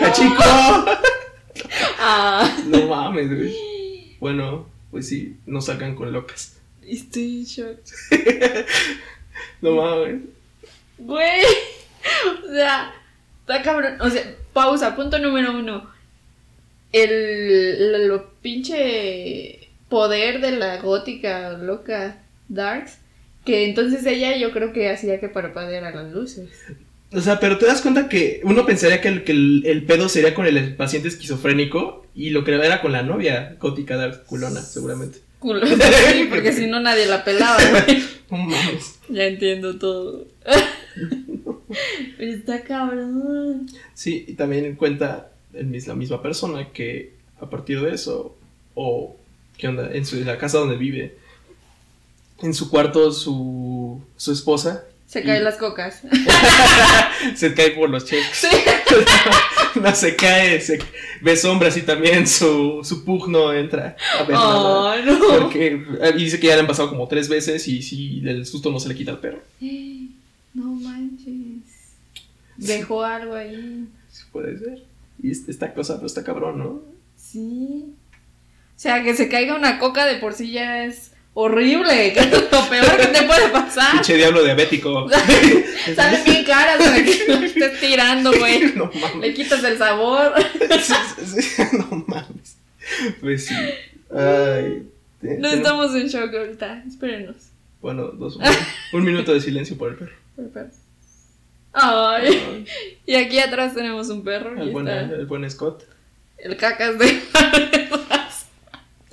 ¡Hachico! 0.00 0.42
Ah, 1.98 2.58
No 2.66 2.86
mames, 2.88 3.28
güey. 3.28 4.16
Bueno, 4.20 4.66
pues 4.90 5.08
sí, 5.08 5.36
no 5.46 5.60
salgan 5.60 5.94
con 5.94 6.12
locas. 6.12 6.58
estoy 6.86 7.38
en 7.40 7.44
shock. 7.44 7.78
No 9.60 9.72
mames. 9.76 10.20
Güey. 10.98 11.42
O 12.44 12.52
sea, 12.52 12.92
está 13.40 13.62
cabrón. 13.62 14.00
O 14.00 14.10
sea, 14.10 14.34
pausa, 14.52 14.94
punto 14.96 15.18
número 15.18 15.52
uno. 15.56 15.90
El, 16.92 17.10
el- 17.10 18.08
lo 18.08 18.30
pinche 18.42 19.68
poder 19.88 20.40
de 20.40 20.52
la 20.52 20.78
gótica 20.78 21.52
loca 21.52 22.22
Darks. 22.48 22.98
Que 23.44 23.64
entonces 23.64 24.04
ella 24.06 24.36
yo 24.36 24.52
creo 24.52 24.72
que 24.72 24.90
hacía 24.90 25.18
que 25.18 25.28
parpadeara 25.28 25.90
las 25.90 26.12
luces. 26.12 26.50
O 27.14 27.20
sea, 27.20 27.40
pero 27.40 27.58
te 27.58 27.66
das 27.66 27.82
cuenta 27.82 28.08
que 28.08 28.40
uno 28.44 28.64
pensaría 28.64 29.00
que 29.00 29.08
el, 29.08 29.24
que 29.24 29.32
el, 29.32 29.62
el 29.66 29.84
pedo 29.84 30.08
sería 30.08 30.34
con 30.34 30.46
el 30.46 30.74
paciente 30.76 31.08
esquizofrénico 31.08 32.06
y 32.14 32.30
lo 32.30 32.44
que 32.44 32.54
era 32.54 32.80
con 32.80 32.92
la 32.92 33.02
novia 33.02 33.56
gótica 33.60 33.98
de 33.98 34.18
culona, 34.22 34.60
seguramente. 34.62 35.18
Culo. 35.38 35.66
Sí, 36.12 36.28
porque 36.30 36.52
si 36.52 36.66
no 36.66 36.80
nadie 36.80 37.06
la 37.06 37.24
pelaba, 37.24 37.58
güey. 37.70 38.02
No. 38.30 38.48
Ya 39.08 39.24
entiendo 39.24 39.78
todo. 39.78 40.26
Pero 42.16 42.32
está 42.32 42.62
cabrón. 42.62 43.66
Sí, 43.94 44.24
y 44.28 44.34
también 44.34 44.76
cuenta 44.76 45.32
el 45.52 45.72
la 45.86 45.94
misma 45.94 46.22
persona 46.22 46.68
que 46.72 47.14
a 47.40 47.50
partir 47.50 47.80
de 47.80 47.92
eso, 47.94 48.36
o 48.74 49.16
qué 49.58 49.68
onda, 49.68 49.90
en, 49.92 50.06
su, 50.06 50.16
en 50.16 50.26
la 50.26 50.38
casa 50.38 50.58
donde 50.58 50.76
vive, 50.76 51.16
en 52.40 52.54
su 52.54 52.70
cuarto 52.70 53.12
su, 53.12 54.00
su 54.16 54.32
esposa 54.32 54.84
Se 55.12 55.22
caen 55.22 55.42
Y- 55.42 55.44
las 55.44 55.56
cocas. 55.56 56.00
se 57.36 57.52
cae 57.52 57.72
por 57.72 57.90
los 57.90 58.06
cheques. 58.06 58.34
Sí. 58.34 58.48
no 59.80 59.94
se 59.94 60.16
cae, 60.16 60.58
se, 60.58 60.78
ve 61.20 61.36
sombras 61.36 61.76
y 61.76 61.82
también 61.82 62.26
su, 62.26 62.80
su 62.82 63.04
pug 63.04 63.28
no 63.28 63.52
entra 63.52 63.94
a 64.18 64.22
ver 64.22 64.30
nada. 64.30 64.56
Oh, 64.56 64.96
no. 65.04 65.18
Porque 65.42 65.84
eh, 66.00 66.12
dice 66.16 66.40
que 66.40 66.46
ya 66.46 66.54
le 66.54 66.62
han 66.62 66.66
pasado 66.66 66.88
como 66.88 67.06
tres 67.08 67.28
veces 67.28 67.68
y 67.68 67.82
si 67.82 68.26
el 68.26 68.46
susto 68.46 68.70
no 68.70 68.80
se 68.80 68.88
le 68.88 68.94
quita 68.94 69.10
al 69.10 69.18
perro. 69.20 69.42
No 70.54 70.64
manches. 70.66 71.62
Dejó 72.58 73.04
algo 73.04 73.34
ahí. 73.34 73.86
Sí, 74.10 74.24
Puede 74.32 74.58
ser. 74.58 74.82
Y 75.22 75.30
este- 75.30 75.50
esta 75.50 75.72
cosa, 75.72 75.98
pues 76.00 76.12
está 76.12 76.24
cabrón, 76.24 76.58
¿no? 76.58 76.82
Sí. 77.16 77.84
O 78.76 78.78
sea, 78.82 79.02
que 79.02 79.14
se 79.14 79.28
caiga 79.30 79.54
una 79.56 79.78
coca 79.78 80.04
de 80.04 80.16
por 80.16 80.34
sí 80.34 80.52
ya 80.52 80.84
es 80.84 81.11
horrible. 81.34 82.12
Que 82.14 82.20
es 82.20 82.30
lo 82.52 82.68
peor 82.68 82.96
que 82.96 83.06
te 83.06 83.22
puede 83.22 83.48
pasar. 83.48 83.92
Pinche 83.92 84.16
diablo 84.16 84.42
diabético. 84.44 85.08
Salen 85.96 86.24
bien 86.24 86.44
caras 86.46 86.76
para 86.78 87.02
que 87.04 87.24
no 87.28 87.34
estés 87.42 87.80
tirando, 87.80 88.32
güey. 88.38 88.72
no 88.74 88.90
Le 88.92 89.00
mames. 89.00 89.34
quitas 89.34 89.62
el 89.64 89.78
sabor. 89.78 90.34
Sí, 90.80 90.94
sí, 91.26 91.42
sí, 91.42 91.62
no 91.72 92.04
mames. 92.06 92.56
Pues 93.20 93.46
sí. 93.46 93.54
Ay. 94.14 94.88
No 95.22 95.48
estamos 95.50 95.94
en 95.94 96.08
shock 96.08 96.34
ahorita. 96.34 96.82
Espérenos. 96.86 97.36
Bueno, 97.80 98.08
dos, 98.08 98.36
un, 98.36 98.44
un 98.92 99.04
minuto 99.04 99.32
de 99.32 99.40
silencio 99.40 99.76
por 99.78 99.90
el 99.90 99.96
perro. 99.96 100.12
Por 100.36 100.52
favor. 100.52 100.70
Ay. 101.74 102.66
Y 103.06 103.14
aquí 103.14 103.38
atrás 103.38 103.74
tenemos 103.74 104.08
un 104.08 104.22
perro. 104.24 104.60
El 104.60 104.70
buen, 104.70 104.86
el 104.88 105.26
buen 105.26 105.48
Scott. 105.50 105.84
el 106.38 106.56
cacas 106.56 106.98
de 106.98 107.20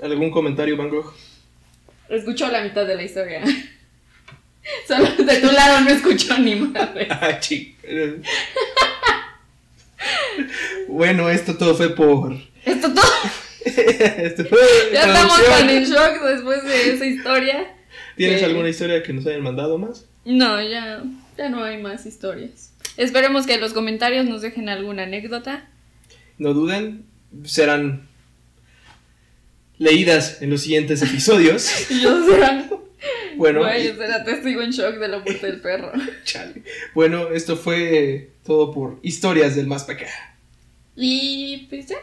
¿Algún 0.02 0.32
comentario, 0.32 0.78
Van 0.78 0.90
Gogh? 0.90 1.14
Escuchó 2.10 2.50
la 2.50 2.62
mitad 2.64 2.86
de 2.86 2.96
la 2.96 3.04
historia. 3.04 3.44
Solo 4.88 5.10
de 5.16 5.38
tu 5.38 5.52
lado 5.52 5.82
no 5.82 5.90
escuchó 5.90 6.38
ni 6.38 6.56
madre. 6.56 7.08
Ah. 7.22 7.40
Bueno, 10.88 11.30
esto 11.30 11.58
todo 11.58 11.76
fue 11.76 11.94
por. 11.94 12.34
Esto 12.64 12.94
todo. 12.94 13.04
esto 13.66 14.46
fue 14.46 14.60
Ya 14.94 15.02
estamos 15.02 15.46
tan 15.46 15.70
en 15.70 15.84
shock 15.84 16.22
después 16.24 16.64
de 16.64 16.94
esa 16.94 17.06
historia. 17.06 17.76
¿Tienes 18.16 18.40
que- 18.40 18.46
alguna 18.46 18.70
historia 18.70 19.04
que 19.04 19.14
nos 19.14 19.26
hayan 19.26 19.42
mandado 19.42 19.78
más? 19.78 20.06
No, 20.26 20.62
ya, 20.62 21.04
ya 21.38 21.50
no 21.50 21.64
hay 21.64 21.82
más 21.82 22.06
historias. 22.06 22.74
Esperemos 22.98 23.46
que 23.46 23.56
en 23.56 23.62
los 23.62 23.74
comentarios 23.74 24.26
nos 24.26 24.42
dejen 24.42 24.70
alguna 24.70 25.04
anécdota. 25.04 25.70
No 26.38 26.54
duden, 26.54 27.06
serán 27.44 28.09
leídas 29.80 30.42
en 30.42 30.52
los 30.52 30.62
siguientes 30.62 31.02
episodios. 31.02 31.68
Y 31.90 32.02
yo. 32.02 32.16
Bueno, 33.38 33.62
Güey, 33.62 33.88
yo 33.88 33.96
será 33.96 34.24
testigo 34.26 34.62
en 34.62 34.72
shock 34.72 34.96
de 34.96 35.08
la 35.08 35.20
muerte 35.20 35.48
del 35.48 35.62
perro. 35.62 35.94
chale. 36.26 36.62
bueno, 36.94 37.30
esto 37.30 37.56
fue 37.56 38.32
todo 38.46 38.74
por 38.74 39.00
historias 39.02 39.56
del 39.56 39.66
más 39.66 39.88
acá. 39.90 40.08
Y 40.96 41.66
pues 41.70 41.88
ya. 41.88 41.96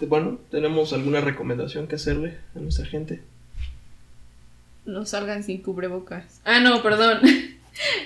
Bueno, 0.00 0.38
tenemos 0.50 0.92
alguna 0.92 1.22
recomendación 1.22 1.86
que 1.86 1.94
hacerle 1.94 2.36
a 2.54 2.58
nuestra 2.58 2.84
gente. 2.84 3.22
No 4.84 5.06
salgan 5.06 5.42
sin 5.42 5.62
cubrebocas. 5.62 6.40
Ah, 6.44 6.60
no, 6.60 6.82
perdón. 6.82 7.20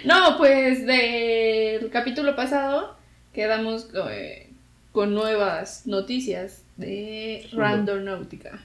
No, 0.05 0.37
pues 0.37 0.85
del 0.85 1.91
capítulo 1.91 2.35
pasado 2.35 2.97
quedamos 3.33 3.87
eh, 4.11 4.49
con 4.91 5.15
nuevas 5.15 5.87
noticias 5.87 6.65
de 6.81 7.47
Randonáutica. 7.53 8.61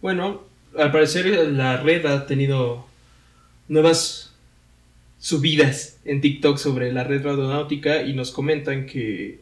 Bueno, 0.00 0.42
al 0.76 0.90
parecer 0.90 1.26
la 1.52 1.76
red 1.76 2.04
ha 2.06 2.26
tenido 2.26 2.84
nuevas 3.68 4.32
subidas 5.18 5.98
en 6.04 6.20
TikTok 6.20 6.58
sobre 6.58 6.92
la 6.92 7.04
red 7.04 7.24
radionáutica 7.24 8.02
y 8.02 8.12
nos 8.12 8.32
comentan 8.32 8.86
que 8.86 9.40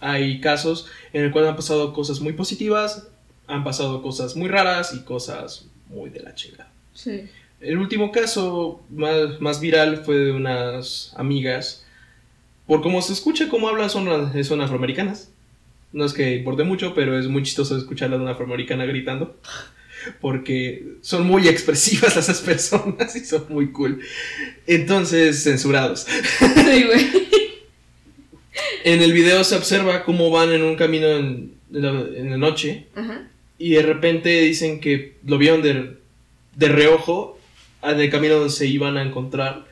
hay 0.00 0.40
casos 0.40 0.86
en 1.12 1.24
el 1.24 1.30
cual 1.30 1.48
han 1.48 1.56
pasado 1.56 1.94
cosas 1.94 2.20
muy 2.20 2.34
positivas, 2.34 3.08
han 3.46 3.64
pasado 3.64 4.02
cosas 4.02 4.36
muy 4.36 4.48
raras 4.48 4.92
y 4.94 5.00
cosas 5.00 5.66
muy 5.88 6.10
de 6.10 6.20
la 6.20 6.34
chingada. 6.34 6.70
Sí. 6.92 7.22
El 7.60 7.78
último 7.78 8.12
caso 8.12 8.82
más, 8.90 9.40
más 9.40 9.60
viral 9.60 10.04
fue 10.04 10.16
de 10.16 10.32
unas 10.32 11.12
amigas. 11.16 11.84
Por 12.66 12.82
como 12.82 13.02
se 13.02 13.12
escucha 13.12 13.48
cómo 13.48 13.68
hablan, 13.68 13.90
son, 13.90 14.44
son 14.44 14.60
afroamericanas. 14.60 15.30
No 15.92 16.04
es 16.04 16.12
que 16.12 16.36
importe 16.36 16.64
mucho, 16.64 16.94
pero 16.94 17.18
es 17.18 17.26
muy 17.26 17.42
chistoso 17.42 17.76
escuchar 17.76 18.12
a 18.12 18.16
una 18.16 18.32
afroamericana 18.32 18.84
gritando. 18.84 19.36
Porque 20.20 20.94
son 21.02 21.26
muy 21.26 21.46
expresivas 21.46 22.16
esas 22.16 22.40
personas 22.40 23.14
y 23.16 23.24
son 23.24 23.46
muy 23.50 23.70
cool. 23.70 24.00
Entonces, 24.66 25.42
censurados. 25.42 26.06
Sí, 26.38 26.84
güey. 26.84 27.06
En 28.84 29.02
el 29.02 29.12
video 29.12 29.44
se 29.44 29.56
observa 29.56 30.04
cómo 30.04 30.30
van 30.30 30.52
en 30.52 30.62
un 30.62 30.76
camino 30.76 31.06
en, 31.08 31.52
en 31.72 31.82
la, 31.82 31.90
en 31.90 32.30
la 32.30 32.36
noche. 32.38 32.86
Ajá. 32.94 33.28
Y 33.58 33.72
de 33.72 33.82
repente 33.82 34.40
dicen 34.40 34.80
que 34.80 35.16
lo 35.26 35.36
vieron 35.36 35.60
de, 35.60 35.98
de 36.56 36.68
reojo 36.68 37.38
en 37.82 38.00
el 38.00 38.10
camino 38.10 38.36
donde 38.36 38.50
se 38.54 38.66
iban 38.66 38.96
a 38.96 39.02
encontrar. 39.02 39.66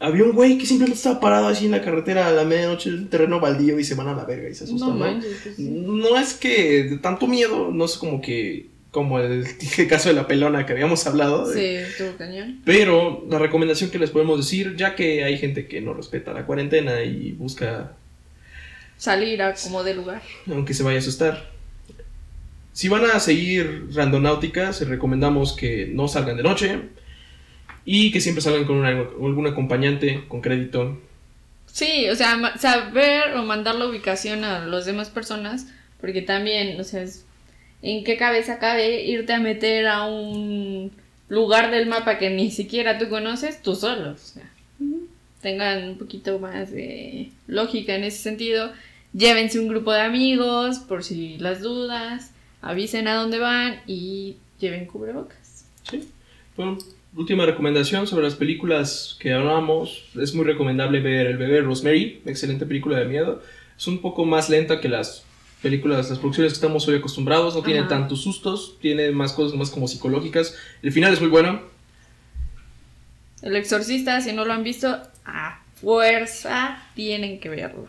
Había 0.00 0.24
un 0.24 0.32
güey 0.32 0.58
que 0.58 0.66
simplemente 0.66 0.96
estaba 0.96 1.18
parado 1.18 1.48
así 1.48 1.64
en 1.66 1.72
la 1.72 1.82
carretera 1.82 2.28
a 2.28 2.32
la 2.32 2.44
medianoche 2.44 2.88
en 2.88 2.98
un 2.98 3.08
terreno 3.08 3.40
baldío 3.40 3.78
y 3.80 3.84
se 3.84 3.96
van 3.96 4.08
a 4.08 4.14
la 4.14 4.24
verga 4.24 4.48
y 4.48 4.54
se 4.54 4.64
asustan. 4.64 4.96
No 4.98 5.12
¿no? 5.12 5.20
pues. 5.20 5.58
No 5.58 6.16
es 6.16 6.34
que 6.34 6.84
de 6.84 6.98
tanto 6.98 7.26
miedo, 7.26 7.70
no 7.72 7.84
es 7.84 7.96
como 7.96 8.20
que 8.20 8.66
como 8.90 9.18
el, 9.18 9.44
el 9.78 9.88
caso 9.88 10.08
de 10.08 10.14
la 10.14 10.26
pelona 10.26 10.66
que 10.66 10.72
habíamos 10.72 11.06
hablado. 11.06 11.52
Sí, 11.52 11.64
estuvo 11.64 12.16
cañón. 12.16 12.60
Pero 12.64 13.26
la 13.28 13.38
recomendación 13.38 13.90
que 13.90 13.98
les 13.98 14.10
podemos 14.10 14.38
decir, 14.38 14.76
ya 14.76 14.94
que 14.94 15.24
hay 15.24 15.36
gente 15.36 15.66
que 15.66 15.80
no 15.80 15.94
respeta 15.94 16.32
la 16.32 16.46
cuarentena 16.46 17.02
y 17.02 17.32
busca 17.32 17.92
Salir 18.96 19.42
a 19.42 19.54
como 19.54 19.84
de 19.84 19.94
lugar. 19.94 20.22
aunque 20.50 20.74
se 20.74 20.82
vaya 20.82 20.96
a 20.96 21.00
asustar. 21.00 21.50
Si 22.72 22.88
van 22.88 23.04
a 23.04 23.18
seguir 23.20 23.88
Randonáutica, 23.92 24.66
les 24.66 24.88
recomendamos 24.88 25.52
que 25.52 25.90
no 25.92 26.06
salgan 26.08 26.36
de 26.36 26.42
noche 26.44 26.78
y 27.90 28.10
que 28.10 28.20
siempre 28.20 28.42
salgan 28.42 28.66
con 28.66 28.76
una- 28.76 28.90
algún 28.90 29.46
acompañante 29.46 30.24
con 30.28 30.42
crédito. 30.42 31.00
Sí, 31.72 32.06
o 32.10 32.14
sea, 32.14 32.54
saber 32.58 33.34
o 33.34 33.44
mandar 33.44 33.76
la 33.76 33.86
ubicación 33.86 34.44
a 34.44 34.66
las 34.66 34.84
demás 34.84 35.08
personas, 35.08 35.66
porque 35.98 36.20
también, 36.20 36.78
o 36.78 36.84
sea, 36.84 37.00
es- 37.02 37.24
¿en 37.80 38.04
qué 38.04 38.18
cabeza 38.18 38.58
cabe 38.58 39.04
irte 39.06 39.32
a 39.32 39.40
meter 39.40 39.86
a 39.86 40.04
un 40.04 40.92
lugar 41.30 41.70
del 41.70 41.86
mapa 41.88 42.18
que 42.18 42.28
ni 42.28 42.50
siquiera 42.50 42.98
tú 42.98 43.08
conoces 43.08 43.62
tú 43.62 43.74
solo? 43.74 44.10
O 44.10 44.18
sea, 44.18 44.42
tengan 45.40 45.88
un 45.88 45.96
poquito 45.96 46.38
más 46.38 46.70
de 46.70 47.30
lógica 47.46 47.94
en 47.94 48.04
ese 48.04 48.18
sentido. 48.18 48.70
Llévense 49.14 49.58
un 49.60 49.68
grupo 49.68 49.92
de 49.92 50.02
amigos 50.02 50.80
por 50.80 51.04
si 51.04 51.38
las 51.38 51.62
dudas, 51.62 52.32
avisen 52.60 53.08
a 53.08 53.14
dónde 53.14 53.38
van 53.38 53.80
y 53.86 54.36
lleven 54.60 54.84
cubrebocas. 54.84 55.64
¿sí? 55.90 56.06
Bueno, 56.54 56.76
última 57.18 57.44
recomendación 57.44 58.06
sobre 58.06 58.24
las 58.24 58.36
películas 58.36 59.16
que 59.18 59.32
hablamos. 59.32 60.04
Es 60.14 60.34
muy 60.34 60.44
recomendable 60.44 61.00
ver 61.00 61.26
El 61.26 61.36
bebé 61.36 61.60
Rosemary, 61.62 62.22
excelente 62.24 62.64
película 62.64 62.96
de 62.98 63.06
miedo. 63.06 63.42
Es 63.76 63.86
un 63.88 64.00
poco 64.00 64.24
más 64.24 64.48
lenta 64.48 64.80
que 64.80 64.88
las 64.88 65.24
películas, 65.60 66.08
las 66.10 66.18
producciones 66.20 66.52
que 66.52 66.56
estamos 66.56 66.86
hoy 66.86 66.96
acostumbrados. 66.96 67.56
No 67.56 67.62
tiene 67.62 67.82
tantos 67.82 68.22
sustos, 68.22 68.78
tiene 68.80 69.10
más 69.10 69.32
cosas 69.32 69.58
más 69.58 69.70
como 69.70 69.88
psicológicas. 69.88 70.56
El 70.80 70.92
final 70.92 71.12
es 71.12 71.20
muy 71.20 71.28
bueno. 71.28 71.60
El 73.42 73.56
exorcista, 73.56 74.20
si 74.20 74.32
no 74.32 74.44
lo 74.44 74.52
han 74.52 74.62
visto, 74.62 74.96
a 75.24 75.62
fuerza 75.74 76.88
tienen 76.94 77.40
que 77.40 77.48
verlo. 77.48 77.88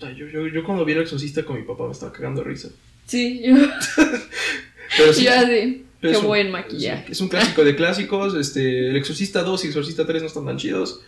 Yo, 0.00 0.26
yo, 0.26 0.48
yo 0.48 0.64
cuando 0.64 0.84
vi 0.84 0.92
El 0.92 1.02
Exorcista 1.02 1.44
con 1.44 1.56
mi 1.56 1.62
papá 1.62 1.86
me 1.86 1.92
estaba 1.92 2.12
cagando 2.12 2.42
de 2.42 2.48
risa. 2.48 2.70
Sí, 3.06 3.42
yo, 3.44 3.54
Pero 4.96 5.12
sí, 5.12 5.24
yo 5.24 5.32
así. 5.32 5.84
Qué 6.10 6.16
un- 6.18 6.26
buen 6.26 6.50
maquillaje. 6.50 7.12
Es 7.12 7.20
un 7.20 7.28
clásico 7.28 7.64
de 7.64 7.74
clásicos. 7.76 8.34
Este, 8.34 8.88
el 8.90 8.96
Exorcista 8.96 9.42
2 9.42 9.64
y 9.64 9.68
Exorcista 9.68 10.04
3 10.06 10.22
no 10.22 10.28
están 10.28 10.44
tan 10.44 10.56
chidos. 10.58 11.00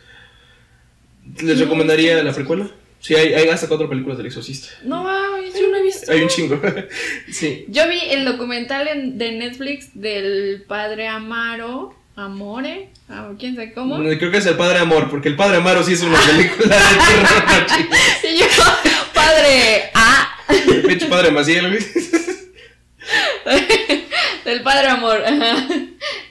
¿Les 1.43 1.59
recomendaría 1.59 2.23
la 2.23 2.33
precuela? 2.33 2.71
Sí, 3.01 3.15
hay, 3.15 3.35
hay 3.35 3.49
hasta 3.49 3.69
cuatro 3.69 3.89
películas 3.89 4.17
del 4.17 4.27
Exorcista. 4.29 4.69
No 4.85 5.05
yo 5.05 5.69
no 5.71 5.77
he 5.77 5.83
visto. 5.83 6.11
Hay 6.11 6.23
un 6.23 6.29
chingo. 6.29 6.61
sí. 7.31 7.67
Yo 7.69 7.87
vi 7.89 7.99
el 8.11 8.25
documental 8.25 8.89
en- 8.89 9.19
de 9.19 9.33
Netflix 9.33 9.89
del 9.95 10.65
padre 10.67 11.09
Amaro. 11.09 11.95
Amore, 12.17 12.91
ah, 13.09 13.33
quién 13.41 13.57
sabe 13.57 13.73
cómo. 13.73 13.97
Creo 13.99 14.31
que 14.31 14.37
es 14.37 14.47
el 14.47 14.55
Padre 14.55 14.79
Amor, 14.79 15.11
porque 15.11 15.27
el 15.29 15.35
Padre 15.35 15.57
Amaro 15.57 15.83
sí 15.83 15.95
es 15.95 16.03
una 16.05 16.17
película 16.21 16.77
de 16.77 16.83
terror. 16.97 17.67
chicos. 17.77 17.99
Y 18.23 18.39
yo, 18.39 18.47
padre 19.13 19.91
A, 19.95 20.37
El 20.49 20.83
pinche 20.83 21.07
Padre 21.07 21.33
Maciel. 21.33 21.77
del 24.45 24.63
padre 24.63 24.89
Amor, 24.89 25.23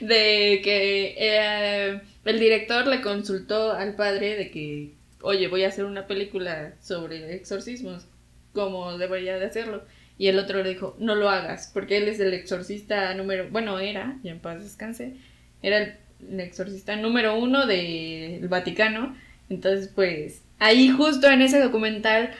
de 0.00 0.60
que 0.62 1.14
eh, 1.18 2.00
el 2.24 2.40
director 2.40 2.86
le 2.86 3.00
consultó 3.00 3.72
al 3.72 3.94
padre 3.96 4.36
de 4.36 4.50
que, 4.50 4.94
oye, 5.22 5.48
voy 5.48 5.64
a 5.64 5.68
hacer 5.68 5.84
una 5.84 6.06
película 6.06 6.74
sobre 6.80 7.34
exorcismos, 7.34 8.06
¿cómo 8.52 8.96
debería 8.98 9.38
de 9.38 9.46
hacerlo? 9.46 9.84
Y 10.16 10.28
el 10.28 10.38
otro 10.38 10.62
le 10.62 10.70
dijo, 10.70 10.96
no 10.98 11.14
lo 11.14 11.28
hagas, 11.28 11.70
porque 11.72 11.96
él 11.96 12.08
es 12.08 12.20
el 12.20 12.32
exorcista 12.34 13.12
número, 13.14 13.48
bueno, 13.50 13.78
era, 13.80 14.18
ya 14.22 14.30
en 14.30 14.40
paz 14.40 14.62
descanse, 14.62 15.14
era 15.62 15.78
el, 15.78 16.40
exorcista 16.40 16.96
número 16.96 17.36
uno 17.36 17.66
del 17.66 18.48
Vaticano, 18.48 19.16
entonces 19.50 19.90
pues 19.94 20.42
ahí 20.58 20.88
justo 20.88 21.28
en 21.28 21.42
ese 21.42 21.60
documental 21.60 22.30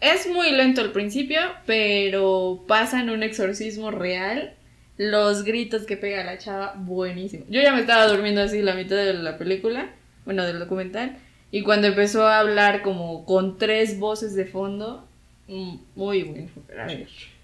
es 0.00 0.26
muy 0.28 0.52
lento 0.52 0.80
al 0.80 0.92
principio, 0.92 1.40
pero 1.66 2.64
pasan 2.66 3.10
un 3.10 3.22
exorcismo 3.22 3.90
real. 3.90 4.54
Los 4.96 5.44
gritos 5.44 5.84
que 5.84 5.96
pega 5.96 6.24
la 6.24 6.38
chava, 6.38 6.74
buenísimo. 6.76 7.44
Yo 7.48 7.62
ya 7.62 7.72
me 7.72 7.80
estaba 7.80 8.06
durmiendo 8.06 8.42
así 8.42 8.60
la 8.60 8.74
mitad 8.74 8.96
de 8.96 9.14
la 9.14 9.38
película, 9.38 9.94
bueno, 10.24 10.44
del 10.44 10.58
documental. 10.58 11.18
Y 11.50 11.62
cuando 11.62 11.86
empezó 11.86 12.26
a 12.26 12.38
hablar 12.38 12.82
como 12.82 13.24
con 13.24 13.58
tres 13.58 13.98
voces 13.98 14.34
de 14.34 14.44
fondo, 14.44 15.06
mm, 15.48 15.76
muy 15.96 16.22
bueno. 16.22 16.48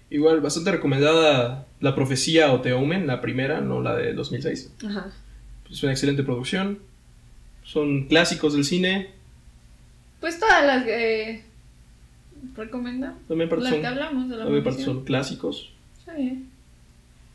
Igual, 0.09 0.39
bastante 0.39 0.71
recomendada 0.71 1.65
La 1.81 1.93
Profecía 1.93 2.51
o 2.53 2.61
Teomen, 2.61 3.07
la 3.07 3.21
primera, 3.21 3.59
no 3.59 3.81
la 3.81 3.95
de 3.95 4.13
2006. 4.13 4.73
Ajá. 4.85 5.11
Es 5.69 5.83
una 5.83 5.91
excelente 5.91 6.23
producción. 6.23 6.79
Son 7.63 8.07
clásicos 8.07 8.53
del 8.53 8.63
cine. 8.63 9.09
Pues 10.21 10.39
todas 10.39 10.65
las 10.65 10.85
que 10.85 11.43
recomendamos. 12.55 13.19
También 13.27 13.49
parte 13.49 13.63
Las 13.63 13.73
son, 13.73 13.81
que 13.81 13.87
hablamos 13.87 14.29
de 14.29 14.37
la 14.37 14.43
también 14.43 14.63
parte 14.63 14.83
son 14.83 15.03
clásicos. 15.03 15.71
Bien. 16.15 16.49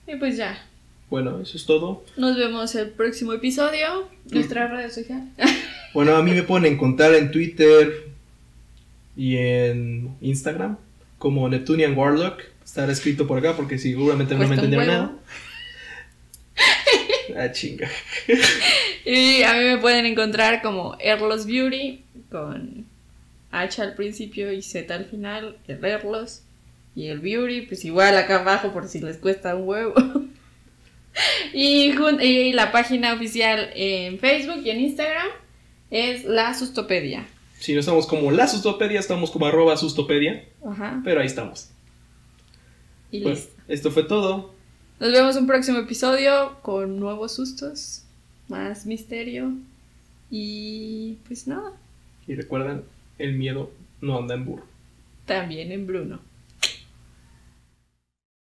Y 0.06 0.16
pues 0.16 0.36
ya. 0.36 0.66
Bueno, 1.10 1.40
eso 1.40 1.56
es 1.56 1.66
todo. 1.66 2.04
Nos 2.16 2.36
vemos 2.36 2.74
el 2.74 2.90
próximo 2.90 3.32
episodio. 3.32 4.08
Nuestra 4.30 4.68
red 4.68 4.90
social. 4.90 5.28
Bueno, 5.94 6.16
a 6.16 6.22
mí 6.22 6.30
me 6.30 6.42
pueden 6.42 6.64
encontrar 6.72 7.12
en 7.12 7.30
Twitter 7.30 8.08
y 9.14 9.36
en 9.36 10.16
Instagram 10.22 10.78
como 11.18 11.46
Neptunian 11.50 11.94
Warlock. 11.94 12.40
Estará 12.64 12.90
escrito 12.92 13.26
por 13.26 13.36
acá 13.36 13.54
porque 13.54 13.76
seguramente 13.76 14.34
no 14.34 14.48
me 14.48 14.54
entendieron 14.54 14.86
nada. 14.86 15.12
Ah, 17.36 17.50
chinga. 17.52 17.88
Y 19.04 19.42
a 19.42 19.54
mí 19.54 19.60
me 19.60 19.78
pueden 19.78 20.06
encontrar 20.06 20.60
como 20.60 20.96
Erlos 20.98 21.46
Beauty 21.46 22.02
con 22.30 22.84
H 23.52 23.80
al 23.82 23.94
principio 23.94 24.52
y 24.52 24.62
Z 24.62 24.92
al 24.92 25.04
final, 25.04 25.58
el 25.68 25.84
Erlos 25.84 26.42
y 26.96 27.06
el 27.06 27.20
Beauty, 27.20 27.62
pues 27.62 27.84
igual 27.84 28.16
acá 28.16 28.40
abajo 28.40 28.72
por 28.72 28.88
si 28.88 29.00
les 29.00 29.18
cuesta 29.18 29.54
un 29.54 29.68
huevo. 29.68 29.94
y, 31.52 31.92
la 32.52 32.72
página 32.72 33.14
oficial 33.14 33.70
en 33.74 34.18
Facebook 34.18 34.62
y 34.64 34.70
en 34.70 34.80
Instagram 34.80 35.28
es 35.90 36.24
La 36.24 36.54
Sustopedia. 36.54 37.26
Si 37.58 37.74
no 37.74 37.80
estamos 37.80 38.06
como 38.06 38.32
la 38.32 38.48
sustopedia, 38.48 38.98
estamos 38.98 39.30
como 39.30 39.46
arroba 39.46 39.76
sustopedia, 39.76 40.44
Ajá. 40.66 41.00
pero 41.04 41.20
ahí 41.20 41.26
estamos. 41.26 41.68
Y 43.12 43.20
Pues, 43.20 43.38
listo. 43.44 43.62
esto 43.68 43.90
fue 43.92 44.02
todo. 44.04 44.52
Nos 44.98 45.12
vemos 45.12 45.36
en 45.36 45.42
un 45.42 45.46
próximo 45.46 45.78
episodio 45.78 46.56
con 46.62 46.98
nuevos 46.98 47.34
sustos, 47.34 48.04
más 48.48 48.86
misterio 48.86 49.52
y 50.30 51.18
pues 51.26 51.46
nada, 51.46 51.72
Y 52.26 52.34
recuerden, 52.34 52.84
el 53.22 53.34
miedo 53.34 53.70
no 54.00 54.18
anda 54.18 54.34
en 54.34 54.44
burro. 54.44 54.64
también 55.26 55.70
en 55.72 55.86
Bruno. 55.86 56.20